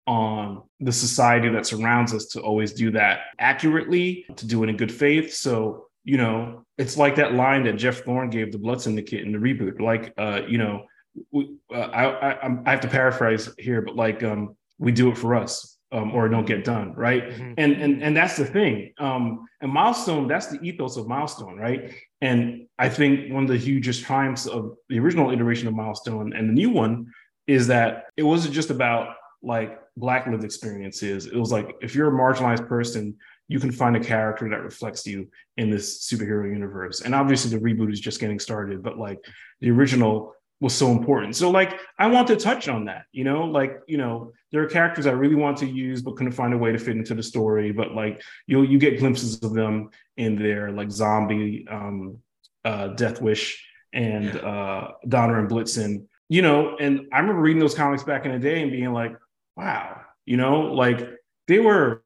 on 0.06 0.62
the 0.80 0.92
society 0.92 1.48
that 1.48 1.66
surrounds 1.66 2.14
us 2.14 2.26
to 2.26 2.40
always 2.40 2.72
do 2.72 2.90
that 2.92 3.20
accurately, 3.38 4.24
to 4.36 4.46
do 4.46 4.62
it 4.62 4.68
in 4.68 4.76
good 4.76 4.92
faith. 4.92 5.34
So, 5.34 5.86
you 6.04 6.16
know, 6.16 6.64
it's 6.78 6.96
like 6.96 7.16
that 7.16 7.34
line 7.34 7.64
that 7.64 7.74
Jeff 7.76 8.04
Thorne 8.04 8.30
gave 8.30 8.52
the 8.52 8.58
Blood 8.58 8.80
Syndicate 8.80 9.24
in 9.24 9.32
the 9.32 9.38
reboot, 9.38 9.80
like, 9.80 10.12
uh, 10.16 10.42
you 10.48 10.58
know, 10.58 10.86
we, 11.30 11.56
uh, 11.72 11.78
I, 11.78 12.32
I, 12.32 12.58
I 12.66 12.70
have 12.70 12.80
to 12.80 12.88
paraphrase 12.88 13.48
here, 13.58 13.82
but 13.82 13.96
like 13.96 14.22
um, 14.22 14.56
we 14.78 14.92
do 14.92 15.10
it 15.10 15.18
for 15.18 15.34
us 15.34 15.78
um, 15.92 16.12
or 16.12 16.28
don't 16.28 16.46
get 16.46 16.64
done, 16.64 16.94
right? 16.94 17.28
Mm-hmm. 17.28 17.52
And 17.58 17.72
and 17.72 18.02
and 18.02 18.16
that's 18.16 18.36
the 18.36 18.44
thing. 18.44 18.92
Um, 18.98 19.46
and 19.60 19.72
milestone, 19.72 20.28
that's 20.28 20.46
the 20.46 20.60
ethos 20.60 20.96
of 20.96 21.08
milestone, 21.08 21.56
right? 21.56 21.92
And 22.20 22.66
I 22.78 22.88
think 22.88 23.32
one 23.32 23.44
of 23.44 23.48
the 23.48 23.56
hugest 23.56 24.04
triumphs 24.04 24.46
of 24.46 24.76
the 24.88 24.98
original 24.98 25.30
iteration 25.30 25.68
of 25.68 25.74
milestone 25.74 26.32
and 26.32 26.48
the 26.48 26.54
new 26.54 26.70
one 26.70 27.06
is 27.46 27.66
that 27.66 28.04
it 28.16 28.22
wasn't 28.22 28.54
just 28.54 28.70
about 28.70 29.16
like 29.42 29.80
black 29.96 30.26
lived 30.26 30.44
experiences. 30.44 31.26
It 31.26 31.36
was 31.36 31.50
like 31.50 31.74
if 31.82 31.94
you're 31.94 32.08
a 32.08 32.18
marginalized 32.18 32.68
person, 32.68 33.16
you 33.48 33.58
can 33.58 33.72
find 33.72 33.96
a 33.96 34.00
character 34.00 34.48
that 34.48 34.62
reflects 34.62 35.04
you 35.06 35.28
in 35.56 35.70
this 35.70 36.08
superhero 36.08 36.48
universe. 36.48 37.00
And 37.00 37.14
obviously 37.14 37.50
the 37.50 37.62
reboot 37.62 37.92
is 37.92 37.98
just 37.98 38.20
getting 38.20 38.38
started, 38.38 38.82
but 38.82 38.96
like 38.96 39.18
the 39.60 39.70
original 39.70 40.34
was 40.60 40.74
so 40.74 40.90
important. 40.90 41.34
So 41.36 41.50
like 41.50 41.80
I 41.98 42.06
want 42.06 42.28
to 42.28 42.36
touch 42.36 42.68
on 42.68 42.84
that, 42.84 43.04
you 43.12 43.24
know, 43.24 43.44
like, 43.44 43.80
you 43.86 43.96
know, 43.96 44.32
there 44.52 44.62
are 44.62 44.66
characters 44.66 45.06
I 45.06 45.12
really 45.12 45.34
want 45.34 45.56
to 45.58 45.66
use 45.66 46.02
but 46.02 46.16
couldn't 46.16 46.32
find 46.32 46.52
a 46.52 46.58
way 46.58 46.70
to 46.72 46.78
fit 46.78 46.96
into 46.96 47.14
the 47.14 47.22
story, 47.22 47.72
but 47.72 47.94
like 47.94 48.22
you 48.46 48.62
you 48.62 48.78
get 48.78 48.98
glimpses 48.98 49.42
of 49.42 49.54
them 49.54 49.90
in 50.16 50.36
there 50.36 50.70
like 50.70 50.90
Zombie, 50.90 51.66
um 51.70 52.18
uh 52.64 52.88
Death 52.88 53.22
Wish 53.22 53.66
and 53.92 54.36
uh 54.38 54.88
Donner 55.08 55.38
and 55.38 55.48
Blitzen, 55.48 56.06
you 56.28 56.42
know, 56.42 56.76
and 56.76 57.06
I 57.12 57.20
remember 57.20 57.40
reading 57.40 57.60
those 57.60 57.74
comics 57.74 58.04
back 58.04 58.26
in 58.26 58.32
the 58.32 58.38
day 58.38 58.62
and 58.62 58.70
being 58.70 58.92
like, 58.92 59.16
wow, 59.56 60.02
you 60.26 60.36
know, 60.36 60.60
like 60.60 61.08
they 61.48 61.58
were 61.58 62.04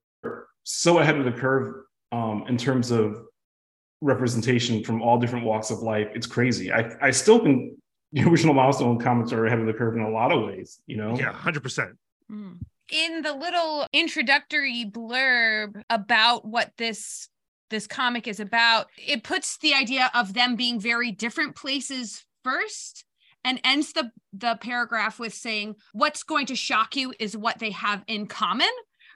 so 0.62 0.98
ahead 0.98 1.16
of 1.16 1.24
the 1.24 1.32
curve 1.32 1.74
um 2.12 2.44
in 2.48 2.56
terms 2.56 2.92
of 2.92 3.20
representation 4.00 4.84
from 4.84 5.02
all 5.02 5.18
different 5.18 5.44
walks 5.44 5.70
of 5.70 5.78
life. 5.80 6.08
It's 6.14 6.26
crazy. 6.26 6.70
I 6.70 6.94
I 7.00 7.10
still 7.10 7.40
think 7.40 7.74
the 8.14 8.22
original 8.22 8.54
milestone 8.54 8.98
comics 8.98 9.32
are 9.32 9.44
ahead 9.44 9.58
of 9.58 9.66
the 9.66 9.72
curve 9.72 9.96
in 9.96 10.02
a 10.02 10.10
lot 10.10 10.32
of 10.32 10.44
ways, 10.44 10.80
you 10.86 10.96
know? 10.96 11.16
Yeah, 11.18 11.32
100%. 11.32 11.92
Mm. 12.30 12.58
In 12.92 13.22
the 13.22 13.32
little 13.32 13.86
introductory 13.92 14.84
blurb 14.88 15.82
about 15.90 16.46
what 16.46 16.72
this 16.78 17.28
this 17.70 17.86
comic 17.86 18.28
is 18.28 18.40
about, 18.40 18.86
it 18.98 19.24
puts 19.24 19.58
the 19.58 19.74
idea 19.74 20.10
of 20.14 20.34
them 20.34 20.54
being 20.54 20.78
very 20.78 21.10
different 21.10 21.56
places 21.56 22.24
first 22.44 23.04
and 23.42 23.60
ends 23.64 23.94
the 23.94 24.10
the 24.32 24.56
paragraph 24.60 25.18
with 25.18 25.34
saying 25.34 25.74
what's 25.92 26.22
going 26.22 26.46
to 26.46 26.54
shock 26.54 26.94
you 26.94 27.12
is 27.18 27.36
what 27.36 27.58
they 27.58 27.70
have 27.70 28.04
in 28.06 28.26
common 28.26 28.68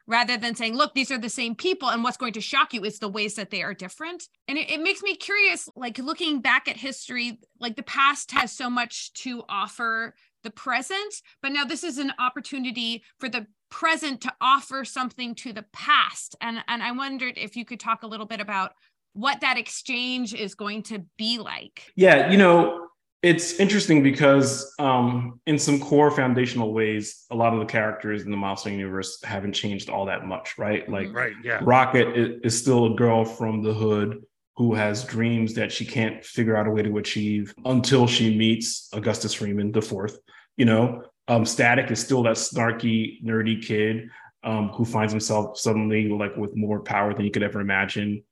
rather 0.09 0.39
than 0.39 0.57
saying, 0.57 0.75
look, 0.75 0.95
these 0.95 1.11
are 1.13 1.19
the 1.19 1.29
same 1.29 1.55
people. 1.55 1.91
And 1.91 2.03
what's 2.03 2.17
going 2.17 2.33
to 2.33 2.41
shock 2.41 2.73
you 2.73 2.85
is 2.85 2.99
the 2.99 3.09
ways 3.09 3.35
that 3.35 3.51
they 3.51 3.63
are 3.63 3.75
different. 3.75 4.25
And 4.49 4.59
it, 4.59 4.71
it, 4.71 4.81
makes 4.81 5.03
me 5.03 5.15
curious, 5.15 5.69
like 5.77 5.99
looking 5.99 6.41
back 6.41 6.67
at 6.67 6.79
history, 6.79 7.39
like 7.61 7.77
the 7.77 7.83
past 7.83 8.33
has 8.33 8.51
so 8.51 8.71
much 8.71 9.13
to 9.25 9.43
offer 9.49 10.15
the 10.43 10.51
present, 10.51 11.15
but 11.43 11.53
now 11.53 11.65
this 11.65 11.85
is 11.85 11.99
an 11.99 12.13
opportunity 12.19 13.05
for 13.19 13.29
the 13.29 13.47
present 13.71 14.23
to 14.23 14.33
offer 14.41 14.85
something 14.85 15.35
to 15.35 15.53
the 15.53 15.67
past. 15.75 16.35
And, 16.41 16.65
and 16.69 16.83
I 16.83 16.93
wondered 16.93 17.37
if 17.37 17.55
you 17.55 17.67
could 17.67 17.81
talk 17.81 18.03
a 18.03 18.07
little 18.07 18.27
bit 18.27 18.41
about 18.41 18.73
what 19.13 19.41
that 19.43 19.59
exchange 19.59 20.33
is 20.33 20.55
going 20.55 20.85
to 20.85 21.05
be 21.19 21.39
like. 21.39 21.93
Yeah, 21.97 22.31
you 22.31 22.39
know, 22.39 22.88
it's 23.23 23.59
interesting 23.59 24.03
because 24.03 24.73
um, 24.79 25.41
in 25.47 25.59
some 25.59 25.81
core 25.81 26.11
foundational 26.11 26.73
ways 26.73 27.27
a 27.31 27.35
lot 27.35 27.53
of 27.53 27.59
the 27.59 27.67
characters 27.67 28.23
in 28.23 28.31
the 28.31 28.37
milestone 28.37 28.75
universe 28.75 29.21
haven't 29.25 29.53
changed 29.53 29.91
all 29.91 30.07
that 30.07 30.27
much 30.27 30.57
right? 30.59 30.89
Like 30.89 31.13
right 31.13 31.35
yeah. 31.43 31.61
Rocket 31.63 32.09
is 32.45 32.59
still 32.59 32.93
a 32.93 32.97
girl 32.97 33.25
from 33.25 33.63
the 33.63 33.75
hood 33.75 34.23
who 34.57 34.75
has 34.75 35.05
dreams 35.05 35.55
that 35.55 35.71
she 35.73 35.85
can't 35.85 36.25
figure 36.25 36.57
out 36.57 36.67
a 36.67 36.71
way 36.71 36.83
to 36.83 36.99
achieve 36.99 37.55
until 37.65 38.07
she 38.07 38.37
meets 38.37 38.89
augustus 38.93 39.35
freeman 39.35 39.73
the 39.73 39.83
fourth 39.83 40.19
you 40.57 40.65
know? 40.65 41.05
Um, 41.29 41.45
static 41.45 41.91
is 41.91 42.01
still 42.01 42.23
that 42.25 42.37
snarky 42.37 43.23
nerdy 43.23 43.63
kid 43.63 44.09
um, 44.45 44.69
who 44.71 44.85
finds 44.85 45.13
himself 45.13 45.59
suddenly 45.59 46.09
like 46.09 46.37
with 46.37 46.57
more 46.57 46.81
power 46.81 47.13
than 47.13 47.25
he 47.25 47.31
could 47.31 47.43
ever 47.43 47.61
imagine. 47.61 48.23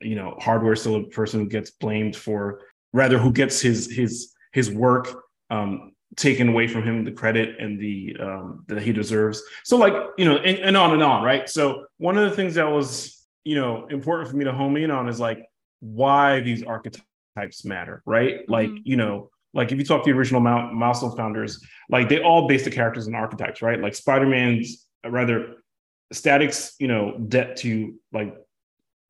You 0.00 0.16
know 0.16 0.36
hardware 0.40 0.72
is 0.72 0.80
still 0.80 0.96
a 0.96 1.04
person 1.04 1.40
who 1.40 1.46
gets 1.46 1.70
blamed 1.70 2.16
for 2.16 2.60
rather 2.92 3.18
who 3.18 3.32
gets 3.32 3.60
his 3.60 3.90
his 3.90 4.31
his 4.52 4.70
work 4.70 5.24
um, 5.50 5.92
taken 6.16 6.48
away 6.48 6.68
from 6.68 6.82
him 6.82 7.04
the 7.04 7.12
credit 7.12 7.58
and 7.58 7.78
the 7.78 8.16
um, 8.20 8.64
that 8.68 8.82
he 8.82 8.92
deserves. 8.92 9.42
So 9.64 9.76
like 9.76 9.94
you 10.18 10.24
know, 10.24 10.36
and, 10.36 10.58
and 10.58 10.76
on 10.76 10.92
and 10.92 11.02
on, 11.02 11.22
right? 11.22 11.48
So 11.48 11.86
one 11.98 12.16
of 12.16 12.28
the 12.28 12.36
things 12.36 12.54
that 12.54 12.70
was 12.70 13.26
you 13.44 13.56
know 13.56 13.86
important 13.88 14.30
for 14.30 14.36
me 14.36 14.44
to 14.44 14.52
home 14.52 14.76
in 14.76 14.90
on 14.90 15.08
is 15.08 15.18
like 15.18 15.44
why 15.80 16.40
these 16.40 16.62
archetypes 16.62 17.64
matter, 17.64 18.02
right? 18.06 18.40
Mm-hmm. 18.40 18.52
Like 18.52 18.70
you 18.84 18.96
know, 18.96 19.30
like 19.54 19.72
if 19.72 19.78
you 19.78 19.84
talk 19.84 20.04
to 20.04 20.12
the 20.12 20.16
original 20.16 20.40
milestone 20.40 21.16
founders, 21.16 21.64
like 21.88 22.08
they 22.08 22.20
all 22.20 22.46
base 22.48 22.64
the 22.64 22.70
characters 22.70 23.08
on 23.08 23.14
archetypes, 23.14 23.62
right? 23.62 23.80
Like 23.80 23.94
Spider 23.94 24.26
Man's 24.26 24.86
rather 25.04 25.56
Static's, 26.12 26.74
you 26.78 26.88
know, 26.88 27.16
debt 27.28 27.56
to 27.58 27.94
like 28.12 28.34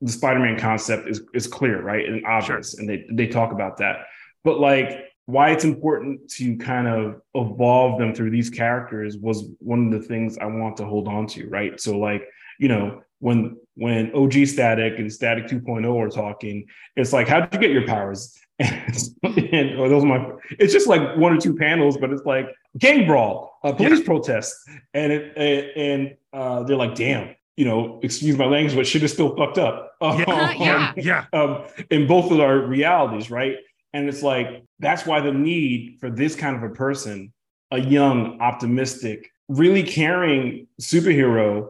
the 0.01 0.13
Spider-Man 0.13 0.59
concept 0.59 1.09
is 1.09 1.23
is 1.35 1.47
clear, 1.47 1.81
right? 1.81 2.07
And 2.07 2.25
obvious. 2.27 2.73
Sure. 2.73 2.81
And 2.81 2.89
they 2.89 3.05
they 3.11 3.27
talk 3.27 3.53
about 3.53 3.79
that. 3.79 4.07
But 4.45 4.59
like 4.59 5.12
why 5.27 5.51
it's 5.51 5.65
important 5.65 6.29
to 6.29 6.57
kind 6.57 6.89
of 6.89 7.21
evolve 7.35 7.99
them 7.99 8.15
through 8.15 8.31
these 8.31 8.51
characters 8.51 9.17
was 9.17 9.49
one 9.59 9.87
of 9.87 9.93
the 9.93 10.07
things 10.07 10.37
I 10.39 10.47
want 10.47 10.77
to 10.79 10.85
hold 10.85 11.09
on 11.09 11.27
to, 11.29 11.49
right? 11.49 11.81
So 11.81 11.99
like, 11.99 12.29
you 12.59 12.69
know, 12.69 13.03
when 13.21 13.57
when 13.75 14.15
OG 14.15 14.47
Static 14.47 14.99
and 14.99 15.11
Static 15.11 15.47
2.0 15.47 15.97
are 15.97 16.09
talking, 16.09 16.67
it's 16.97 17.13
like, 17.13 17.29
how'd 17.29 17.53
you 17.55 17.61
get 17.61 17.71
your 17.71 17.87
powers? 17.87 18.39
And, 19.25 19.39
and 19.53 19.81
or 19.81 19.89
those 19.89 20.05
are 20.05 20.07
my 20.07 20.31
it's 20.51 20.73
just 20.73 20.87
like 20.87 21.17
one 21.17 21.33
or 21.33 21.41
two 21.41 21.55
panels, 21.55 21.97
but 21.97 22.11
it's 22.11 22.25
like 22.25 22.47
gang 22.79 23.07
brawl, 23.07 23.59
a 23.65 23.73
police 23.75 24.01
yeah. 24.01 24.05
protest. 24.05 24.55
And 24.95 25.13
it 25.13 25.77
and 25.77 26.17
uh, 26.33 26.63
they're 26.63 26.77
like, 26.77 26.95
damn, 26.95 27.35
you 27.57 27.65
know, 27.65 28.01
excuse 28.03 28.37
my 28.37 28.45
language, 28.45 28.77
but 28.77 28.87
shit 28.87 29.03
is 29.03 29.13
still 29.13 29.37
fucked 29.37 29.59
up. 29.59 29.95
Yeah, 30.01 30.09
um, 30.29 30.57
yeah, 30.61 30.93
yeah. 30.97 31.25
Um, 31.33 31.65
in 31.91 32.07
both 32.07 32.31
of 32.31 32.41
our 32.41 32.59
realities, 32.59 33.31
right? 33.31 33.57
And 33.93 34.09
it's 34.09 34.23
like, 34.23 34.65
that's 34.79 35.07
why 35.07 35.21
the 35.21 35.33
need 35.33 35.99
for 36.01 36.11
this 36.11 36.35
kind 36.35 36.57
of 36.57 36.63
a 36.63 36.75
person, 36.75 37.33
a 37.71 37.79
young, 37.79 38.41
optimistic, 38.41 39.31
really 39.49 39.83
caring 39.83 40.67
superhero 40.81 41.69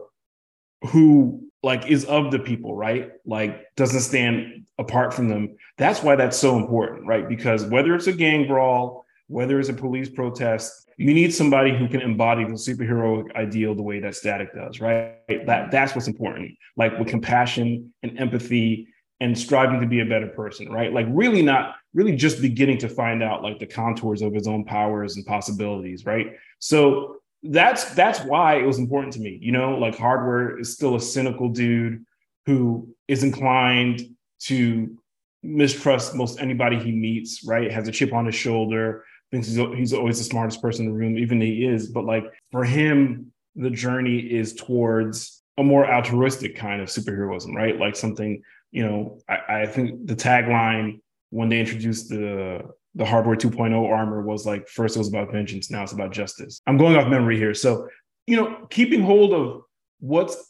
who 0.87 1.43
like 1.61 1.87
is 1.87 2.05
of 2.05 2.31
the 2.31 2.39
people, 2.39 2.75
right? 2.75 3.11
Like 3.25 3.73
doesn't 3.75 4.01
stand 4.01 4.65
apart 4.77 5.13
from 5.13 5.29
them. 5.29 5.55
That's 5.77 6.03
why 6.03 6.15
that's 6.15 6.37
so 6.37 6.57
important, 6.57 7.07
right? 7.07 7.27
Because 7.27 7.65
whether 7.65 7.95
it's 7.95 8.07
a 8.07 8.13
gang 8.13 8.47
brawl, 8.47 9.05
whether 9.27 9.59
it's 9.59 9.69
a 9.69 9.73
police 9.73 10.09
protest, 10.09 10.89
you 10.97 11.13
need 11.13 11.33
somebody 11.33 11.75
who 11.75 11.87
can 11.87 12.01
embody 12.01 12.43
the 12.43 12.51
superhero 12.51 13.33
ideal 13.35 13.73
the 13.73 13.81
way 13.81 13.99
that 13.99 14.15
Static 14.15 14.53
does, 14.53 14.79
right? 14.79 15.15
That 15.45 15.71
that's 15.71 15.95
what's 15.95 16.07
important. 16.07 16.51
Like 16.77 16.97
with 16.99 17.07
compassion 17.07 17.93
and 18.03 18.19
empathy 18.19 18.87
and 19.19 19.37
striving 19.37 19.79
to 19.79 19.87
be 19.87 20.01
a 20.01 20.05
better 20.05 20.27
person, 20.27 20.69
right? 20.69 20.93
Like 20.93 21.07
really 21.09 21.41
not 21.41 21.75
really 21.93 22.15
just 22.15 22.41
beginning 22.41 22.77
to 22.79 22.89
find 22.89 23.21
out 23.21 23.43
like 23.43 23.59
the 23.59 23.65
contours 23.65 24.21
of 24.21 24.33
his 24.33 24.47
own 24.47 24.65
powers 24.65 25.15
and 25.15 25.25
possibilities, 25.25 26.05
right? 26.05 26.37
So 26.59 27.17
that's 27.43 27.93
that's 27.93 28.19
why 28.21 28.55
it 28.55 28.65
was 28.65 28.79
important 28.79 29.13
to 29.13 29.19
me. 29.19 29.37
You 29.41 29.51
know, 29.51 29.77
like 29.77 29.97
hardware 29.97 30.59
is 30.59 30.73
still 30.73 30.95
a 30.95 31.01
cynical 31.01 31.49
dude 31.49 32.05
who 32.45 32.87
is 33.07 33.23
inclined 33.23 34.01
to 34.41 34.97
mistrust 35.43 36.15
most 36.15 36.39
anybody 36.39 36.79
he 36.79 36.91
meets, 36.91 37.45
right? 37.45 37.71
Has 37.71 37.87
a 37.87 37.91
chip 37.91 38.13
on 38.13 38.25
his 38.25 38.35
shoulder, 38.35 39.03
thinks 39.31 39.47
he's, 39.47 39.57
he's 39.75 39.93
always 39.93 40.17
the 40.17 40.23
smartest 40.23 40.61
person 40.61 40.85
in 40.85 40.91
the 40.91 40.97
room, 40.97 41.17
even 41.17 41.41
he 41.41 41.65
is. 41.65 41.87
But 41.87 42.05
like 42.05 42.25
for 42.51 42.63
him, 42.63 43.31
the 43.55 43.69
journey 43.69 44.19
is 44.19 44.53
towards 44.53 45.43
a 45.57 45.63
more 45.63 45.85
altruistic 45.85 46.55
kind 46.55 46.81
of 46.81 46.87
superheroism, 46.87 47.53
right? 47.53 47.77
Like 47.77 47.95
something, 47.95 48.41
you 48.71 48.85
know, 48.85 49.19
I, 49.29 49.61
I 49.61 49.65
think 49.67 50.07
the 50.07 50.15
tagline 50.15 51.01
when 51.33 51.49
they 51.49 51.59
introduced 51.59 52.09
the 52.09 52.61
the 52.95 53.03
hardware 53.03 53.35
2.0 53.35 53.89
armor 53.89 54.21
was 54.21 54.45
like 54.45 54.67
first 54.67 54.95
it 54.95 54.99
was 54.99 55.07
about 55.07 55.31
vengeance, 55.31 55.71
now 55.71 55.81
it's 55.81 55.93
about 55.93 56.11
justice. 56.11 56.61
I'm 56.67 56.77
going 56.77 56.95
off 56.95 57.07
memory 57.07 57.37
here. 57.37 57.55
So, 57.55 57.89
you 58.27 58.35
know, 58.35 58.67
keeping 58.69 59.01
hold 59.01 59.33
of 59.33 59.63
what's 59.99 60.47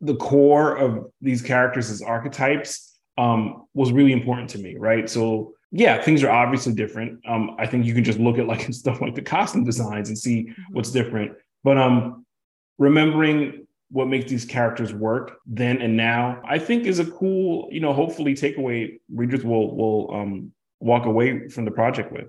the 0.00 0.16
core 0.16 0.74
of 0.76 1.10
these 1.20 1.42
characters 1.42 1.90
as 1.90 2.00
archetypes 2.00 2.98
um, 3.18 3.66
was 3.74 3.92
really 3.92 4.12
important 4.12 4.48
to 4.50 4.58
me, 4.58 4.76
right? 4.78 5.10
So 5.10 5.52
yeah, 5.70 6.00
things 6.00 6.22
are 6.22 6.30
obviously 6.30 6.72
different. 6.72 7.20
Um, 7.28 7.56
I 7.58 7.66
think 7.66 7.84
you 7.84 7.92
can 7.92 8.04
just 8.04 8.18
look 8.18 8.38
at 8.38 8.46
like 8.46 8.62
stuff 8.72 9.02
like 9.02 9.14
the 9.14 9.22
costume 9.22 9.64
designs 9.64 10.08
and 10.08 10.16
see 10.16 10.44
mm-hmm. 10.44 10.62
what's 10.72 10.90
different. 10.90 11.32
But 11.62 11.76
um, 11.76 12.24
remembering 12.78 13.66
what 13.90 14.08
makes 14.08 14.30
these 14.30 14.44
characters 14.44 14.92
work 14.92 15.38
then 15.46 15.80
and 15.80 15.96
now, 15.96 16.42
I 16.46 16.58
think 16.58 16.84
is 16.84 16.98
a 16.98 17.06
cool, 17.06 17.68
you 17.70 17.80
know, 17.80 17.92
hopefully 17.92 18.34
takeaway 18.34 19.00
readers 19.12 19.44
will 19.44 19.76
will 19.76 20.14
um, 20.14 20.52
walk 20.80 21.06
away 21.06 21.48
from 21.48 21.64
the 21.64 21.70
project 21.70 22.12
with. 22.12 22.26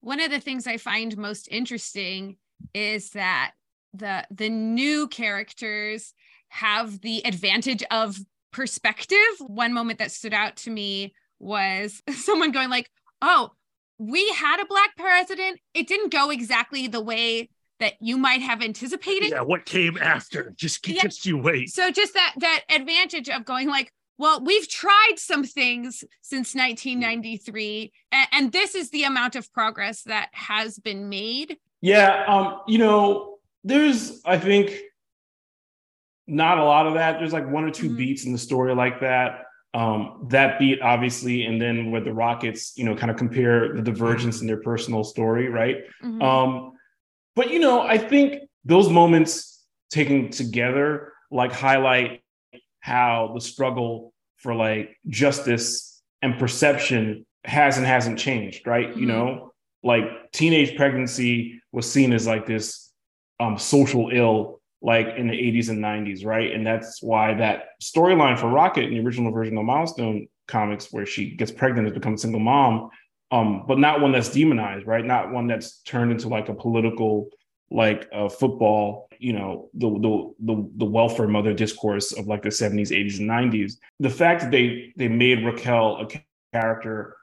One 0.00 0.20
of 0.20 0.30
the 0.30 0.40
things 0.40 0.66
I 0.66 0.78
find 0.78 1.16
most 1.16 1.48
interesting 1.50 2.36
is 2.72 3.10
that 3.10 3.52
the 3.92 4.26
the 4.30 4.48
new 4.48 5.08
characters 5.08 6.14
have 6.48 7.00
the 7.00 7.24
advantage 7.26 7.84
of 7.90 8.18
perspective. 8.52 9.18
One 9.40 9.74
moment 9.74 9.98
that 9.98 10.12
stood 10.12 10.34
out 10.34 10.56
to 10.58 10.70
me 10.70 11.14
was 11.38 12.02
someone 12.10 12.52
going 12.52 12.70
like, 12.70 12.90
"Oh, 13.20 13.50
we 13.98 14.26
had 14.30 14.60
a 14.60 14.66
black 14.66 14.96
president. 14.96 15.60
It 15.74 15.86
didn't 15.86 16.10
go 16.10 16.30
exactly 16.30 16.86
the 16.86 17.02
way 17.02 17.50
that 17.80 17.94
you 18.00 18.16
might 18.16 18.40
have 18.40 18.62
anticipated." 18.62 19.30
Yeah, 19.30 19.42
what 19.42 19.66
came 19.66 19.98
after 19.98 20.52
just 20.56 20.86
yeah. 20.86 21.02
you 21.24 21.38
wait. 21.38 21.70
So 21.70 21.90
just 21.90 22.14
that 22.14 22.34
that 22.38 22.62
advantage 22.70 23.28
of 23.28 23.44
going 23.44 23.68
like, 23.68 23.92
well, 24.18 24.44
we've 24.44 24.68
tried 24.68 25.14
some 25.16 25.44
things 25.44 26.04
since 26.22 26.54
1993, 26.54 27.92
and, 28.12 28.28
and 28.32 28.52
this 28.52 28.74
is 28.74 28.90
the 28.90 29.04
amount 29.04 29.34
of 29.34 29.52
progress 29.52 30.02
that 30.02 30.28
has 30.32 30.78
been 30.78 31.08
made. 31.08 31.56
Yeah, 31.80 32.24
um, 32.28 32.60
you 32.68 32.78
know, 32.78 33.38
there's 33.64 34.20
I 34.24 34.38
think 34.38 34.78
not 36.26 36.58
a 36.58 36.64
lot 36.64 36.86
of 36.86 36.94
that. 36.94 37.18
There's 37.18 37.32
like 37.32 37.50
one 37.50 37.64
or 37.64 37.70
2 37.70 37.86
mm-hmm. 37.86 37.96
beats 37.96 38.24
in 38.24 38.32
the 38.32 38.38
story 38.38 38.74
like 38.74 39.00
that. 39.00 39.44
Um, 39.72 40.26
that 40.30 40.58
beat, 40.58 40.80
obviously, 40.82 41.44
and 41.44 41.60
then 41.60 41.90
with 41.92 42.04
the 42.04 42.12
Rockets, 42.12 42.72
you 42.76 42.84
know, 42.84 42.96
kind 42.96 43.10
of 43.10 43.16
compare 43.16 43.74
the 43.74 43.82
divergence 43.82 44.40
in 44.40 44.46
their 44.46 44.60
personal 44.60 45.04
story, 45.04 45.48
right? 45.48 45.84
Mm-hmm. 46.02 46.22
Um, 46.22 46.72
but 47.36 47.50
you 47.50 47.58
know, 47.58 47.82
I 47.82 47.98
think 47.98 48.42
those 48.64 48.88
moments 48.88 49.64
taken 49.90 50.30
together 50.30 51.12
like 51.30 51.52
highlight 51.52 52.22
how 52.80 53.32
the 53.34 53.40
struggle 53.40 54.12
for 54.38 54.54
like 54.54 54.96
justice 55.08 56.02
and 56.22 56.38
perception 56.38 57.26
has 57.44 57.78
and 57.78 57.86
hasn't 57.86 58.18
changed, 58.18 58.66
right? 58.66 58.90
Mm-hmm. 58.90 59.00
You 59.00 59.06
know, 59.06 59.52
like 59.82 60.04
teenage 60.32 60.76
pregnancy 60.76 61.60
was 61.72 61.90
seen 61.90 62.12
as 62.12 62.26
like 62.26 62.46
this 62.46 62.92
um, 63.38 63.58
social 63.58 64.10
ill 64.12 64.60
like 64.82 65.08
in 65.16 65.28
the 65.28 65.34
80s 65.34 65.68
and 65.68 65.82
90s, 65.84 66.24
right? 66.24 66.52
And 66.52 66.66
that's 66.66 67.02
why 67.02 67.34
that 67.34 67.64
storyline 67.82 68.38
for 68.38 68.48
Rocket 68.48 68.84
in 68.84 68.90
the 68.90 69.00
original 69.00 69.30
version 69.30 69.58
of 69.58 69.64
Milestone 69.64 70.26
comics, 70.48 70.90
where 70.90 71.04
she 71.04 71.36
gets 71.36 71.50
pregnant 71.50 71.86
and 71.86 71.94
becomes 71.94 72.20
a 72.20 72.22
single 72.22 72.40
mom, 72.40 72.88
um, 73.30 73.64
but 73.66 73.78
not 73.78 74.00
one 74.00 74.12
that's 74.12 74.30
demonized, 74.30 74.86
right? 74.86 75.04
Not 75.04 75.32
one 75.32 75.46
that's 75.46 75.78
turned 75.82 76.10
into 76.10 76.28
like 76.28 76.48
a 76.48 76.54
political, 76.54 77.28
like 77.70 78.08
uh, 78.12 78.28
football, 78.28 79.08
you 79.18 79.32
know, 79.32 79.70
the, 79.74 79.88
the 79.88 80.34
the 80.52 80.70
the 80.78 80.84
welfare 80.84 81.28
mother 81.28 81.54
discourse 81.54 82.12
of 82.12 82.26
like 82.26 82.42
the 82.42 82.48
70s, 82.48 82.90
80s, 82.90 83.18
and 83.20 83.30
90s. 83.30 83.74
The 84.00 84.10
fact 84.10 84.42
that 84.42 84.50
they 84.50 84.92
they 84.96 85.08
made 85.08 85.44
Raquel 85.44 86.00
a 86.00 86.08
character 86.52 87.16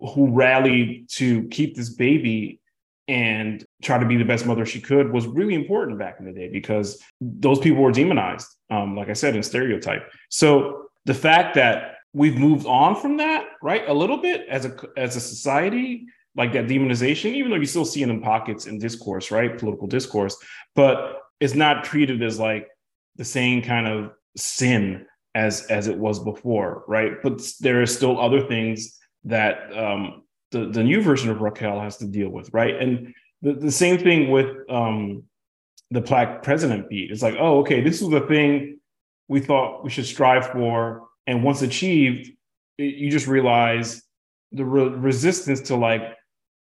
who 0.00 0.30
rallied 0.30 1.08
to 1.08 1.46
keep 1.48 1.76
this 1.76 1.90
baby 1.90 2.60
and 3.08 3.64
try 3.82 3.98
to 3.98 4.06
be 4.06 4.16
the 4.16 4.24
best 4.24 4.46
mother 4.46 4.66
she 4.66 4.80
could 4.80 5.12
was 5.12 5.26
really 5.26 5.54
important 5.54 5.98
back 5.98 6.16
in 6.18 6.26
the 6.26 6.32
day 6.32 6.48
because 6.48 7.00
those 7.20 7.58
people 7.60 7.82
were 7.82 7.92
demonized, 7.92 8.48
um, 8.70 8.96
like 8.96 9.08
I 9.08 9.12
said, 9.12 9.36
in 9.36 9.42
stereotype. 9.42 10.10
So 10.28 10.88
the 11.04 11.14
fact 11.14 11.54
that 11.54 11.95
we've 12.16 12.38
moved 12.38 12.66
on 12.66 12.96
from 12.96 13.18
that, 13.18 13.44
right, 13.62 13.86
a 13.86 13.92
little 13.92 14.16
bit 14.16 14.48
as 14.48 14.64
a 14.64 14.74
as 14.96 15.16
a 15.16 15.20
society, 15.20 16.06
like 16.34 16.52
that 16.54 16.66
demonization, 16.66 17.34
even 17.34 17.50
though 17.50 17.58
you 17.58 17.66
still 17.66 17.84
see 17.84 18.02
it 18.02 18.08
in 18.08 18.22
pockets 18.22 18.66
in 18.66 18.78
discourse, 18.78 19.30
right, 19.30 19.58
political 19.58 19.86
discourse, 19.86 20.36
but 20.74 21.20
it's 21.40 21.54
not 21.54 21.84
treated 21.84 22.22
as 22.22 22.38
like 22.38 22.68
the 23.16 23.24
same 23.24 23.60
kind 23.60 23.86
of 23.86 24.12
sin 24.36 25.06
as 25.34 25.66
as 25.66 25.88
it 25.88 25.98
was 25.98 26.18
before, 26.18 26.84
right? 26.88 27.22
But 27.22 27.42
there 27.60 27.82
are 27.82 27.86
still 27.86 28.18
other 28.18 28.46
things 28.48 28.98
that 29.24 29.76
um, 29.76 30.22
the, 30.52 30.70
the 30.70 30.82
new 30.82 31.02
version 31.02 31.28
of 31.30 31.42
Raquel 31.42 31.80
has 31.80 31.98
to 31.98 32.06
deal 32.06 32.30
with, 32.30 32.48
right? 32.54 32.80
And 32.80 33.14
the, 33.42 33.52
the 33.52 33.70
same 33.70 33.98
thing 33.98 34.30
with 34.30 34.56
um, 34.70 35.24
the 35.90 36.00
Black 36.00 36.42
President 36.42 36.88
beat. 36.88 37.10
It's 37.10 37.22
like, 37.22 37.36
oh, 37.38 37.58
okay, 37.60 37.82
this 37.82 38.00
was 38.00 38.10
the 38.10 38.26
thing 38.26 38.78
we 39.28 39.40
thought 39.40 39.84
we 39.84 39.90
should 39.90 40.06
strive 40.06 40.46
for. 40.52 41.02
And 41.26 41.42
once 41.42 41.62
achieved, 41.62 42.30
you 42.78 43.10
just 43.10 43.26
realize 43.26 44.02
the 44.52 44.64
re- 44.64 44.88
resistance 44.88 45.60
to 45.62 45.76
like 45.76 46.02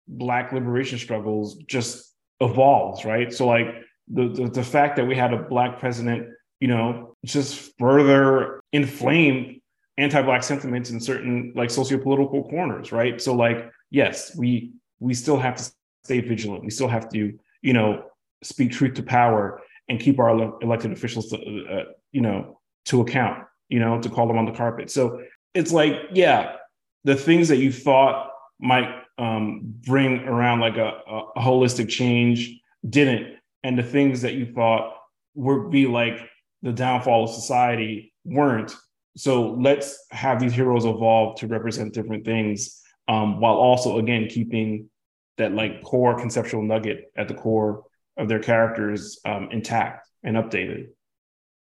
Black 0.07 0.51
liberation 0.51 0.97
struggles 0.97 1.55
just 1.67 2.15
evolves, 2.39 3.05
right? 3.05 3.31
So, 3.31 3.45
like, 3.45 3.67
the, 4.07 4.29
the, 4.29 4.49
the 4.49 4.63
fact 4.63 4.95
that 4.95 5.05
we 5.05 5.15
had 5.15 5.33
a 5.33 5.37
Black 5.37 5.79
president, 5.79 6.29
you 6.59 6.67
know, 6.67 7.15
just 7.25 7.77
further 7.77 8.63
inflamed 8.73 9.59
anti-black 9.99 10.43
sentiments 10.43 10.89
in 10.91 10.99
certain 10.99 11.51
like 11.55 11.69
socio-political 11.69 12.49
corners 12.49 12.91
right? 12.91 13.21
So 13.21 13.35
like 13.35 13.69
yes 13.91 14.35
we 14.35 14.71
we 14.99 15.13
still 15.13 15.37
have 15.37 15.55
to 15.57 15.71
stay 16.05 16.21
vigilant. 16.21 16.63
We 16.63 16.69
still 16.69 16.87
have 16.87 17.09
to 17.09 17.37
you 17.61 17.73
know 17.73 18.05
speak 18.41 18.71
truth 18.71 18.93
to 18.95 19.03
power 19.03 19.61
and 19.89 19.99
keep 19.99 20.19
our 20.19 20.29
elected 20.61 20.93
officials 20.93 21.29
to, 21.29 21.37
uh, 21.37 21.83
you 22.13 22.21
know 22.21 22.59
to 22.85 23.01
account 23.01 23.43
you 23.69 23.79
know 23.79 24.01
to 24.01 24.09
call 24.09 24.27
them 24.27 24.37
on 24.37 24.45
the 24.45 24.51
carpet. 24.51 24.91
So 24.91 25.21
it's 25.53 25.71
like 25.71 25.95
yeah 26.13 26.55
the 27.03 27.15
things 27.15 27.47
that 27.47 27.57
you 27.57 27.71
thought 27.71 28.31
might 28.59 28.89
um, 29.17 29.61
bring 29.85 30.19
around 30.27 30.59
like 30.59 30.77
a, 30.77 31.01
a 31.35 31.41
holistic 31.41 31.89
change 31.89 32.59
didn't. 32.87 33.35
And 33.63 33.77
the 33.77 33.83
things 33.83 34.21
that 34.21 34.33
you 34.33 34.45
thought 34.53 34.95
would 35.35 35.69
be 35.69 35.85
like 35.85 36.29
the 36.61 36.71
downfall 36.71 37.25
of 37.25 37.29
society 37.29 38.13
weren't. 38.23 38.75
So 39.17 39.51
let's 39.51 39.97
have 40.11 40.39
these 40.39 40.53
heroes 40.53 40.85
evolve 40.85 41.39
to 41.39 41.47
represent 41.47 41.93
different 41.93 42.25
things 42.25 42.81
um, 43.07 43.39
while 43.39 43.55
also 43.55 43.99
again 43.99 44.27
keeping 44.29 44.89
that 45.37 45.53
like 45.53 45.83
core 45.83 46.17
conceptual 46.17 46.61
nugget 46.61 47.11
at 47.17 47.27
the 47.27 47.33
core 47.33 47.83
of 48.17 48.27
their 48.29 48.39
characters 48.39 49.19
um, 49.25 49.49
intact 49.51 50.07
and 50.23 50.35
updated 50.37 50.87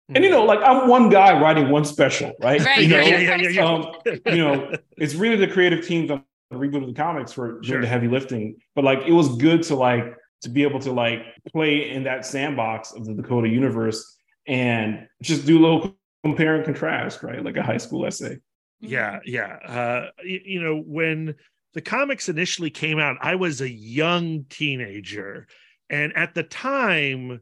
and 0.09 0.23
you 0.23 0.31
know 0.31 0.45
like 0.45 0.61
i'm 0.63 0.89
one 0.89 1.09
guy 1.09 1.39
writing 1.41 1.69
one 1.69 1.85
special 1.85 2.33
right, 2.41 2.65
right 2.65 2.83
you 2.83 2.89
know 2.89 3.01
yeah, 3.01 3.37
yeah, 3.37 3.49
yeah, 3.49 3.65
um, 3.65 3.93
you 4.27 4.37
know 4.37 4.73
it's 4.97 5.15
really 5.15 5.37
the 5.37 5.49
creative 5.49 5.85
teams 5.87 6.11
on 6.11 6.23
the 6.51 6.57
reboot 6.57 6.83
of 6.83 6.87
the 6.87 6.95
comics 6.95 7.33
for 7.33 7.53
doing 7.53 7.63
sure. 7.65 7.81
the 7.81 7.87
heavy 7.87 8.09
lifting 8.09 8.57
but 8.75 8.85
like 8.85 9.01
it 9.07 9.13
was 9.13 9.37
good 9.37 9.63
to 9.63 9.75
like 9.75 10.17
to 10.43 10.49
be 10.49 10.63
able 10.63 10.79
to 10.79 10.93
like 10.93 11.23
play 11.51 11.91
in 11.91 12.05
that 12.05 12.25
sandbox 12.25 12.93
of 12.93 13.05
the 13.05 13.15
dakota 13.15 13.49
universe 13.49 14.17
and 14.47 15.09
just 15.23 15.45
do 15.45 15.59
a 15.59 15.61
little 15.61 15.97
compare 16.27 16.57
and 16.57 16.65
contrast, 16.65 17.23
right? 17.23 17.45
Like 17.45 17.57
a 17.57 17.63
high 17.63 17.77
school 17.77 18.07
essay. 18.07 18.39
Yeah, 18.81 19.21
yeah. 19.25 19.57
Uh, 19.65 20.11
you, 20.25 20.41
you 20.45 20.63
know, 20.63 20.83
when 20.85 21.35
the 21.75 21.81
comics 21.81 22.29
initially 22.29 22.71
came 22.71 22.99
out, 22.99 23.17
I 23.21 23.37
was 23.37 23.61
a 23.61 23.71
young 23.71 24.45
teenager. 24.49 25.47
And 25.89 26.17
at 26.17 26.35
the 26.35 26.43
time, 26.43 27.41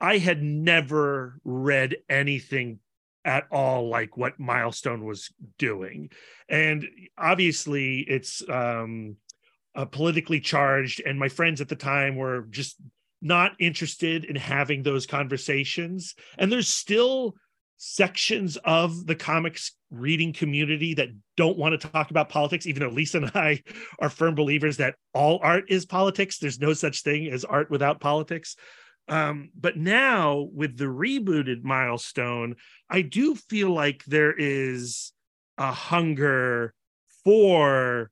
I 0.00 0.18
had 0.18 0.42
never 0.42 1.40
read 1.44 1.96
anything 2.08 2.78
at 3.24 3.46
all 3.50 3.88
like 3.88 4.16
what 4.16 4.38
Milestone 4.38 5.04
was 5.04 5.30
doing. 5.58 6.10
And 6.48 6.86
obviously, 7.16 8.00
it's 8.00 8.42
um, 8.48 9.16
uh, 9.74 9.84
politically 9.84 10.40
charged, 10.40 11.02
and 11.04 11.18
my 11.18 11.28
friends 11.28 11.60
at 11.60 11.68
the 11.68 11.76
time 11.76 12.16
were 12.16 12.46
just 12.50 12.76
not 13.20 13.52
interested 13.58 14.24
in 14.24 14.36
having 14.36 14.82
those 14.82 15.06
conversations. 15.06 16.14
And 16.38 16.50
there's 16.50 16.68
still 16.68 17.34
sections 17.76 18.56
of 18.64 19.06
the 19.06 19.14
comics 19.14 19.72
reading 19.90 20.32
community 20.32 20.94
that 20.94 21.08
don't 21.36 21.56
want 21.56 21.80
to 21.80 21.88
talk 21.88 22.10
about 22.10 22.28
politics, 22.28 22.66
even 22.66 22.82
though 22.82 22.94
Lisa 22.94 23.18
and 23.18 23.30
I 23.34 23.62
are 23.98 24.10
firm 24.10 24.34
believers 24.34 24.76
that 24.78 24.96
all 25.14 25.40
art 25.42 25.64
is 25.68 25.86
politics. 25.86 26.38
There's 26.38 26.60
no 26.60 26.72
such 26.72 27.02
thing 27.02 27.26
as 27.28 27.44
art 27.44 27.70
without 27.70 28.00
politics. 28.00 28.56
Um, 29.08 29.50
but 29.58 29.76
now 29.76 30.48
with 30.52 30.76
the 30.76 30.84
rebooted 30.84 31.64
milestone, 31.64 32.56
I 32.90 33.02
do 33.02 33.34
feel 33.34 33.70
like 33.70 34.04
there 34.04 34.34
is 34.36 35.12
a 35.56 35.72
hunger 35.72 36.74
for 37.24 38.10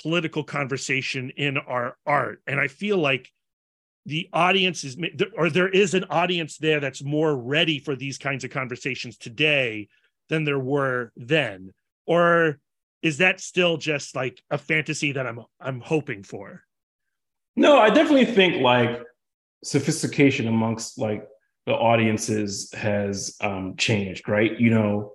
political 0.00 0.44
conversation 0.44 1.30
in 1.36 1.58
our 1.58 1.96
art. 2.06 2.42
And 2.46 2.60
I 2.60 2.68
feel 2.68 2.98
like 2.98 3.30
the 4.06 4.28
audience 4.32 4.84
is 4.84 4.96
or 5.36 5.50
there 5.50 5.68
is 5.68 5.92
an 5.94 6.04
audience 6.10 6.58
there 6.58 6.80
that's 6.80 7.02
more 7.02 7.36
ready 7.36 7.80
for 7.80 7.96
these 7.96 8.16
kinds 8.16 8.44
of 8.44 8.50
conversations 8.50 9.18
today 9.18 9.88
than 10.28 10.44
there 10.44 10.60
were 10.60 11.12
then 11.16 11.72
or 12.06 12.58
is 13.02 13.18
that 13.18 13.40
still 13.40 13.76
just 13.76 14.14
like 14.14 14.40
a 14.50 14.58
fantasy 14.58 15.10
that 15.10 15.26
i'm 15.26 15.40
i'm 15.60 15.80
hoping 15.80 16.22
for 16.22 16.62
no 17.56 17.78
i 17.78 17.90
definitely 17.90 18.24
think 18.24 18.62
like 18.62 19.02
sophistication 19.66 20.48
amongst 20.48 20.98
like 20.98 21.26
the 21.66 21.74
audiences 21.74 22.72
has 22.72 23.36
um, 23.40 23.74
changed 23.76 24.28
right 24.28 24.58
you 24.60 24.70
know 24.70 25.12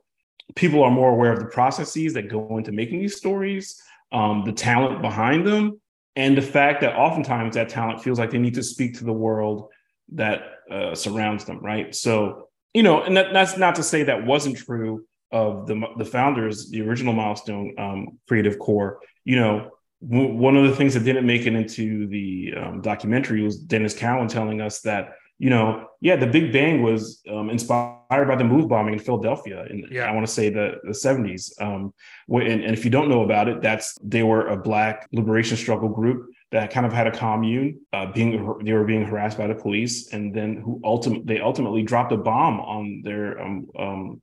people 0.56 0.84
are 0.84 0.91
more 0.91 1.12
aware 1.12 1.32
of 1.32 1.39
the 1.39 1.45
processes 1.45 2.14
that 2.14 2.30
go 2.30 2.58
into 2.58 2.72
making 2.72 2.99
these 2.99 3.16
stories 3.16 3.82
um, 4.12 4.43
the 4.45 4.52
talent 4.52 5.02
behind 5.02 5.47
them 5.47 5.80
and 6.16 6.38
the 6.38 6.41
fact 6.41 6.82
that 6.82 6.95
oftentimes 6.95 7.56
that 7.56 7.70
talent 7.70 8.04
feels 8.04 8.20
like 8.20 8.32
they 8.32 8.38
need 8.38 8.56
to 8.56 8.64
speak 8.64 8.97
to 8.97 9.06
the 9.06 9.14
world 9.14 9.70
that 10.14 10.41
uh, 10.70 10.93
surrounds 10.93 11.45
them, 11.45 11.60
right? 11.60 11.95
So, 11.95 12.49
you 12.74 12.84
know, 12.84 13.02
and 13.02 13.16
that, 13.16 13.34
that's 13.34 13.58
not 13.58 13.76
to 13.76 13.84
say 13.84 14.04
that 14.04 14.26
wasn't 14.26 14.58
true 14.58 15.06
of 15.32 15.68
the 15.68 15.82
the 15.97 16.06
founders, 16.06 16.70
the 16.70 16.82
original 16.82 17.14
Milestone 17.14 17.74
um, 17.78 18.20
creative 18.28 18.60
core. 18.60 18.99
You 19.24 19.38
know, 19.38 19.72
w- 20.08 20.34
one 20.34 20.58
of 20.58 20.68
the 20.70 20.76
things 20.76 20.93
that 20.93 21.04
didn't 21.04 21.26
make 21.26 21.45
it 21.45 21.54
into 21.54 22.08
the 22.08 22.54
um, 22.58 22.82
documentary 22.82 23.41
was 23.41 23.64
Denys 23.64 23.97
Cowan 23.97 24.28
telling 24.28 24.62
us 24.62 24.82
that 24.82 25.14
you 25.41 25.49
know, 25.49 25.88
yeah, 26.02 26.18
the 26.18 26.28
Big 26.28 26.54
Bang 26.54 26.84
was 26.84 27.24
um, 27.28 27.49
inspired 27.49 28.28
by 28.28 28.36
the 28.36 28.43
move 28.43 28.70
bombing 28.70 28.93
in 28.93 28.99
Philadelphia 28.99 29.66
in 29.72 29.88
yeah. 29.89 30.04
I 30.04 30.12
want 30.12 30.24
to 30.28 30.32
say 30.32 30.52
the 30.52 30.76
the 30.84 30.93
seventies. 30.93 31.52
Um, 31.60 31.95
and, 32.30 32.64
and 32.64 32.74
if 32.76 32.86
you 32.86 32.91
don't 32.91 33.10
know 33.10 33.24
about 33.24 33.47
it, 33.47 33.60
that's 33.60 33.97
they 34.04 34.22
were 34.22 34.49
a 34.49 34.56
black 34.56 35.08
liberation 35.12 35.58
struggle 35.58 35.89
group 35.89 36.30
that 36.52 36.70
kind 36.70 36.86
of 36.86 36.93
had 36.93 37.08
a 37.08 37.12
commune. 37.12 37.80
Uh, 37.91 38.12
being 38.12 38.32
they 38.64 38.74
were 38.74 38.84
being 38.84 39.04
harassed 39.04 39.39
by 39.39 39.47
the 39.47 39.56
police, 39.56 40.14
and 40.14 40.32
then 40.32 40.58
who 40.58 40.80
ultimately 40.84 41.26
they 41.26 41.41
ultimately 41.41 41.82
dropped 41.82 42.12
a 42.12 42.18
bomb 42.18 42.60
on 42.60 43.02
their 43.04 43.41
um, 43.41 43.68
um, 43.80 44.22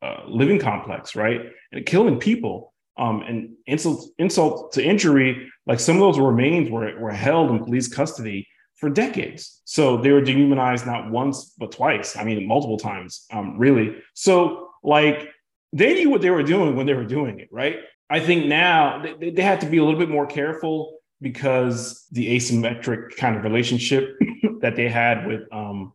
uh, 0.00 0.22
living 0.26 0.58
complex, 0.58 1.14
right, 1.14 1.42
and 1.70 1.84
killing 1.84 2.18
people. 2.18 2.69
Um, 3.00 3.22
and 3.22 3.56
insult 3.66 4.10
insult 4.18 4.72
to 4.74 4.84
injury, 4.84 5.50
like 5.66 5.80
some 5.80 5.96
of 5.96 6.00
those 6.00 6.18
remains 6.18 6.70
were 6.70 6.98
were 7.00 7.12
held 7.12 7.50
in 7.50 7.64
police 7.64 7.88
custody 7.88 8.46
for 8.80 8.88
decades. 8.88 9.60
So 9.64 9.98
they 9.98 10.10
were 10.10 10.22
dehumanized 10.22 10.86
not 10.86 11.10
once, 11.10 11.54
but 11.58 11.70
twice. 11.70 12.16
I 12.16 12.24
mean, 12.24 12.46
multiple 12.48 12.78
times, 12.78 13.26
um, 13.30 13.58
really. 13.58 13.96
So, 14.14 14.70
like, 14.82 15.28
they 15.72 15.94
knew 15.94 16.10
what 16.10 16.22
they 16.22 16.30
were 16.30 16.42
doing 16.42 16.74
when 16.76 16.86
they 16.86 16.94
were 16.94 17.04
doing 17.04 17.40
it, 17.40 17.48
right? 17.52 17.76
I 18.08 18.20
think 18.20 18.46
now 18.46 19.02
they, 19.02 19.30
they 19.30 19.42
had 19.42 19.60
to 19.60 19.66
be 19.66 19.78
a 19.78 19.84
little 19.84 20.00
bit 20.00 20.08
more 20.08 20.26
careful 20.26 20.98
because 21.20 22.06
the 22.10 22.34
asymmetric 22.34 23.16
kind 23.16 23.36
of 23.36 23.44
relationship 23.44 24.16
that 24.60 24.76
they 24.76 24.88
had 24.88 25.26
with 25.26 25.42
um, 25.52 25.92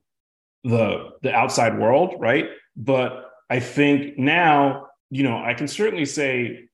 the 0.64 1.12
the 1.24 1.34
outside 1.34 1.78
world, 1.80 2.16
right? 2.20 2.46
But 2.78 3.32
I 3.50 3.60
think 3.60 4.18
now, 4.18 4.88
you 5.10 5.24
know, 5.24 5.38
I 5.44 5.56
can 5.56 5.68
certainly 5.68 6.06
say 6.06 6.70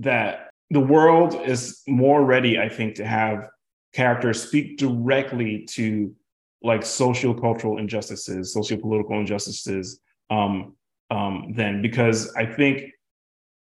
that 0.00 0.50
the 0.70 0.80
world 0.80 1.34
is 1.46 1.82
more 1.86 2.24
ready, 2.24 2.58
I 2.58 2.68
think, 2.68 2.96
to 2.96 3.06
have 3.06 3.48
characters 3.92 4.42
speak 4.42 4.78
directly 4.78 5.66
to 5.70 6.14
like 6.62 6.84
social 6.84 7.34
cultural 7.34 7.78
injustices, 7.78 8.52
socio 8.52 8.78
political 8.78 9.18
injustices, 9.18 10.00
um, 10.30 10.76
um, 11.10 11.52
then 11.54 11.82
because 11.82 12.32
I 12.34 12.46
think 12.46 12.92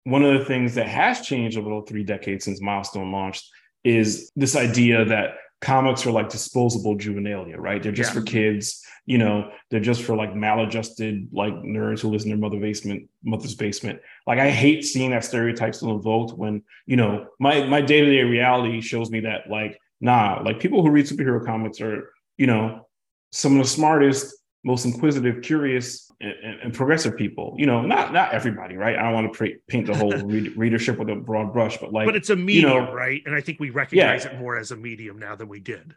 one 0.05 0.23
of 0.23 0.39
the 0.39 0.45
things 0.45 0.75
that 0.75 0.87
has 0.87 1.23
changed 1.23 1.57
over 1.59 1.71
the 1.71 1.83
three 1.87 2.05
decades 2.05 2.45
since 2.45 2.61
Milestone 2.61 3.11
launched 3.11 3.49
is 3.83 4.31
this 4.37 4.55
idea 4.55 5.05
that 5.05 5.37
comics 5.65 6.07
are 6.07 6.13
like 6.13 6.29
disposable 6.29 6.97
juvenilia, 6.97 7.57
right? 7.59 7.83
They're 7.83 7.93
just 7.93 8.15
yeah. 8.15 8.21
for 8.21 8.27
kids, 8.27 8.85
you 9.07 9.19
know, 9.19 9.51
they're 9.71 9.81
just 9.81 10.03
for 10.03 10.15
like 10.15 10.35
maladjusted 10.35 11.29
like 11.33 11.55
nerds 11.55 12.01
who 12.01 12.11
live 12.11 12.23
in 12.23 12.29
their 12.29 12.39
mother 12.39 12.61
basement, 12.61 13.09
mother's 13.23 13.55
basement. 13.55 14.01
Like 14.27 14.39
I 14.39 14.51
hate 14.51 14.85
seeing 14.85 15.11
that 15.11 15.25
stereotype 15.25 15.75
still 15.75 15.91
invoked 15.91 16.39
when, 16.39 16.63
you 16.87 16.97
know, 16.97 17.27
my 17.41 17.65
my 17.65 17.81
day-to-day 17.81 18.23
reality 18.23 18.81
shows 18.81 19.11
me 19.11 19.21
that 19.21 19.51
like 19.51 19.81
Nah, 20.05 20.43
like 20.45 20.61
people 20.61 20.83
who 20.83 20.91
read 20.91 21.07
superhero 21.07 21.45
comics 21.45 21.81
are, 21.81 22.13
you 22.37 22.47
know, 22.47 22.87
some 23.33 23.53
of 23.53 23.65
the 23.65 23.71
smartest, 23.71 24.35
most 24.65 24.85
inquisitive, 24.85 25.43
curious, 25.43 26.11
and, 26.21 26.61
and 26.63 26.75
progressive 26.75 27.17
people. 27.17 27.55
You 27.59 27.67
know, 27.67 27.83
not 27.83 28.13
not 28.13 28.33
everybody, 28.33 28.77
right? 28.77 28.97
I 28.97 29.03
don't 29.03 29.13
want 29.13 29.33
to 29.33 29.37
pre- 29.37 29.59
paint 29.69 29.87
the 29.87 29.95
whole 29.95 30.13
read- 30.13 30.57
readership 30.57 30.99
with 30.99 31.11
a 31.11 31.15
broad 31.15 31.53
brush, 31.53 31.77
but 31.77 31.93
like, 31.93 32.07
but 32.07 32.17
it's 32.17 32.31
a 32.31 32.37
medium, 32.37 32.73
you 32.73 32.81
know, 32.81 32.93
right? 32.93 33.23
And 33.27 33.35
I 33.35 33.41
think 33.41 33.61
we 33.61 33.71
recognize 33.71 34.25
yeah. 34.25 34.33
it 34.33 34.41
more 34.41 34.57
as 34.59 34.71
a 34.71 34.77
medium 34.77 35.19
now 35.19 35.37
than 35.37 35.49
we 35.49 35.61
did. 35.61 35.95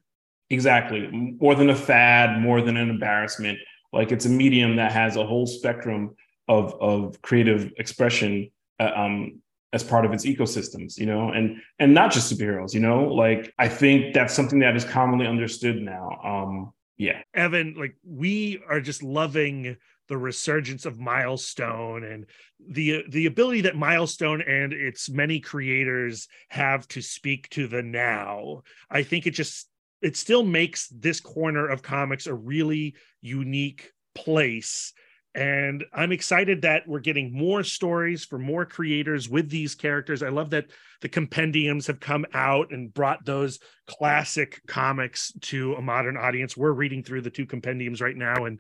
Exactly, 0.49 1.07
more 1.07 1.55
than 1.55 1.69
a 1.69 1.75
fad, 1.75 2.39
more 2.39 2.61
than 2.61 2.77
an 2.77 2.89
embarrassment. 2.89 3.57
Like 3.93 4.11
it's 4.11 4.25
a 4.25 4.29
medium 4.29 4.75
that 4.75 4.91
has 4.91 5.15
a 5.15 5.25
whole 5.25 5.47
spectrum 5.47 6.15
of 6.47 6.75
of 6.79 7.21
creative 7.21 7.71
expression 7.77 8.51
uh, 8.79 8.91
um, 8.95 9.41
as 9.73 9.83
part 9.83 10.05
of 10.05 10.13
its 10.13 10.25
ecosystems 10.25 10.97
you 10.97 11.05
know 11.05 11.29
and 11.29 11.57
and 11.79 11.93
not 11.93 12.09
just 12.11 12.31
superheroes 12.31 12.73
you 12.73 12.79
know 12.79 13.03
like 13.03 13.53
i 13.59 13.67
think 13.67 14.13
that's 14.13 14.33
something 14.33 14.59
that 14.59 14.77
is 14.77 14.85
commonly 14.85 15.27
understood 15.27 15.81
now 15.81 16.09
um 16.23 16.73
yeah. 16.97 17.21
Evan 17.33 17.75
like 17.77 17.95
we 18.03 18.61
are 18.67 18.81
just 18.81 19.03
loving 19.03 19.77
the 20.07 20.17
resurgence 20.17 20.85
of 20.85 20.99
milestone 20.99 22.03
and 22.03 22.25
the 22.69 23.03
the 23.09 23.25
ability 23.25 23.61
that 23.61 23.75
milestone 23.75 24.41
and 24.41 24.73
its 24.73 25.09
many 25.09 25.39
creators 25.39 26.27
have 26.49 26.87
to 26.87 27.01
speak 27.01 27.49
to 27.49 27.67
the 27.67 27.83
now. 27.83 28.63
I 28.89 29.03
think 29.03 29.27
it 29.27 29.31
just 29.31 29.69
it 30.01 30.15
still 30.15 30.43
makes 30.43 30.87
this 30.89 31.19
corner 31.19 31.67
of 31.67 31.81
comics 31.81 32.27
a 32.27 32.33
really 32.33 32.95
unique 33.21 33.91
place 34.15 34.93
and 35.35 35.85
I'm 35.93 36.11
excited 36.11 36.63
that 36.63 36.87
we're 36.87 36.99
getting 36.99 37.31
more 37.31 37.63
stories 37.63 38.25
for 38.25 38.39
more 38.39 38.65
creators 38.65 39.29
with 39.29 39.49
these 39.49 39.75
characters. 39.75 40.23
I 40.23 40.29
love 40.29 40.49
that 40.51 40.67
the 41.01 41.09
compendiums 41.09 41.87
have 41.87 41.99
come 41.99 42.25
out 42.33 42.71
and 42.71 42.93
brought 42.93 43.25
those 43.25 43.59
classic 43.85 44.61
comics 44.67 45.31
to 45.41 45.75
a 45.75 45.81
modern 45.81 46.17
audience. 46.17 46.57
We're 46.57 46.71
reading 46.71 47.03
through 47.03 47.21
the 47.21 47.29
two 47.29 47.45
compendiums 47.45 48.01
right 48.01 48.15
now. 48.15 48.45
And 48.45 48.59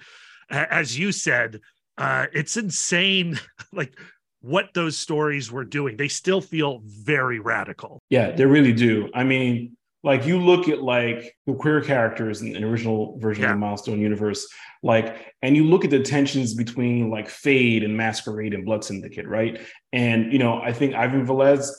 as 0.49 0.97
you 0.97 1.11
said, 1.11 1.61
uh, 1.97 2.27
it's 2.33 2.57
insane, 2.57 3.39
like 3.73 3.97
what 4.41 4.69
those 4.73 4.97
stories 4.97 5.51
were 5.51 5.65
doing. 5.65 5.97
They 5.97 6.07
still 6.09 6.41
feel 6.41 6.81
very 6.83 7.39
radical. 7.39 8.01
Yeah, 8.09 8.31
they 8.31 8.45
really 8.45 8.73
do. 8.73 9.09
I 9.15 9.23
mean, 9.23 9.76
like 10.03 10.25
you 10.25 10.39
look 10.39 10.69
at 10.69 10.81
like 10.81 11.35
the 11.45 11.53
queer 11.53 11.81
characters 11.81 12.41
in 12.41 12.53
the 12.53 12.63
original 12.63 13.17
version 13.19 13.43
yeah. 13.43 13.49
of 13.49 13.55
the 13.55 13.59
milestone 13.59 13.99
universe 13.99 14.47
like 14.83 15.33
and 15.41 15.55
you 15.55 15.65
look 15.65 15.83
at 15.83 15.91
the 15.91 15.99
tensions 15.99 16.53
between 16.53 17.09
like 17.09 17.29
fade 17.29 17.83
and 17.83 17.95
masquerade 17.97 18.53
and 18.53 18.65
blood 18.65 18.83
syndicate 18.83 19.27
right? 19.27 19.61
And 19.93 20.31
you 20.31 20.39
know 20.39 20.61
i 20.61 20.71
think 20.71 20.93
ivan 20.93 21.25
velez 21.25 21.69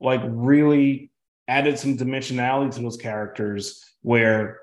like 0.00 0.20
really 0.24 1.10
added 1.48 1.78
some 1.78 1.96
dimensionality 1.96 2.74
to 2.74 2.82
those 2.82 2.96
characters 2.96 3.84
where 4.02 4.60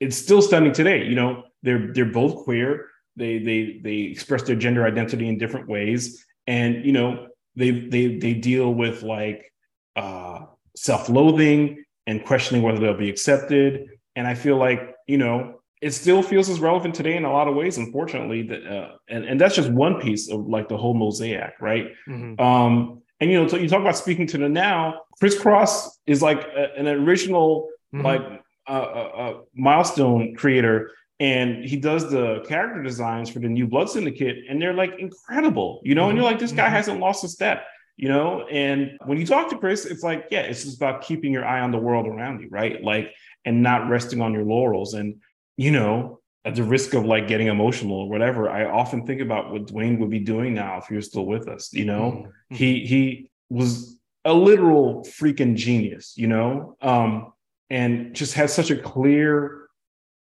it's 0.00 0.16
still 0.16 0.42
stunning 0.42 0.72
today. 0.72 1.04
You 1.04 1.14
know 1.14 1.44
they're 1.62 1.92
they're 1.92 2.04
both 2.06 2.44
queer. 2.44 2.88
They 3.16 3.38
they 3.38 3.80
they 3.82 3.96
express 3.96 4.42
their 4.42 4.56
gender 4.56 4.84
identity 4.84 5.28
in 5.28 5.38
different 5.38 5.68
ways. 5.68 6.24
And 6.46 6.84
you 6.84 6.92
know 6.92 7.28
they 7.54 7.70
they 7.70 8.18
they 8.18 8.34
deal 8.34 8.72
with 8.72 9.02
like 9.02 9.52
uh 9.96 10.46
self-loathing 10.76 11.83
and 12.06 12.24
questioning 12.24 12.62
whether 12.62 12.78
they'll 12.78 12.96
be 12.96 13.10
accepted. 13.10 13.88
And 14.16 14.26
I 14.26 14.34
feel 14.34 14.56
like, 14.56 14.94
you 15.06 15.18
know, 15.18 15.60
it 15.80 15.92
still 15.92 16.22
feels 16.22 16.48
as 16.48 16.60
relevant 16.60 16.94
today 16.94 17.16
in 17.16 17.24
a 17.24 17.32
lot 17.32 17.46
of 17.46 17.54
ways, 17.54 17.76
unfortunately. 17.76 18.42
That 18.42 18.66
uh, 18.66 18.92
and, 19.08 19.24
and 19.24 19.40
that's 19.40 19.54
just 19.54 19.70
one 19.70 20.00
piece 20.00 20.30
of 20.30 20.46
like 20.46 20.68
the 20.68 20.76
whole 20.76 20.94
mosaic, 20.94 21.52
right? 21.60 21.88
Mm-hmm. 22.08 22.40
Um, 22.40 23.02
and 23.20 23.30
you 23.30 23.40
know, 23.40 23.48
so 23.48 23.56
you 23.56 23.68
talk 23.68 23.80
about 23.80 23.96
speaking 23.96 24.26
to 24.28 24.38
the 24.38 24.48
now. 24.48 25.02
ChrisCross 25.22 25.88
is 26.06 26.22
like 26.22 26.42
a, 26.44 26.74
an 26.76 26.88
original 26.88 27.68
mm-hmm. 27.94 28.04
like 28.04 28.22
uh, 28.66 28.70
uh, 28.70 29.40
milestone 29.54 30.34
creator, 30.34 30.90
and 31.20 31.64
he 31.64 31.76
does 31.76 32.10
the 32.10 32.42
character 32.48 32.82
designs 32.82 33.28
for 33.28 33.40
the 33.40 33.48
new 33.48 33.66
Blood 33.66 33.90
Syndicate, 33.90 34.38
and 34.48 34.60
they're 34.60 34.72
like 34.72 34.98
incredible, 34.98 35.80
you 35.84 35.94
know. 35.94 36.02
Mm-hmm. 36.02 36.10
And 36.10 36.18
you're 36.18 36.30
like, 36.30 36.38
this 36.38 36.52
guy 36.52 36.64
mm-hmm. 36.64 36.76
hasn't 36.76 37.00
lost 37.00 37.24
a 37.24 37.28
step. 37.28 37.64
You 37.96 38.08
know? 38.08 38.46
And 38.48 38.98
when 39.04 39.18
you 39.18 39.26
talk 39.26 39.50
to 39.50 39.58
Chris, 39.58 39.84
it's 39.84 40.02
like, 40.02 40.26
yeah, 40.30 40.40
it's 40.40 40.64
just 40.64 40.76
about 40.76 41.02
keeping 41.02 41.32
your 41.32 41.44
eye 41.44 41.60
on 41.60 41.70
the 41.70 41.78
world 41.78 42.06
around 42.06 42.40
you, 42.40 42.48
right? 42.50 42.82
Like, 42.82 43.12
and 43.44 43.62
not 43.62 43.88
resting 43.88 44.20
on 44.20 44.32
your 44.32 44.44
laurels. 44.44 44.94
And, 44.94 45.16
you 45.56 45.70
know, 45.70 46.20
at 46.44 46.54
the 46.54 46.62
risk 46.62 46.94
of 46.94 47.04
like 47.04 47.26
getting 47.26 47.46
emotional 47.46 47.96
or 47.96 48.08
whatever, 48.08 48.50
I 48.50 48.66
often 48.66 49.06
think 49.06 49.20
about 49.20 49.50
what 49.50 49.66
Dwayne 49.66 49.98
would 49.98 50.10
be 50.10 50.20
doing 50.20 50.54
now 50.54 50.78
if 50.78 50.86
he 50.86 50.96
was 50.96 51.06
still 51.06 51.26
with 51.26 51.48
us. 51.48 51.72
You 51.72 51.86
know, 51.86 52.26
mm-hmm. 52.26 52.54
he 52.54 52.84
he 52.84 53.30
was 53.48 53.98
a 54.24 54.32
literal 54.32 55.04
freaking 55.04 55.54
genius, 55.54 56.14
you 56.16 56.26
know, 56.26 56.76
um, 56.82 57.32
and 57.70 58.14
just 58.14 58.34
has 58.34 58.52
such 58.52 58.70
a 58.70 58.76
clear 58.76 59.68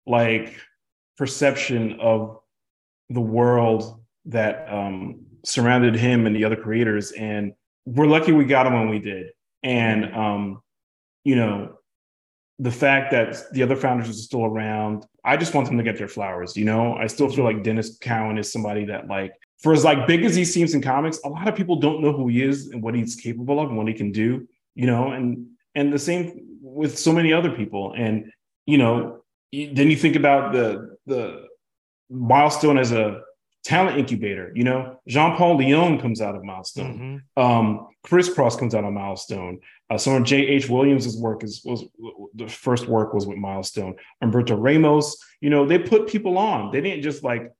like 0.05 0.55
perception 1.17 1.99
of 1.99 2.39
the 3.09 3.21
world 3.21 4.01
that 4.25 4.71
um, 4.71 5.25
surrounded 5.43 5.95
him 5.95 6.25
and 6.25 6.35
the 6.35 6.45
other 6.45 6.55
creators. 6.55 7.11
And 7.11 7.53
we're 7.85 8.07
lucky 8.07 8.31
we 8.31 8.45
got 8.45 8.67
him 8.67 8.73
when 8.73 8.89
we 8.89 8.99
did. 8.99 9.27
And 9.61 10.13
um, 10.13 10.61
you 11.23 11.35
know, 11.35 11.77
the 12.59 12.71
fact 12.71 13.11
that 13.11 13.51
the 13.51 13.63
other 13.63 13.75
founders 13.75 14.09
are 14.09 14.13
still 14.13 14.45
around, 14.45 15.05
I 15.25 15.37
just 15.37 15.53
want 15.53 15.67
them 15.67 15.77
to 15.77 15.83
get 15.83 15.97
their 15.97 16.07
flowers. 16.07 16.55
You 16.55 16.65
know, 16.65 16.95
I 16.95 17.07
still 17.07 17.29
feel 17.29 17.43
like 17.43 17.63
Denys 17.63 17.99
Cowan 17.99 18.37
is 18.37 18.51
somebody 18.51 18.85
that 18.85 19.07
like 19.07 19.33
for 19.61 19.73
as 19.73 19.83
like 19.83 20.07
big 20.07 20.25
as 20.25 20.35
he 20.35 20.45
seems 20.45 20.73
in 20.73 20.81
comics, 20.81 21.19
a 21.23 21.29
lot 21.29 21.47
of 21.47 21.55
people 21.55 21.77
don't 21.77 22.01
know 22.01 22.11
who 22.11 22.27
he 22.27 22.43
is 22.43 22.67
and 22.67 22.81
what 22.83 22.95
he's 22.95 23.15
capable 23.15 23.59
of 23.59 23.69
and 23.69 23.77
what 23.77 23.87
he 23.87 23.93
can 23.93 24.11
do. 24.11 24.47
You 24.75 24.87
know, 24.87 25.11
and 25.11 25.47
and 25.75 25.91
the 25.91 25.99
same 25.99 26.59
with 26.61 26.97
so 26.97 27.11
many 27.11 27.31
other 27.31 27.51
people. 27.51 27.93
And 27.97 28.31
you 28.65 28.77
know, 28.77 29.23
then 29.51 29.89
you 29.89 29.95
think 29.95 30.15
about 30.15 30.53
the 30.53 30.97
the 31.05 31.47
milestone 32.09 32.77
as 32.77 32.91
a 32.91 33.21
talent 33.63 33.97
incubator. 33.97 34.51
You 34.55 34.63
know, 34.63 34.99
John 35.07 35.37
Paul 35.37 35.57
Leon 35.57 35.99
comes 35.99 36.21
out 36.21 36.35
of 36.35 36.43
Milestone. 36.43 37.21
Mm-hmm. 37.37 37.41
Um, 37.41 37.87
ChrisCross 38.05 38.57
comes 38.59 38.75
out 38.75 38.83
of 38.83 38.93
Milestone. 38.93 39.59
Uh, 39.89 39.97
some 39.97 40.15
of 40.15 40.23
J.H. 40.23 40.69
Williams' 40.69 41.17
work 41.17 41.43
is 41.43 41.61
was 41.63 41.85
the 42.35 42.47
first 42.47 42.87
work 42.87 43.13
was 43.13 43.25
with 43.25 43.37
Milestone. 43.37 43.95
Humberto 44.23 44.57
Ramos, 44.59 45.17
you 45.39 45.49
know, 45.49 45.65
they 45.65 45.79
put 45.79 46.07
people 46.07 46.37
on. 46.37 46.71
They 46.71 46.81
didn't 46.81 47.03
just 47.03 47.23
like, 47.23 47.51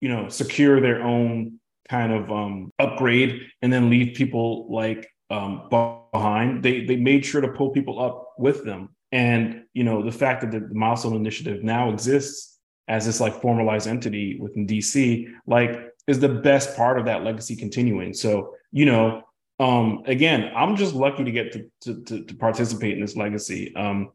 you 0.00 0.08
know, 0.08 0.28
secure 0.28 0.80
their 0.80 1.02
own 1.02 1.58
kind 1.88 2.12
of 2.12 2.30
um, 2.30 2.72
upgrade 2.78 3.42
and 3.60 3.72
then 3.72 3.90
leave 3.90 4.14
people 4.14 4.72
like 4.72 5.10
um, 5.28 5.68
behind. 5.68 6.62
They 6.62 6.84
they 6.84 6.96
made 6.96 7.24
sure 7.24 7.40
to 7.40 7.48
pull 7.48 7.70
people 7.70 8.00
up 8.00 8.32
with 8.38 8.64
them. 8.64 8.94
And 9.12 9.64
you 9.74 9.84
know, 9.84 10.02
the 10.02 10.12
fact 10.12 10.40
that 10.42 10.52
the 10.52 10.74
Milestone 10.74 11.16
Initiative 11.16 11.62
now 11.62 11.90
exists 11.90 12.49
as 12.90 13.06
this 13.06 13.20
like 13.20 13.40
formalized 13.40 13.86
entity 13.86 14.36
within 14.40 14.66
DC, 14.66 15.32
like 15.46 15.94
is 16.08 16.18
the 16.18 16.28
best 16.28 16.76
part 16.76 16.98
of 16.98 17.04
that 17.04 17.22
legacy 17.22 17.54
continuing. 17.54 18.12
So, 18.12 18.54
you 18.72 18.84
know, 18.84 19.22
um, 19.60 20.02
again, 20.06 20.50
I'm 20.56 20.74
just 20.74 20.94
lucky 20.94 21.22
to 21.22 21.30
get 21.30 21.52
to, 21.52 21.70
to, 21.82 22.02
to, 22.02 22.24
to 22.24 22.34
participate 22.34 22.94
in 22.94 23.00
this 23.00 23.16
legacy. 23.16 23.74
Um, 23.76 24.10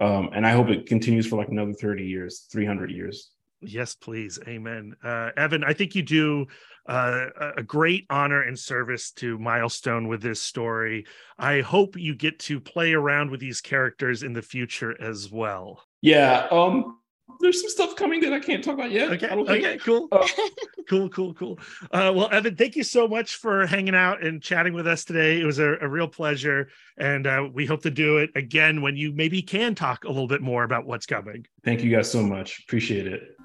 um, 0.00 0.30
and 0.34 0.46
I 0.46 0.52
hope 0.52 0.70
it 0.70 0.86
continues 0.86 1.26
for 1.26 1.36
like 1.36 1.48
another 1.48 1.74
30 1.74 2.04
years, 2.04 2.46
300 2.50 2.90
years. 2.90 3.30
Yes, 3.60 3.94
please. 3.94 4.38
Amen. 4.48 4.94
Uh, 5.04 5.30
Evan, 5.36 5.62
I 5.62 5.74
think 5.74 5.94
you 5.94 6.02
do 6.02 6.46
uh, 6.88 7.26
a 7.56 7.62
great 7.62 8.06
honor 8.08 8.42
and 8.42 8.58
service 8.58 9.10
to 9.12 9.38
Milestone 9.38 10.08
with 10.08 10.22
this 10.22 10.40
story. 10.40 11.06
I 11.38 11.60
hope 11.60 11.96
you 11.96 12.14
get 12.14 12.38
to 12.40 12.58
play 12.58 12.94
around 12.94 13.30
with 13.30 13.40
these 13.40 13.60
characters 13.60 14.22
in 14.22 14.32
the 14.32 14.42
future 14.42 15.00
as 15.00 15.30
well. 15.30 15.82
Yeah. 16.00 16.46
Um, 16.50 16.98
there's 17.40 17.60
some 17.60 17.70
stuff 17.70 17.96
coming 17.96 18.20
that 18.20 18.32
I 18.32 18.40
can't 18.40 18.62
talk 18.62 18.74
about 18.74 18.90
yet. 18.90 19.10
Okay. 19.12 19.28
Okay. 19.28 19.78
Cool. 19.78 20.08
Uh, 20.12 20.26
cool. 20.88 21.08
Cool. 21.08 21.34
Cool. 21.34 21.58
Uh, 21.90 22.12
well, 22.14 22.28
Evan, 22.30 22.56
thank 22.56 22.76
you 22.76 22.84
so 22.84 23.08
much 23.08 23.36
for 23.36 23.66
hanging 23.66 23.94
out 23.94 24.22
and 24.22 24.42
chatting 24.42 24.72
with 24.72 24.86
us 24.86 25.04
today. 25.04 25.40
It 25.40 25.44
was 25.44 25.58
a, 25.58 25.76
a 25.80 25.88
real 25.88 26.08
pleasure, 26.08 26.68
and 26.96 27.26
uh, 27.26 27.48
we 27.52 27.66
hope 27.66 27.82
to 27.82 27.90
do 27.90 28.18
it 28.18 28.30
again 28.34 28.82
when 28.82 28.96
you 28.96 29.12
maybe 29.12 29.42
can 29.42 29.74
talk 29.74 30.04
a 30.04 30.08
little 30.08 30.28
bit 30.28 30.42
more 30.42 30.64
about 30.64 30.86
what's 30.86 31.06
coming. 31.06 31.46
Thank 31.64 31.82
you 31.82 31.94
guys 31.94 32.10
so 32.10 32.22
much. 32.22 32.60
Appreciate 32.60 33.06
it. 33.06 33.36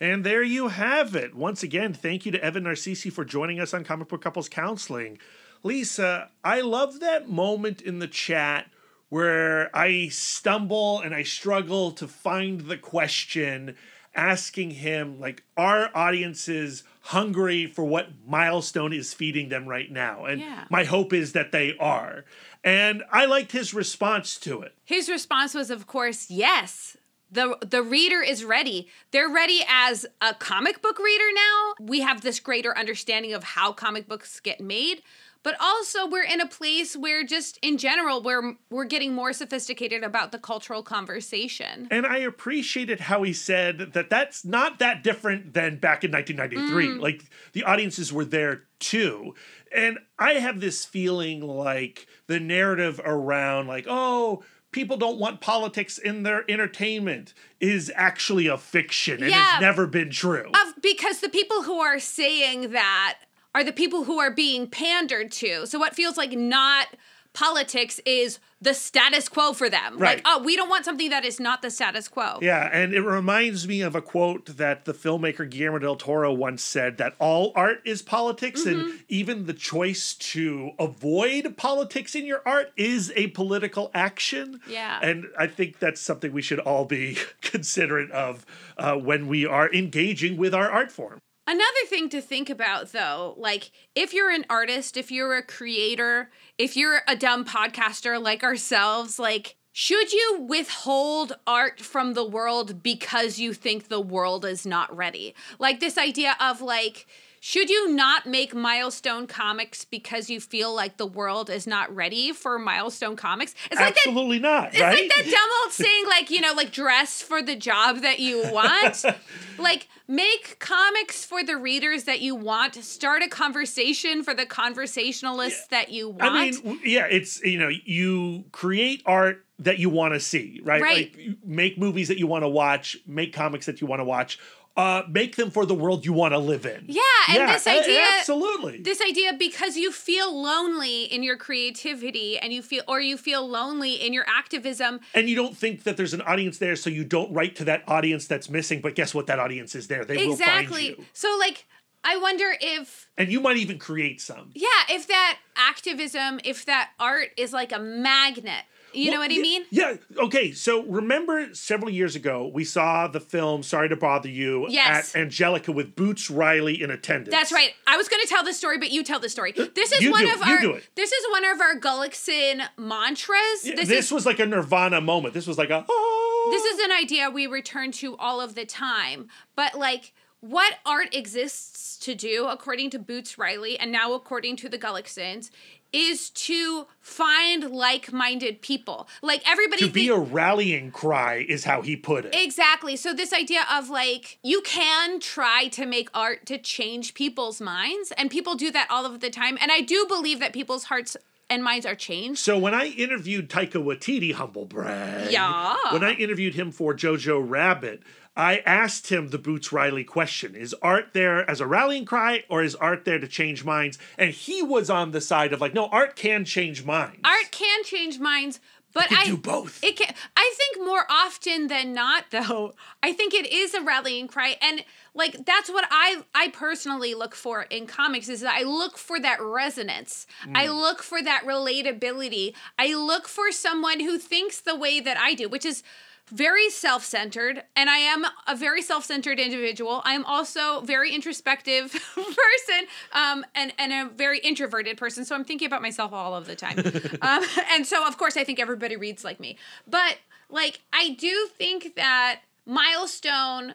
And 0.00 0.22
there 0.22 0.44
you 0.44 0.68
have 0.68 1.16
it. 1.16 1.34
Once 1.34 1.64
again, 1.64 1.92
thank 1.92 2.24
you 2.24 2.30
to 2.30 2.42
Evan 2.42 2.62
Narcisse 2.62 3.12
for 3.12 3.24
joining 3.24 3.58
us 3.58 3.74
on 3.74 3.82
Comic 3.82 4.08
Book 4.08 4.22
Couples 4.22 4.48
Counseling. 4.48 5.18
Lisa, 5.64 6.30
I 6.44 6.60
love 6.60 7.00
that 7.00 7.28
moment 7.28 7.80
in 7.80 7.98
the 7.98 8.06
chat 8.06 8.66
where 9.08 9.74
I 9.74 10.08
stumble 10.08 11.00
and 11.00 11.14
I 11.14 11.22
struggle 11.22 11.92
to 11.92 12.06
find 12.06 12.62
the 12.62 12.76
question 12.76 13.76
asking 14.14 14.72
him 14.72 15.20
like 15.20 15.44
are 15.56 15.90
audiences 15.94 16.82
hungry 17.02 17.66
for 17.66 17.84
what 17.84 18.08
milestone 18.26 18.92
is 18.92 19.14
feeding 19.14 19.48
them 19.48 19.66
right 19.66 19.90
now? 19.90 20.24
And 20.24 20.40
yeah. 20.40 20.64
my 20.70 20.84
hope 20.84 21.12
is 21.12 21.32
that 21.32 21.52
they 21.52 21.76
are. 21.78 22.24
And 22.64 23.04
i 23.12 23.24
liked 23.24 23.52
his 23.52 23.72
response 23.72 24.36
to 24.40 24.62
it. 24.62 24.74
His 24.84 25.08
response 25.08 25.54
was 25.54 25.70
of 25.70 25.86
course 25.86 26.30
yes. 26.30 26.96
The 27.30 27.58
the 27.60 27.82
reader 27.82 28.22
is 28.22 28.44
ready. 28.44 28.88
They're 29.10 29.28
ready 29.28 29.60
as 29.68 30.06
a 30.20 30.34
comic 30.34 30.80
book 30.82 30.98
reader 30.98 31.32
now. 31.34 31.74
We 31.80 32.00
have 32.00 32.22
this 32.22 32.40
greater 32.40 32.76
understanding 32.76 33.34
of 33.34 33.44
how 33.44 33.72
comic 33.72 34.08
books 34.08 34.40
get 34.40 34.60
made 34.60 35.02
but 35.48 35.56
also 35.60 36.06
we're 36.06 36.24
in 36.24 36.42
a 36.42 36.46
place 36.46 36.94
where 36.94 37.24
just 37.24 37.58
in 37.62 37.78
general 37.78 38.20
we're 38.22 38.54
we're 38.68 38.84
getting 38.84 39.14
more 39.14 39.32
sophisticated 39.32 40.04
about 40.04 40.30
the 40.30 40.38
cultural 40.38 40.82
conversation 40.82 41.88
and 41.90 42.04
i 42.04 42.18
appreciated 42.18 43.00
how 43.00 43.22
he 43.22 43.32
said 43.32 43.94
that 43.94 44.10
that's 44.10 44.44
not 44.44 44.78
that 44.78 45.02
different 45.02 45.54
than 45.54 45.78
back 45.78 46.04
in 46.04 46.12
1993 46.12 46.88
mm. 46.88 47.00
like 47.00 47.24
the 47.54 47.64
audiences 47.64 48.12
were 48.12 48.26
there 48.26 48.64
too 48.78 49.34
and 49.74 49.98
i 50.18 50.34
have 50.34 50.60
this 50.60 50.84
feeling 50.84 51.40
like 51.40 52.06
the 52.26 52.38
narrative 52.38 53.00
around 53.02 53.66
like 53.66 53.86
oh 53.88 54.42
people 54.70 54.98
don't 54.98 55.18
want 55.18 55.40
politics 55.40 55.96
in 55.96 56.24
their 56.24 56.44
entertainment 56.50 57.32
is 57.58 57.90
actually 57.94 58.46
a 58.48 58.58
fiction 58.58 59.22
and 59.22 59.30
yeah, 59.30 59.42
has 59.42 59.60
never 59.62 59.86
been 59.86 60.10
true. 60.10 60.50
Of, 60.50 60.82
because 60.82 61.20
the 61.20 61.30
people 61.30 61.62
who 61.62 61.80
are 61.80 61.98
saying 61.98 62.72
that 62.72 63.18
are 63.54 63.64
the 63.64 63.72
people 63.72 64.04
who 64.04 64.18
are 64.18 64.30
being 64.30 64.68
pandered 64.68 65.32
to. 65.32 65.66
So 65.66 65.78
what 65.78 65.94
feels 65.94 66.16
like 66.16 66.32
not 66.32 66.88
politics 67.32 68.00
is 68.04 68.40
the 68.60 68.74
status 68.74 69.28
quo 69.28 69.52
for 69.52 69.70
them. 69.70 69.98
Right. 69.98 70.16
Like, 70.16 70.22
oh, 70.26 70.42
we 70.42 70.56
don't 70.56 70.68
want 70.68 70.84
something 70.84 71.10
that 71.10 71.24
is 71.24 71.38
not 71.38 71.62
the 71.62 71.70
status 71.70 72.08
quo. 72.08 72.38
Yeah, 72.42 72.68
and 72.72 72.92
it 72.92 73.02
reminds 73.02 73.68
me 73.68 73.82
of 73.82 73.94
a 73.94 74.02
quote 74.02 74.46
that 74.56 74.84
the 74.84 74.92
filmmaker 74.92 75.48
Guillermo 75.48 75.78
del 75.78 75.96
Toro 75.96 76.32
once 76.32 76.62
said 76.62 76.96
that 76.98 77.14
all 77.20 77.52
art 77.54 77.80
is 77.84 78.02
politics, 78.02 78.64
mm-hmm. 78.64 78.80
and 78.80 79.04
even 79.08 79.46
the 79.46 79.54
choice 79.54 80.14
to 80.14 80.72
avoid 80.78 81.56
politics 81.56 82.16
in 82.16 82.26
your 82.26 82.42
art 82.44 82.72
is 82.76 83.12
a 83.14 83.28
political 83.28 83.92
action. 83.94 84.60
Yeah. 84.68 84.98
And 85.00 85.26
I 85.38 85.46
think 85.46 85.78
that's 85.78 86.00
something 86.00 86.32
we 86.32 86.42
should 86.42 86.60
all 86.60 86.84
be 86.84 87.18
considerate 87.40 88.10
of 88.10 88.44
uh, 88.76 88.96
when 88.96 89.28
we 89.28 89.46
are 89.46 89.72
engaging 89.72 90.36
with 90.36 90.54
our 90.54 90.68
art 90.68 90.90
form. 90.90 91.20
Another 91.48 91.86
thing 91.86 92.10
to 92.10 92.20
think 92.20 92.50
about 92.50 92.92
though, 92.92 93.34
like 93.38 93.70
if 93.94 94.12
you're 94.12 94.28
an 94.28 94.44
artist, 94.50 94.98
if 94.98 95.10
you're 95.10 95.34
a 95.34 95.42
creator, 95.42 96.30
if 96.58 96.76
you're 96.76 97.00
a 97.08 97.16
dumb 97.16 97.46
podcaster 97.46 98.22
like 98.22 98.42
ourselves, 98.42 99.18
like 99.18 99.56
should 99.72 100.12
you 100.12 100.44
withhold 100.46 101.38
art 101.46 101.80
from 101.80 102.12
the 102.12 102.28
world 102.28 102.82
because 102.82 103.38
you 103.38 103.54
think 103.54 103.88
the 103.88 103.98
world 103.98 104.44
is 104.44 104.66
not 104.66 104.94
ready? 104.94 105.34
Like 105.58 105.80
this 105.80 105.96
idea 105.96 106.36
of 106.38 106.60
like 106.60 107.06
should 107.48 107.70
you 107.70 107.90
not 107.94 108.26
make 108.26 108.54
milestone 108.54 109.26
comics 109.26 109.82
because 109.82 110.28
you 110.28 110.38
feel 110.38 110.74
like 110.74 110.98
the 110.98 111.06
world 111.06 111.48
is 111.48 111.66
not 111.66 111.94
ready 111.96 112.30
for 112.30 112.58
milestone 112.58 113.16
comics? 113.16 113.54
It's 113.70 113.80
absolutely 113.80 114.38
like 114.38 114.42
that, 114.42 114.48
not. 114.48 114.68
It's 114.74 114.80
right? 114.82 114.98
like 114.98 115.08
that 115.08 115.24
dumb 115.24 115.50
old 115.64 115.72
saying, 115.72 116.04
like 116.08 116.28
you 116.28 116.42
know, 116.42 116.52
like 116.52 116.72
dress 116.72 117.22
for 117.22 117.40
the 117.40 117.56
job 117.56 118.02
that 118.02 118.20
you 118.20 118.42
want. 118.52 119.02
like 119.58 119.88
make 120.06 120.58
comics 120.58 121.24
for 121.24 121.42
the 121.42 121.56
readers 121.56 122.04
that 122.04 122.20
you 122.20 122.34
want. 122.34 122.74
Start 122.74 123.22
a 123.22 123.28
conversation 123.28 124.22
for 124.22 124.34
the 124.34 124.44
conversationalists 124.44 125.68
yeah. 125.72 125.78
that 125.78 125.90
you 125.90 126.10
want. 126.10 126.22
I 126.22 126.50
mean, 126.50 126.80
yeah, 126.84 127.06
it's 127.10 127.40
you 127.40 127.58
know, 127.58 127.70
you 127.70 128.44
create 128.52 129.02
art 129.06 129.46
that 129.60 129.78
you 129.78 129.88
want 129.88 130.12
to 130.12 130.20
see, 130.20 130.60
right? 130.62 130.82
Right. 130.82 131.16
Like 131.16 131.38
make 131.42 131.78
movies 131.78 132.08
that 132.08 132.18
you 132.18 132.26
want 132.26 132.44
to 132.44 132.48
watch, 132.48 132.98
make 133.06 133.32
comics 133.32 133.64
that 133.64 133.80
you 133.80 133.86
want 133.86 134.00
to 134.00 134.04
watch 134.04 134.38
uh, 134.78 135.02
make 135.08 135.34
them 135.34 135.50
for 135.50 135.66
the 135.66 135.74
world 135.74 136.06
you 136.06 136.12
want 136.12 136.32
to 136.32 136.38
live 136.38 136.64
in. 136.64 136.84
Yeah, 136.86 137.02
and 137.28 137.36
yeah, 137.36 137.52
this 137.52 137.66
idea, 137.66 138.00
absolutely, 138.18 138.80
this 138.80 139.02
idea 139.02 139.32
because 139.36 139.76
you 139.76 139.90
feel 139.90 140.40
lonely 140.40 141.02
in 141.02 141.24
your 141.24 141.36
creativity, 141.36 142.38
and 142.38 142.52
you 142.52 142.62
feel, 142.62 142.84
or 142.86 143.00
you 143.00 143.18
feel 143.18 143.46
lonely 143.46 143.94
in 143.94 144.12
your 144.12 144.24
activism, 144.28 145.00
and 145.14 145.28
you 145.28 145.34
don't 145.34 145.56
think 145.56 145.82
that 145.82 145.96
there's 145.96 146.14
an 146.14 146.22
audience 146.22 146.58
there, 146.58 146.76
so 146.76 146.88
you 146.90 147.02
don't 147.02 147.32
write 147.32 147.56
to 147.56 147.64
that 147.64 147.82
audience 147.88 148.28
that's 148.28 148.48
missing. 148.48 148.80
But 148.80 148.94
guess 148.94 149.12
what? 149.12 149.26
That 149.26 149.40
audience 149.40 149.74
is 149.74 149.88
there. 149.88 150.04
They 150.04 150.24
exactly. 150.24 150.90
will 150.90 150.96
find 150.96 150.98
you. 150.98 151.04
So 151.12 151.36
like. 151.38 151.66
I 152.04 152.16
wonder 152.16 152.54
if. 152.60 153.08
And 153.18 153.30
you 153.30 153.40
might 153.40 153.56
even 153.56 153.76
create 153.76 154.20
some. 154.20 154.52
Yeah, 154.54 154.68
if 154.88 155.08
that 155.08 155.40
activism, 155.56 156.38
if 156.44 156.64
that 156.66 156.90
art 157.00 157.30
is 157.36 157.52
like 157.52 157.72
a 157.72 157.80
magnet 157.80 158.62
You 158.92 159.10
know 159.10 159.18
what 159.18 159.30
I 159.30 159.36
mean? 159.36 159.64
Yeah. 159.70 159.96
Okay. 160.16 160.52
So 160.52 160.84
remember 160.84 161.54
several 161.54 161.90
years 161.90 162.16
ago, 162.16 162.50
we 162.52 162.64
saw 162.64 163.08
the 163.08 163.20
film 163.20 163.62
Sorry 163.62 163.88
to 163.88 163.96
Bother 163.96 164.28
You 164.28 164.66
Yes. 164.68 165.14
at 165.14 165.20
Angelika 165.20 165.72
with 165.72 165.94
Boots 165.94 166.30
Riley 166.30 166.82
in 166.82 166.90
attendance. 166.90 167.34
That's 167.34 167.52
right. 167.52 167.70
I 167.86 167.96
was 167.96 168.08
going 168.08 168.22
to 168.22 168.28
tell 168.28 168.44
the 168.44 168.52
story, 168.52 168.78
but 168.78 168.90
you 168.90 169.04
tell 169.04 169.20
the 169.20 169.28
story. 169.28 169.52
Uh, 169.56 169.66
this 169.74 169.92
is 169.92 170.02
You 170.02 170.12
one 170.12 170.24
of 170.24 170.40
it. 170.40 170.46
Our 170.46 170.80
this 170.94 171.12
is 171.12 171.26
one 171.30 171.44
of 171.44 171.60
our 171.60 171.74
Gullickson 171.76 172.66
mantras. 172.76 173.38
Yeah, 173.64 173.74
this, 173.76 173.88
This, 173.88 174.06
is 174.06 174.12
was 174.12 174.26
like 174.26 174.38
a 174.38 174.46
Nirvana 174.46 175.00
moment. 175.00 175.34
This 175.34 175.46
was 175.46 175.58
like 175.58 175.70
a. 175.70 175.84
Oh. 175.88 176.48
this 176.52 176.64
is 176.64 176.84
an 176.84 176.92
idea 176.92 177.30
we 177.30 177.46
return 177.46 177.92
to 177.92 178.16
all 178.16 178.40
of 178.40 178.54
the 178.54 178.64
time. 178.64 179.28
But 179.54 179.74
like 179.74 180.12
what 180.40 180.74
art 180.86 181.14
exists 181.14 181.96
to 181.98 182.14
do, 182.14 182.46
according 182.46 182.90
to 182.90 182.98
Boots 182.98 183.38
Riley, 183.38 183.78
and 183.78 183.90
now 183.90 184.12
according 184.12 184.56
to 184.56 184.68
the 184.68 184.78
Gullicksons, 184.78 185.50
is 185.92 186.30
to 186.30 186.86
find 187.00 187.70
like-minded 187.70 188.60
people. 188.62 189.08
Like 189.22 189.42
everybody 189.48 189.86
to 189.86 189.90
be 189.90 190.02
thi- 190.06 190.08
a 190.12 190.18
rallying 190.18 190.90
cry 190.90 191.46
is 191.48 191.64
how 191.64 191.82
he 191.82 191.96
put 191.96 192.26
it. 192.26 192.34
Exactly. 192.34 192.96
So 192.96 193.14
this 193.14 193.32
idea 193.32 193.62
of 193.72 193.88
like 193.88 194.38
you 194.42 194.60
can 194.62 195.20
try 195.20 195.68
to 195.68 195.86
make 195.86 196.08
art 196.14 196.44
to 196.46 196.58
change 196.58 197.14
people's 197.14 197.60
minds 197.60 198.12
and 198.18 198.30
people 198.30 198.54
do 198.54 198.70
that 198.70 198.86
all 198.90 199.06
of 199.06 199.20
the 199.20 199.30
time 199.30 199.56
and 199.60 199.72
I 199.72 199.80
do 199.80 200.04
believe 200.06 200.40
that 200.40 200.52
people's 200.52 200.84
hearts 200.84 201.16
and 201.50 201.64
minds 201.64 201.86
are 201.86 201.94
changed. 201.94 202.40
So 202.40 202.58
when 202.58 202.74
I 202.74 202.88
interviewed 202.88 203.48
Taika 203.48 203.82
Waititi, 203.82 204.34
humble 204.34 204.66
brag, 204.66 205.32
Yeah. 205.32 205.76
when 205.92 206.04
I 206.04 206.12
interviewed 206.12 206.54
him 206.54 206.70
for 206.70 206.92
Jojo 206.94 207.42
Rabbit, 207.42 208.02
I 208.38 208.58
asked 208.64 209.08
him 209.08 209.28
the 209.28 209.38
Boots 209.38 209.72
Riley 209.72 210.04
question: 210.04 210.54
Is 210.54 210.74
art 210.80 211.08
there 211.12 211.48
as 211.50 211.60
a 211.60 211.66
rallying 211.66 212.04
cry, 212.04 212.44
or 212.48 212.62
is 212.62 212.76
art 212.76 213.04
there 213.04 213.18
to 213.18 213.26
change 213.26 213.64
minds? 213.64 213.98
And 214.16 214.30
he 214.30 214.62
was 214.62 214.88
on 214.88 215.10
the 215.10 215.20
side 215.20 215.52
of 215.52 215.60
like, 215.60 215.74
no, 215.74 215.86
art 215.88 216.14
can 216.14 216.44
change 216.44 216.84
minds. 216.84 217.18
Art 217.24 217.50
can 217.50 217.82
change 217.82 218.20
minds, 218.20 218.60
but 218.94 219.08
can 219.08 219.18
I 219.18 219.24
do 219.26 219.36
both. 219.36 219.82
It 219.82 219.96
can 219.96 220.14
I 220.36 220.54
think 220.56 220.86
more 220.86 221.04
often 221.10 221.66
than 221.66 221.92
not 221.92 222.26
though, 222.30 222.74
I 223.02 223.12
think 223.12 223.34
it 223.34 223.52
is 223.52 223.74
a 223.74 223.82
rallying 223.82 224.28
cry 224.28 224.56
and 224.62 224.84
like 225.14 225.44
that's 225.44 225.68
what 225.68 225.86
I 225.90 226.22
I 226.34 226.48
personally 226.48 227.14
look 227.14 227.34
for 227.34 227.62
in 227.62 227.86
comics 227.88 228.28
is 228.28 228.40
that 228.42 228.54
I 228.56 228.62
look 228.62 228.96
for 228.98 229.18
that 229.20 229.42
resonance. 229.42 230.26
I 230.54 230.66
Mm. 230.66 230.80
look 230.80 231.02
for 231.02 231.20
that 231.22 231.42
relatability. 231.44 232.54
I 232.78 232.94
look 232.94 233.26
for 233.26 233.50
someone 233.50 233.98
who 234.00 234.16
thinks 234.16 234.60
the 234.60 234.76
way 234.76 235.00
that 235.00 235.18
I 235.18 235.34
do, 235.34 235.48
which 235.48 235.66
is 235.66 235.82
very 236.30 236.70
self-centered 236.70 237.62
and 237.76 237.90
i 237.90 237.98
am 237.98 238.24
a 238.46 238.56
very 238.56 238.82
self-centered 238.82 239.38
individual. 239.38 240.02
I'm 240.04 240.24
also 240.24 240.80
very 240.82 241.14
introspective 241.14 241.92
person 242.14 242.88
um, 243.12 243.44
and, 243.54 243.72
and 243.78 243.92
a 243.92 244.10
very 244.14 244.38
introverted 244.38 244.96
person 244.96 245.24
so 245.24 245.34
i'm 245.34 245.44
thinking 245.44 245.66
about 245.66 245.82
myself 245.82 246.12
all 246.12 246.34
of 246.34 246.46
the 246.46 246.56
time. 246.56 246.78
Um, 247.22 247.42
and 247.72 247.86
so 247.86 248.06
of 248.06 248.16
course 248.16 248.36
i 248.36 248.44
think 248.44 248.60
everybody 248.60 248.96
reads 248.96 249.24
like 249.24 249.40
me. 249.40 249.56
But 249.86 250.18
like 250.50 250.80
i 250.92 251.10
do 251.10 251.48
think 251.56 251.94
that 251.96 252.40
milestone 252.66 253.74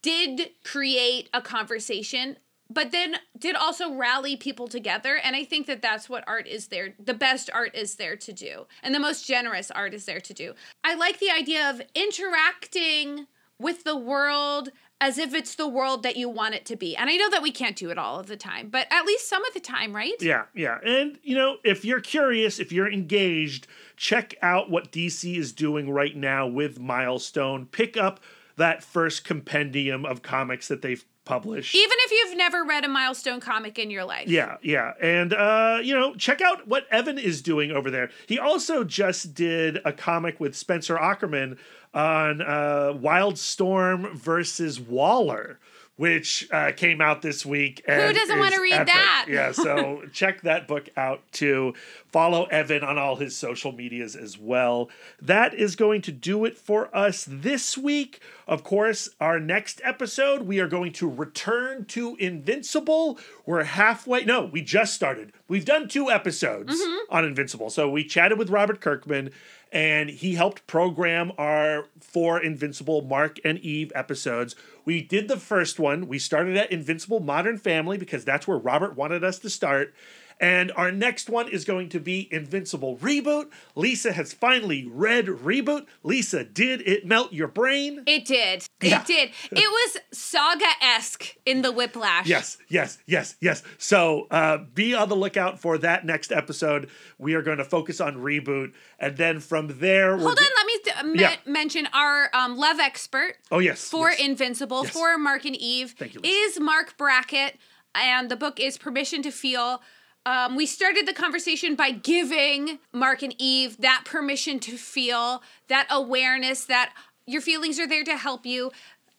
did 0.00 0.50
create 0.64 1.28
a 1.32 1.40
conversation 1.40 2.36
but 2.72 2.92
then 2.92 3.16
did 3.38 3.54
also 3.54 3.92
rally 3.92 4.36
people 4.36 4.68
together 4.68 5.18
and 5.22 5.36
i 5.36 5.44
think 5.44 5.66
that 5.66 5.82
that's 5.82 6.08
what 6.08 6.24
art 6.26 6.46
is 6.46 6.68
there 6.68 6.94
the 6.98 7.14
best 7.14 7.50
art 7.52 7.74
is 7.74 7.96
there 7.96 8.16
to 8.16 8.32
do 8.32 8.66
and 8.82 8.94
the 8.94 9.00
most 9.00 9.26
generous 9.26 9.70
art 9.70 9.94
is 9.94 10.04
there 10.06 10.20
to 10.20 10.34
do 10.34 10.54
i 10.84 10.94
like 10.94 11.18
the 11.18 11.30
idea 11.30 11.68
of 11.68 11.82
interacting 11.94 13.26
with 13.58 13.84
the 13.84 13.96
world 13.96 14.70
as 15.00 15.18
if 15.18 15.34
it's 15.34 15.56
the 15.56 15.68
world 15.68 16.04
that 16.04 16.16
you 16.16 16.28
want 16.28 16.54
it 16.54 16.64
to 16.64 16.76
be 16.76 16.96
and 16.96 17.10
i 17.10 17.16
know 17.16 17.30
that 17.30 17.42
we 17.42 17.50
can't 17.50 17.76
do 17.76 17.90
it 17.90 17.98
all 17.98 18.18
of 18.18 18.26
the 18.26 18.36
time 18.36 18.68
but 18.68 18.86
at 18.90 19.04
least 19.04 19.28
some 19.28 19.44
of 19.44 19.54
the 19.54 19.60
time 19.60 19.94
right 19.94 20.12
Yeah, 20.20 20.44
yeah. 20.54 20.78
And, 20.84 21.18
you 21.22 21.36
know, 21.36 21.56
if 21.64 21.84
you're 21.84 22.00
curious, 22.00 22.58
if 22.58 22.72
you're 22.72 22.90
engaged, 22.90 23.66
check 23.96 24.34
out 24.42 24.70
what 24.70 24.92
DC 24.92 25.36
is 25.36 25.52
doing 25.52 25.90
right 25.90 26.16
now 26.16 26.46
with 26.46 26.78
Milestone. 26.78 27.66
Pick 27.66 27.96
up 27.96 28.20
that 28.56 28.82
first 28.82 29.24
compendium 29.24 30.04
of 30.04 30.22
comics 30.22 30.68
that 30.68 30.82
they've 30.82 31.04
published. 31.24 31.74
even 31.74 31.96
if 32.00 32.10
you've 32.10 32.36
never 32.36 32.64
read 32.64 32.84
a 32.84 32.88
milestone 32.88 33.40
comic 33.40 33.78
in 33.78 33.90
your 33.90 34.04
life 34.04 34.28
Yeah, 34.28 34.56
yeah. 34.62 34.92
And 35.00 35.32
uh, 35.32 35.78
you 35.82 35.94
know, 35.94 36.14
check 36.14 36.40
out 36.40 36.66
what 36.66 36.86
Evan 36.90 37.18
is 37.18 37.42
doing 37.42 37.70
over 37.70 37.90
there. 37.90 38.10
He 38.26 38.38
also 38.38 38.84
just 38.84 39.34
did 39.34 39.78
a 39.84 39.92
comic 39.92 40.40
with 40.40 40.56
Spencer 40.56 40.98
Ackerman 40.98 41.58
on 41.94 42.40
uh 42.42 42.92
Wildstorm 42.96 44.14
versus 44.14 44.80
Waller. 44.80 45.58
Which 45.96 46.48
uh, 46.50 46.72
came 46.72 47.00
out 47.02 47.20
this 47.22 47.44
week. 47.44 47.84
and 47.86 48.16
doesn't 48.16 48.38
wanna 48.38 48.60
read 48.60 48.72
epic. 48.72 48.86
that? 48.86 49.26
Yeah, 49.28 49.52
so 49.52 50.02
check 50.12 50.40
that 50.40 50.66
book 50.66 50.88
out 50.96 51.20
too. 51.32 51.74
Follow 52.10 52.44
Evan 52.46 52.82
on 52.82 52.96
all 52.98 53.16
his 53.16 53.36
social 53.36 53.72
medias 53.72 54.16
as 54.16 54.38
well. 54.38 54.88
That 55.20 55.52
is 55.54 55.76
going 55.76 56.00
to 56.02 56.12
do 56.12 56.44
it 56.46 56.56
for 56.56 56.94
us 56.96 57.26
this 57.28 57.76
week. 57.76 58.20
Of 58.48 58.64
course, 58.64 59.10
our 59.20 59.38
next 59.38 59.80
episode, 59.84 60.42
we 60.42 60.60
are 60.60 60.66
going 60.66 60.92
to 60.94 61.08
return 61.08 61.84
to 61.86 62.16
Invincible. 62.16 63.18
We're 63.46 63.64
halfway. 63.64 64.24
No, 64.24 64.46
we 64.46 64.62
just 64.62 64.94
started. 64.94 65.32
We've 65.46 65.64
done 65.64 65.88
two 65.88 66.10
episodes 66.10 66.74
on 67.10 67.24
Invincible. 67.24 67.70
So 67.70 67.88
we 67.88 68.02
chatted 68.02 68.38
with 68.38 68.50
Robert 68.50 68.80
Kirkman, 68.80 69.30
and 69.72 70.10
he 70.10 70.34
helped 70.34 70.66
program 70.66 71.32
our 71.38 71.86
four 71.98 72.38
Invincible 72.38 73.00
Mark 73.00 73.38
and 73.44 73.58
Eve 73.58 73.90
episodes. 73.94 74.54
We 74.84 75.02
did 75.02 75.28
the 75.28 75.38
first 75.38 75.78
one. 75.78 76.06
We 76.06 76.18
started 76.18 76.56
at 76.56 76.70
Invincible 76.70 77.20
Modern 77.20 77.56
Family 77.56 77.96
because 77.96 78.24
that's 78.24 78.46
where 78.46 78.58
Robert 78.58 78.96
wanted 78.96 79.24
us 79.24 79.38
to 79.40 79.50
start. 79.50 79.94
And 80.42 80.72
our 80.72 80.90
next 80.90 81.30
one 81.30 81.48
is 81.48 81.64
going 81.64 81.88
to 81.90 82.00
be 82.00 82.28
Invincible 82.32 82.96
Reboot. 82.98 83.46
Lisa 83.76 84.10
has 84.12 84.32
finally 84.32 84.88
read 84.90 85.26
Reboot. 85.26 85.86
Lisa, 86.02 86.42
did 86.42 86.80
it 86.80 87.06
melt 87.06 87.32
your 87.32 87.46
brain? 87.46 88.02
It 88.06 88.24
did. 88.24 88.66
It 88.80 89.06
did. 89.06 89.30
It 89.52 89.54
was 89.54 89.98
saga 90.10 90.66
esque 90.82 91.36
in 91.46 91.62
the 91.62 91.70
whiplash. 91.70 92.26
Yes, 92.26 92.58
yes, 92.68 92.98
yes, 93.06 93.36
yes. 93.40 93.62
So 93.78 94.26
uh, 94.32 94.58
be 94.74 94.94
on 94.94 95.08
the 95.08 95.14
lookout 95.14 95.60
for 95.60 95.78
that 95.78 96.04
next 96.04 96.32
episode. 96.32 96.90
We 97.18 97.34
are 97.34 97.42
going 97.42 97.58
to 97.58 97.64
focus 97.64 98.00
on 98.00 98.16
Reboot. 98.16 98.72
And 98.98 99.16
then 99.16 99.38
from 99.38 99.78
there, 99.78 100.16
Hold 100.16 100.38
on, 100.40 100.44
let 100.56 100.66
me 100.66 100.78
th- 100.82 100.96
men- 101.04 101.16
Yeah. 101.20 101.36
mention 101.46 101.86
our 101.92 102.28
um, 102.34 102.56
love 102.56 102.80
expert 102.80 103.36
Oh, 103.52 103.60
yes. 103.60 103.88
for 103.88 104.10
yes. 104.10 104.18
Invincible, 104.20 104.82
Yes. 104.84 104.92
for 104.92 105.16
Mark 105.18 105.44
and 105.44 105.54
Eve, 105.54 105.94
Thank 105.96 106.14
you, 106.14 106.20
is 106.24 106.58
Marc 106.58 106.96
Brackett. 106.96 107.58
And 107.94 108.28
the 108.28 108.36
book 108.36 108.58
is 108.58 108.76
Permission 108.76 109.22
to 109.22 109.30
Feel. 109.30 109.80
Um, 110.24 110.54
we 110.54 110.66
started 110.66 111.06
the 111.06 111.12
conversation 111.12 111.74
by 111.74 111.90
giving 111.90 112.78
Mark 112.92 113.22
and 113.22 113.34
Eve 113.38 113.78
that 113.78 114.02
permission 114.04 114.60
to 114.60 114.76
feel, 114.76 115.42
that 115.68 115.86
awareness 115.90 116.64
that 116.66 116.92
your 117.26 117.40
feelings 117.40 117.80
are 117.80 117.88
there 117.88 118.04
to 118.04 118.16
help 118.16 118.46
you. 118.46 118.70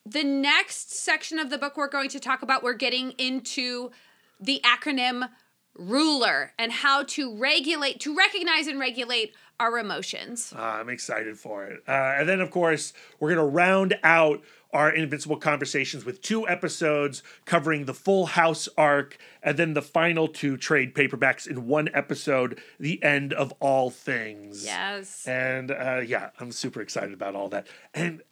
The 0.06 0.24
next 0.24 0.92
section 0.94 1.38
of 1.38 1.50
the 1.50 1.58
book 1.58 1.76
we're 1.76 1.88
going 1.88 2.08
to 2.10 2.20
talk 2.20 2.42
about, 2.42 2.62
we're 2.62 2.74
getting 2.74 3.12
into 3.12 3.90
the 4.40 4.60
acronym 4.64 5.28
ruler 5.76 6.52
and 6.58 6.72
how 6.72 7.02
to 7.02 7.36
regulate, 7.36 8.00
to 8.00 8.16
recognize 8.16 8.66
and 8.66 8.78
regulate 8.78 9.34
our 9.60 9.78
emotions. 9.78 10.52
Uh, 10.56 10.60
I'm 10.60 10.88
excited 10.88 11.38
for 11.38 11.66
it. 11.66 11.82
Uh, 11.86 12.16
and 12.18 12.28
then, 12.28 12.40
of 12.40 12.50
course, 12.50 12.92
we're 13.20 13.34
going 13.34 13.46
to 13.46 13.52
round 13.52 13.98
out 14.02 14.42
our 14.74 14.90
Invincible 14.90 15.36
conversations 15.36 16.04
with 16.04 16.20
two 16.20 16.46
episodes 16.48 17.22
covering 17.44 17.84
the 17.86 17.94
full 17.94 18.26
house 18.26 18.68
arc 18.76 19.16
and 19.42 19.56
then 19.56 19.74
the 19.74 19.82
final 19.82 20.28
two 20.28 20.56
trade 20.56 20.94
paperbacks 20.94 21.46
in 21.46 21.66
one 21.66 21.88
episode, 21.94 22.60
The 22.78 23.02
End 23.02 23.32
of 23.32 23.52
All 23.60 23.88
Things. 23.90 24.64
Yes. 24.64 25.26
And 25.26 25.70
uh, 25.70 26.02
yeah, 26.04 26.30
I'm 26.40 26.52
super 26.52 26.80
excited 26.80 27.14
about 27.14 27.34
all 27.34 27.48
that. 27.50 27.68
And 27.94 28.22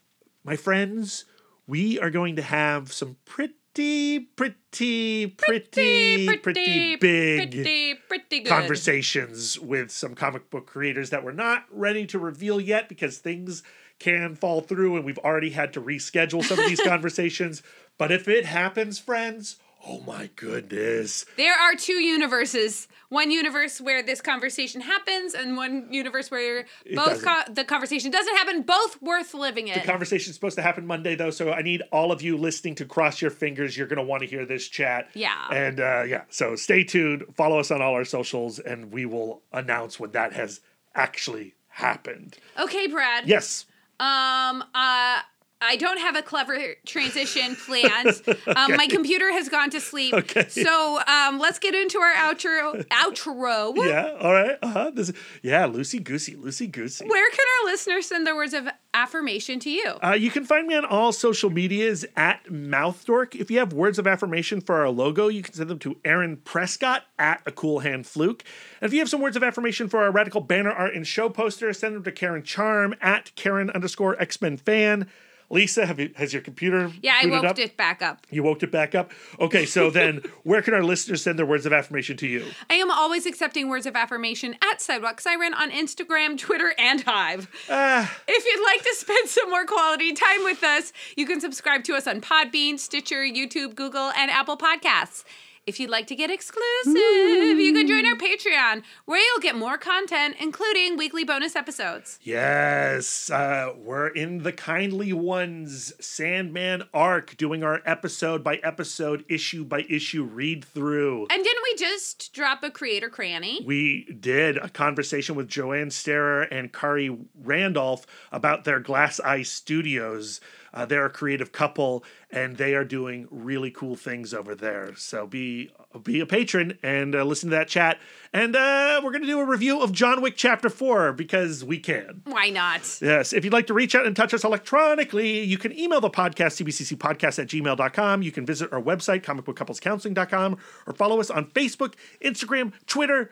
my 0.45 0.57
friends, 0.57 1.25
we 1.67 1.99
are 2.01 2.11
going 2.11 2.37
to 2.37 2.43
have 2.43 2.93
some 2.93 3.17
pretty, 3.25 4.19
pretty, 4.19 5.29
pretty, 5.29 6.27
pretty, 6.43 6.97
big 6.97 7.53
pretty, 7.53 7.95
pretty 7.95 8.41
good. 8.41 8.49
conversations 8.49 9.59
with 9.59 9.91
some 9.91 10.15
comic 10.15 10.51
book 10.51 10.67
creators 10.67 11.11
that 11.11 11.25
we're 11.25 11.33
not 11.33 11.65
ready 11.71 12.05
to 12.07 12.19
reveal 12.19 12.61
yet 12.61 12.89
because 12.89 13.19
things 13.19 13.63
can 14.03 14.35
fall 14.35 14.61
through 14.61 14.97
and 14.97 15.05
we've 15.05 15.19
already 15.19 15.51
had 15.51 15.73
to 15.75 15.81
reschedule 15.81 16.43
some 16.43 16.59
of 16.59 16.67
these 16.67 16.81
conversations. 16.85 17.63
But 17.99 18.11
if 18.11 18.27
it 18.27 18.45
happens, 18.45 18.99
friends, 18.99 19.57
oh 19.87 20.01
my 20.01 20.29
goodness. 20.37 21.25
There 21.37 21.55
are 21.55 21.75
two 21.75 21.95
universes. 21.95 22.89
One 23.11 23.31
universe 23.31 23.81
where 23.81 24.03
this 24.03 24.23
conversation 24.23 24.81
happens, 24.81 25.35
and 25.35 25.55
one 25.55 25.93
universe 25.93 26.31
where 26.31 26.65
both 26.95 27.23
co- 27.23 27.43
the 27.53 27.63
conversation 27.63 28.11
doesn't 28.11 28.35
happen. 28.37 28.63
Both 28.63 29.03
worth 29.03 29.35
living 29.35 29.69
in. 29.69 29.75
The 29.75 29.85
conversation's 29.85 30.35
supposed 30.35 30.57
to 30.57 30.63
happen 30.63 30.87
Monday, 30.87 31.15
though, 31.15 31.29
so 31.31 31.53
I 31.53 31.61
need 31.61 31.83
all 31.93 32.11
of 32.11 32.23
you 32.23 32.39
listening 32.39 32.75
to 32.77 32.87
cross 32.87 33.21
your 33.21 33.31
fingers. 33.31 33.77
You're 33.77 33.87
going 33.87 33.99
to 33.99 34.03
want 34.03 34.23
to 34.23 34.27
hear 34.27 34.47
this 34.47 34.67
chat. 34.67 35.11
Yeah. 35.13 35.47
And 35.53 35.79
uh, 35.79 36.05
yeah, 36.09 36.23
so 36.31 36.57
stay 36.57 36.85
tuned. 36.85 37.25
Follow 37.35 37.61
us 37.61 37.71
on 37.71 37.83
all 37.83 37.93
our 37.93 38.07
socials, 38.07 38.59
and 38.59 38.91
we 38.91 39.05
will 39.05 39.43
announce 39.53 40.01
when 40.01 40.13
that 40.13 40.33
has 40.33 40.61
actually 40.95 41.55
happened. 41.69 42.39
okay, 42.59 42.87
Brad. 42.87 43.29
Yes. 43.29 43.67
Um. 44.03 44.65
Uh. 44.75 45.23
I 45.63 45.77
don't 45.77 45.99
have 45.99 46.17
a 46.17 46.23
clever 46.23 46.59
transition 46.85 47.57
planned. 47.67 48.23
Um, 48.47 48.77
My 48.77 48.87
computer 48.89 49.31
has 49.33 49.49
gone 49.49 49.71
to 49.71 49.81
sleep. 49.81 50.13
Okay. 50.15 50.49
So 50.49 51.01
um, 51.07 51.39
let's 51.39 51.59
get 51.59 51.75
into 51.75 51.99
our 51.99 52.13
outro. 52.15 52.85
Outro. 52.89 53.77
Yeah. 53.77 54.17
All 54.21 54.33
right. 54.33 54.59
Uh 54.63 54.69
huh. 54.71 54.91
This. 54.95 55.13
Yeah. 55.43 55.67
Loosey 55.67 56.03
goosey. 56.03 56.35
Loosey 56.35 56.71
goosey. 56.71 57.07
Where 57.07 57.31
can 57.31 57.45
our 57.61 57.71
listeners 57.71 58.07
send 58.07 58.27
their 58.27 58.35
words 58.35 58.55
of 58.55 58.69
affirmation 58.95 59.59
to 59.61 59.71
you? 59.71 59.87
Uh, 60.05 60.13
you 60.13 60.31
can 60.31 60.45
find 60.45 60.67
me 60.67 60.75
on 60.75 60.85
all 60.85 61.13
social 61.13 61.49
medias 61.51 62.05
at 62.17 62.45
MouthDork. 62.47 63.35
If 63.35 63.51
you 63.51 63.59
have 63.59 63.73
words 63.73 63.99
of 63.99 64.07
affirmation 64.07 64.61
for 64.61 64.77
our 64.77 64.91
logo, 64.91 65.29
you 65.29 65.43
can 65.43 65.55
send 65.55 65.71
them 65.71 65.79
to 65.81 65.97
Aaron 66.05 66.37
Prescott 66.39 67.05
at 67.19 67.41
a 67.47 67.53
cool 67.53 67.81
hand 67.81 68.07
fluke. 68.07 68.45
And 68.81 68.89
if 68.89 68.93
you 68.93 68.99
have 68.99 69.09
some 69.09 69.21
words 69.21 69.37
of 69.37 69.43
affirmation 69.43 69.89
for 69.89 70.03
our 70.03 70.11
radical 70.11 70.41
banner 70.41 70.73
art 70.73 70.95
and 70.95 71.07
show 71.07 71.29
poster, 71.29 71.73
send 71.73 71.95
them 71.95 72.03
to 72.05 72.13
Karen 72.13 72.43
Charm 72.43 72.95
at 73.01 73.35
Karen 73.37 73.71
underscore 73.71 74.21
X 74.21 74.41
Men 74.43 74.57
fan. 74.57 75.09
Lisa, 75.53 75.85
have 75.85 76.01
you, 76.01 76.11
has 76.17 76.33
your 76.33 76.41
computer? 76.41 76.91
Yeah, 77.03 77.19
I 77.23 77.27
woke 77.27 77.45
up? 77.45 77.59
it 77.59 77.77
back 77.77 78.01
up. 78.01 78.27
You 78.31 78.43
woke 78.43 78.63
it 78.63 78.73
back 78.73 78.95
up. 78.95 79.13
Okay, 79.39 79.67
so 79.67 79.91
then 79.91 80.23
where 80.45 80.63
can 80.63 80.73
our 80.73 80.83
listeners 80.83 81.23
send 81.23 81.39
their 81.39 81.45
words 81.47 81.67
of 81.67 81.73
affirmation 81.75 82.17
to 82.17 82.27
you? 82.27 82.47
I 82.71 82.75
am 82.75 82.91
always 82.91 83.27
accepting 83.27 83.69
words 83.69 83.85
of 83.85 83.95
affirmation 83.95 84.57
at 84.63 84.81
Sidewalk 84.81 85.21
Siren 85.21 85.53
on 85.53 85.71
Instagram, 85.71 86.39
Twitter, 86.39 86.73
and 86.79 87.03
Hive. 87.03 87.49
Ah, 87.71 88.19
If 88.27 88.45
you'd 88.47 88.65
like 88.65 88.83
to 88.83 88.95
spend 88.97 89.29
some 89.29 89.51
more 89.51 89.67
quality 89.67 90.15
time 90.15 90.43
with 90.45 90.65
us, 90.65 90.93
you 91.17 91.27
can 91.27 91.41
subscribe 91.41 91.85
to 91.85 91.95
us 91.95 92.07
on 92.07 92.23
Podbean, 92.23 92.79
Stitcher, 92.79 93.23
YouTube, 93.23 93.75
Google, 93.75 94.11
and 94.17 94.31
Apple 94.31 94.57
Podcasts. 94.57 95.25
If 95.65 95.79
you'd 95.79 95.91
like 95.91 96.09
to 96.09 96.17
get 96.17 96.29
exclusive, 96.29 96.93
you 96.97 97.73
can 97.73 97.87
join 97.87 98.05
our 98.05 98.17
Patreon, 98.17 98.83
where 99.05 99.21
you'll 99.21 99.41
get 99.41 99.55
more 99.55 99.79
content, 99.79 100.35
including 100.41 100.97
weekly 100.97 101.23
bonus 101.23 101.55
episodes. 101.55 102.19
Yes, 102.23 103.31
uh, 103.31 103.73
we're 103.77 104.09
in 104.09 104.43
the 104.43 104.51
Kindly 104.51 105.13
Ones 105.13 105.93
Sandman 106.01 106.83
arc, 106.93 107.37
doing 107.37 107.63
our 107.63 107.81
episode 107.87 108.43
by 108.43 108.57
episode, 108.57 109.25
issue 109.29 109.65
by 109.65 109.87
issue 109.89 110.25
read 110.25 110.65
through. 110.65 111.29
And 111.31 111.45
didn't 111.45 111.63
we 111.63 111.77
just 111.77 112.33
drop 112.33 112.65
a 112.65 112.71
creator 112.71 113.09
cranny? 113.09 113.61
We 113.65 114.13
did 114.19 114.57
a 114.57 114.69
conversation 114.69 115.37
with 115.37 115.47
Joanne 115.47 115.93
Starer 115.93 116.43
and 116.43 116.73
Khary 116.73 117.17
Randolph 117.41 118.05
about 118.33 118.65
their 118.65 118.81
Glass 118.81 119.21
Eye 119.21 119.43
Studios. 119.43 120.41
Uh, 120.75 120.87
they're 120.87 121.07
a 121.07 121.11
creative 121.11 121.53
couple, 121.53 122.05
and 122.31 122.57
they 122.57 122.75
are 122.75 122.85
doing 122.85 123.29
really 123.31 123.71
cool 123.71 123.97
things 123.97 124.33
over 124.33 124.55
there. 124.55 124.95
So 124.97 125.27
be 125.27 125.71
be 126.03 126.21
a 126.21 126.27
patron 126.27 126.79
and 126.83 127.15
uh, 127.15 127.25
listen 127.25 127.51
to 127.51 127.57
that 127.57 127.69
chat. 127.69 127.99
And 128.33 128.57
uh, 128.57 129.01
we're 129.05 129.11
going 129.11 129.23
to 129.23 129.29
do 129.29 129.39
a 129.39 129.45
review 129.45 129.83
of 129.83 129.93
John 129.93 130.23
Wick 130.23 130.35
Chapter 130.37 130.71
Four 130.71 131.13
because 131.13 131.65
we 131.65 131.79
can. 131.79 132.23
Why 132.25 132.49
not? 132.49 132.99
Yes. 133.01 133.33
If 133.33 133.45
you'd 133.45 133.53
like 133.53 133.67
to 133.67 133.75
reach 133.75 133.95
out 133.95 134.07
and 134.07 134.17
touch 134.17 134.33
us 134.33 134.45
electronically, 134.45 135.41
you 135.41 135.59
can 135.59 135.79
email 135.79 136.01
the 136.01 136.11
podcast, 136.11 136.63
cbccpodcast 136.63 137.39
at 137.39 137.49
gmail.com. 137.49 138.23
You 138.23 138.33
can 138.33 138.47
visit 138.47 138.73
our 138.73 138.81
website, 138.81 139.23
comicbookcouplescounseling.com, 139.23 140.57
or 140.87 140.93
follow 140.95 141.21
us 141.21 141.31
on 141.31 141.47
Facebook, 141.51 141.95
Instagram, 142.23 142.73
Twitter. 142.87 143.31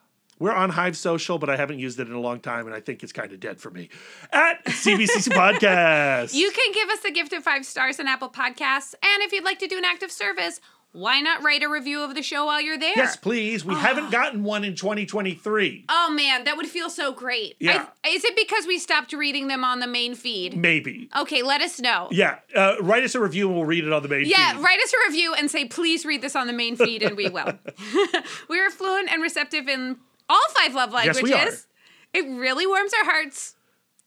We're 0.44 0.52
on 0.52 0.72
Hive 0.72 0.98
Social, 0.98 1.39
but 1.39 1.50
I 1.50 1.56
haven't 1.56 1.80
used 1.80 2.02
it 2.02 2.10
in 2.10 2.14
a 2.14 2.20
long 2.20 2.41
time, 2.41 2.66
and 2.66 2.76
I 2.76 2.82
think 2.82 3.02
it's 3.02 3.14
kind 3.14 3.32
of 3.32 3.39
dead 3.39 3.62
for 3.62 3.70
me. 3.72 3.88
At 4.34 4.62
CBCC 4.66 5.30
Podcast. 5.32 6.34
You 6.34 6.52
can 6.52 6.74
give 6.74 6.89
us 6.89 7.06
a 7.06 7.12
gift 7.12 7.32
of 7.32 7.46
five 7.46 7.66
stars 7.66 7.98
on 7.98 8.10
Apple 8.10 8.28
Podcasts. 8.28 8.94
And 9.02 9.24
if 9.24 9.32
you'd 9.32 9.46
like 9.46 9.60
to 9.60 9.68
do 9.68 9.78
an 9.78 9.86
active 9.86 10.12
service, 10.12 10.60
why 10.91 11.22
not 11.22 11.44
write 11.44 11.64
a 11.64 11.70
review 11.70 12.02
of 12.02 12.14
the 12.14 12.22
show 12.22 12.48
while 12.48 12.60
you're 12.60 12.78
there? 12.78 12.91
yes, 12.94 13.16
please. 13.16 13.64
We 13.64 13.74
haven't 13.74 14.12
gotten 14.12 14.44
one 14.44 14.66
in 14.66 14.76
2023. 14.76 15.86
Oh 15.88 16.12
man, 16.12 16.44
that 16.44 16.58
would 16.58 16.68
feel 16.68 16.89
so 16.89 17.14
great. 17.14 17.56
Yeah. 17.60 17.88
I- 18.04 18.10
is 18.10 18.26
it 18.26 18.36
because 18.36 18.68
we 18.68 18.80
stopped 18.80 19.14
reading 19.14 19.48
them 19.48 19.64
on 19.64 19.80
the 19.80 19.88
main 19.88 20.14
feed? 20.14 20.58
Maybe. 20.58 21.08
Okay, 21.18 21.41
let 21.41 21.62
us 21.62 21.80
know. 21.80 22.10
Yeah. 22.12 22.39
Uh, 22.54 22.76
write 22.82 23.04
us 23.04 23.16
a 23.16 23.22
review 23.22 23.48
and 23.48 23.56
we'll 23.56 23.66
read 23.66 23.86
it 23.86 23.94
on 23.94 24.04
the 24.04 24.10
main 24.10 24.26
feed. 24.26 24.32
Yeah, 24.32 24.56
feed. 24.56 24.62
write 24.62 24.80
us 24.84 24.94
a 24.94 25.10
review 25.10 25.34
and 25.34 25.50
say, 25.50 25.64
please 25.64 26.06
read 26.06 26.22
this 26.22 26.36
on 26.36 26.48
the 26.48 26.54
main 26.54 26.76
feed, 26.76 27.02
and 27.02 27.16
we 27.16 27.30
will. 27.30 27.54
we 28.50 28.60
are 28.60 28.70
fluent 28.70 29.10
and 29.10 29.22
receptive 29.22 29.70
in 29.70 30.00
all 30.30 30.41
five 30.57 30.74
love 30.74 30.91
Yes, 30.93 31.15
languages. 31.15 31.24
we 31.24 31.34
are. 31.34 32.24
It 32.26 32.39
really 32.39 32.67
warms 32.67 32.93
our 32.93 33.05
hearts 33.05 33.55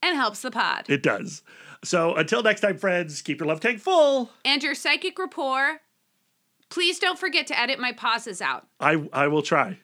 and 0.02 0.16
helps 0.16 0.42
the 0.42 0.50
pod. 0.50 0.84
It 0.88 1.02
does. 1.02 1.42
So 1.84 2.14
until 2.14 2.42
next 2.42 2.60
time, 2.60 2.78
friends, 2.78 3.22
keep 3.22 3.40
your 3.40 3.48
love 3.48 3.60
tank 3.60 3.80
full. 3.80 4.30
and 4.44 4.62
your 4.62 4.74
psychic 4.74 5.18
rapport, 5.18 5.80
please 6.68 6.98
don't 6.98 7.18
forget 7.18 7.46
to 7.48 7.58
edit 7.58 7.78
my 7.78 7.92
pauses 7.92 8.40
out. 8.40 8.66
I 8.80 9.04
I 9.12 9.28
will 9.28 9.42
try. 9.42 9.78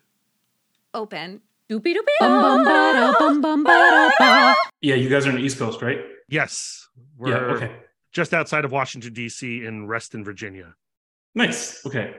Open. 0.95 1.41
Doopy 1.70 1.95
doopy 1.95 2.16
bum 2.20 2.43
bum 2.43 2.64
ba 2.64 2.93
da 2.95 3.14
bum 3.18 3.41
bum 3.41 3.64
ba 3.64 3.70
da 3.70 4.11
ba. 4.18 4.55
Yeah, 4.80 4.95
you 4.97 5.09
guys 5.09 5.26
are 5.26 5.30
on 5.30 5.37
the 5.37 5.43
East 5.43 5.59
Coast, 5.59 5.80
right? 5.80 5.99
Yes. 6.28 6.89
We're 7.16 7.28
yeah. 7.30 7.55
Okay. 7.55 7.72
just 8.12 8.35
outside 8.35 8.64
of 8.64 8.72
Washington, 8.72 9.12
D.C. 9.14 9.64
in 9.64 9.87
Reston, 9.87 10.22
Virginia. 10.24 10.74
Nice. 11.35 11.85
Okay. 11.87 12.14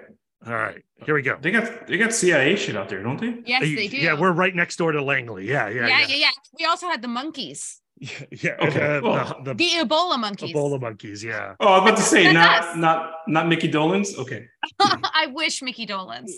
All 0.46 0.54
right. 0.54 0.84
Here 1.06 1.16
we 1.16 1.22
go. 1.22 1.38
They 1.39 1.52
got 1.52 1.88
they 1.88 1.98
got 1.98 2.14
CIA 2.14 2.56
shit 2.56 2.76
out 2.76 2.89
there, 2.89 3.02
don't 3.04 3.20
they? 3.20 3.41
Yes, 3.46 3.62
they 3.62 3.88
do. 3.88 3.98
Yeah, 3.98 4.20
we're 4.20 4.32
right 4.32 4.56
next 4.56 4.78
door 4.78 4.91
to 4.91 5.02
Langley. 5.02 5.48
Yeah, 5.48 5.70
yeah, 5.70 5.88
yeah, 5.88 6.00
yeah. 6.00 6.08
yeah, 6.08 6.16
yeah. 6.16 6.30
We 6.60 6.66
also 6.66 6.88
had 6.88 7.02
the 7.02 7.08
monkeys, 7.08 7.82
Yeah, 8.00 8.10
yeah. 8.32 8.56
Okay, 8.60 8.98
uh, 8.98 9.02
well, 9.02 9.41
the, 9.44 9.54
the 9.54 9.56
the 9.56 9.70
Ebola 9.86 10.20
monkeys. 10.20 10.54
Ebola 10.54 10.80
monkeys. 10.82 11.24
Yeah. 11.24 11.56
Oh, 11.60 11.68
I 11.68 11.80
was 11.80 11.89
about 11.89 11.98
to 11.98 12.04
say 12.04 12.32
not 12.34 12.64
us. 12.64 12.76
not 12.76 13.12
not 13.28 13.48
Mickey 13.48 13.70
Dolenz. 13.72 14.18
Okay. 14.18 14.46
I 14.80 15.28
wish 15.28 15.62
Mickey 15.62 15.86
Dolenz. 15.86 16.32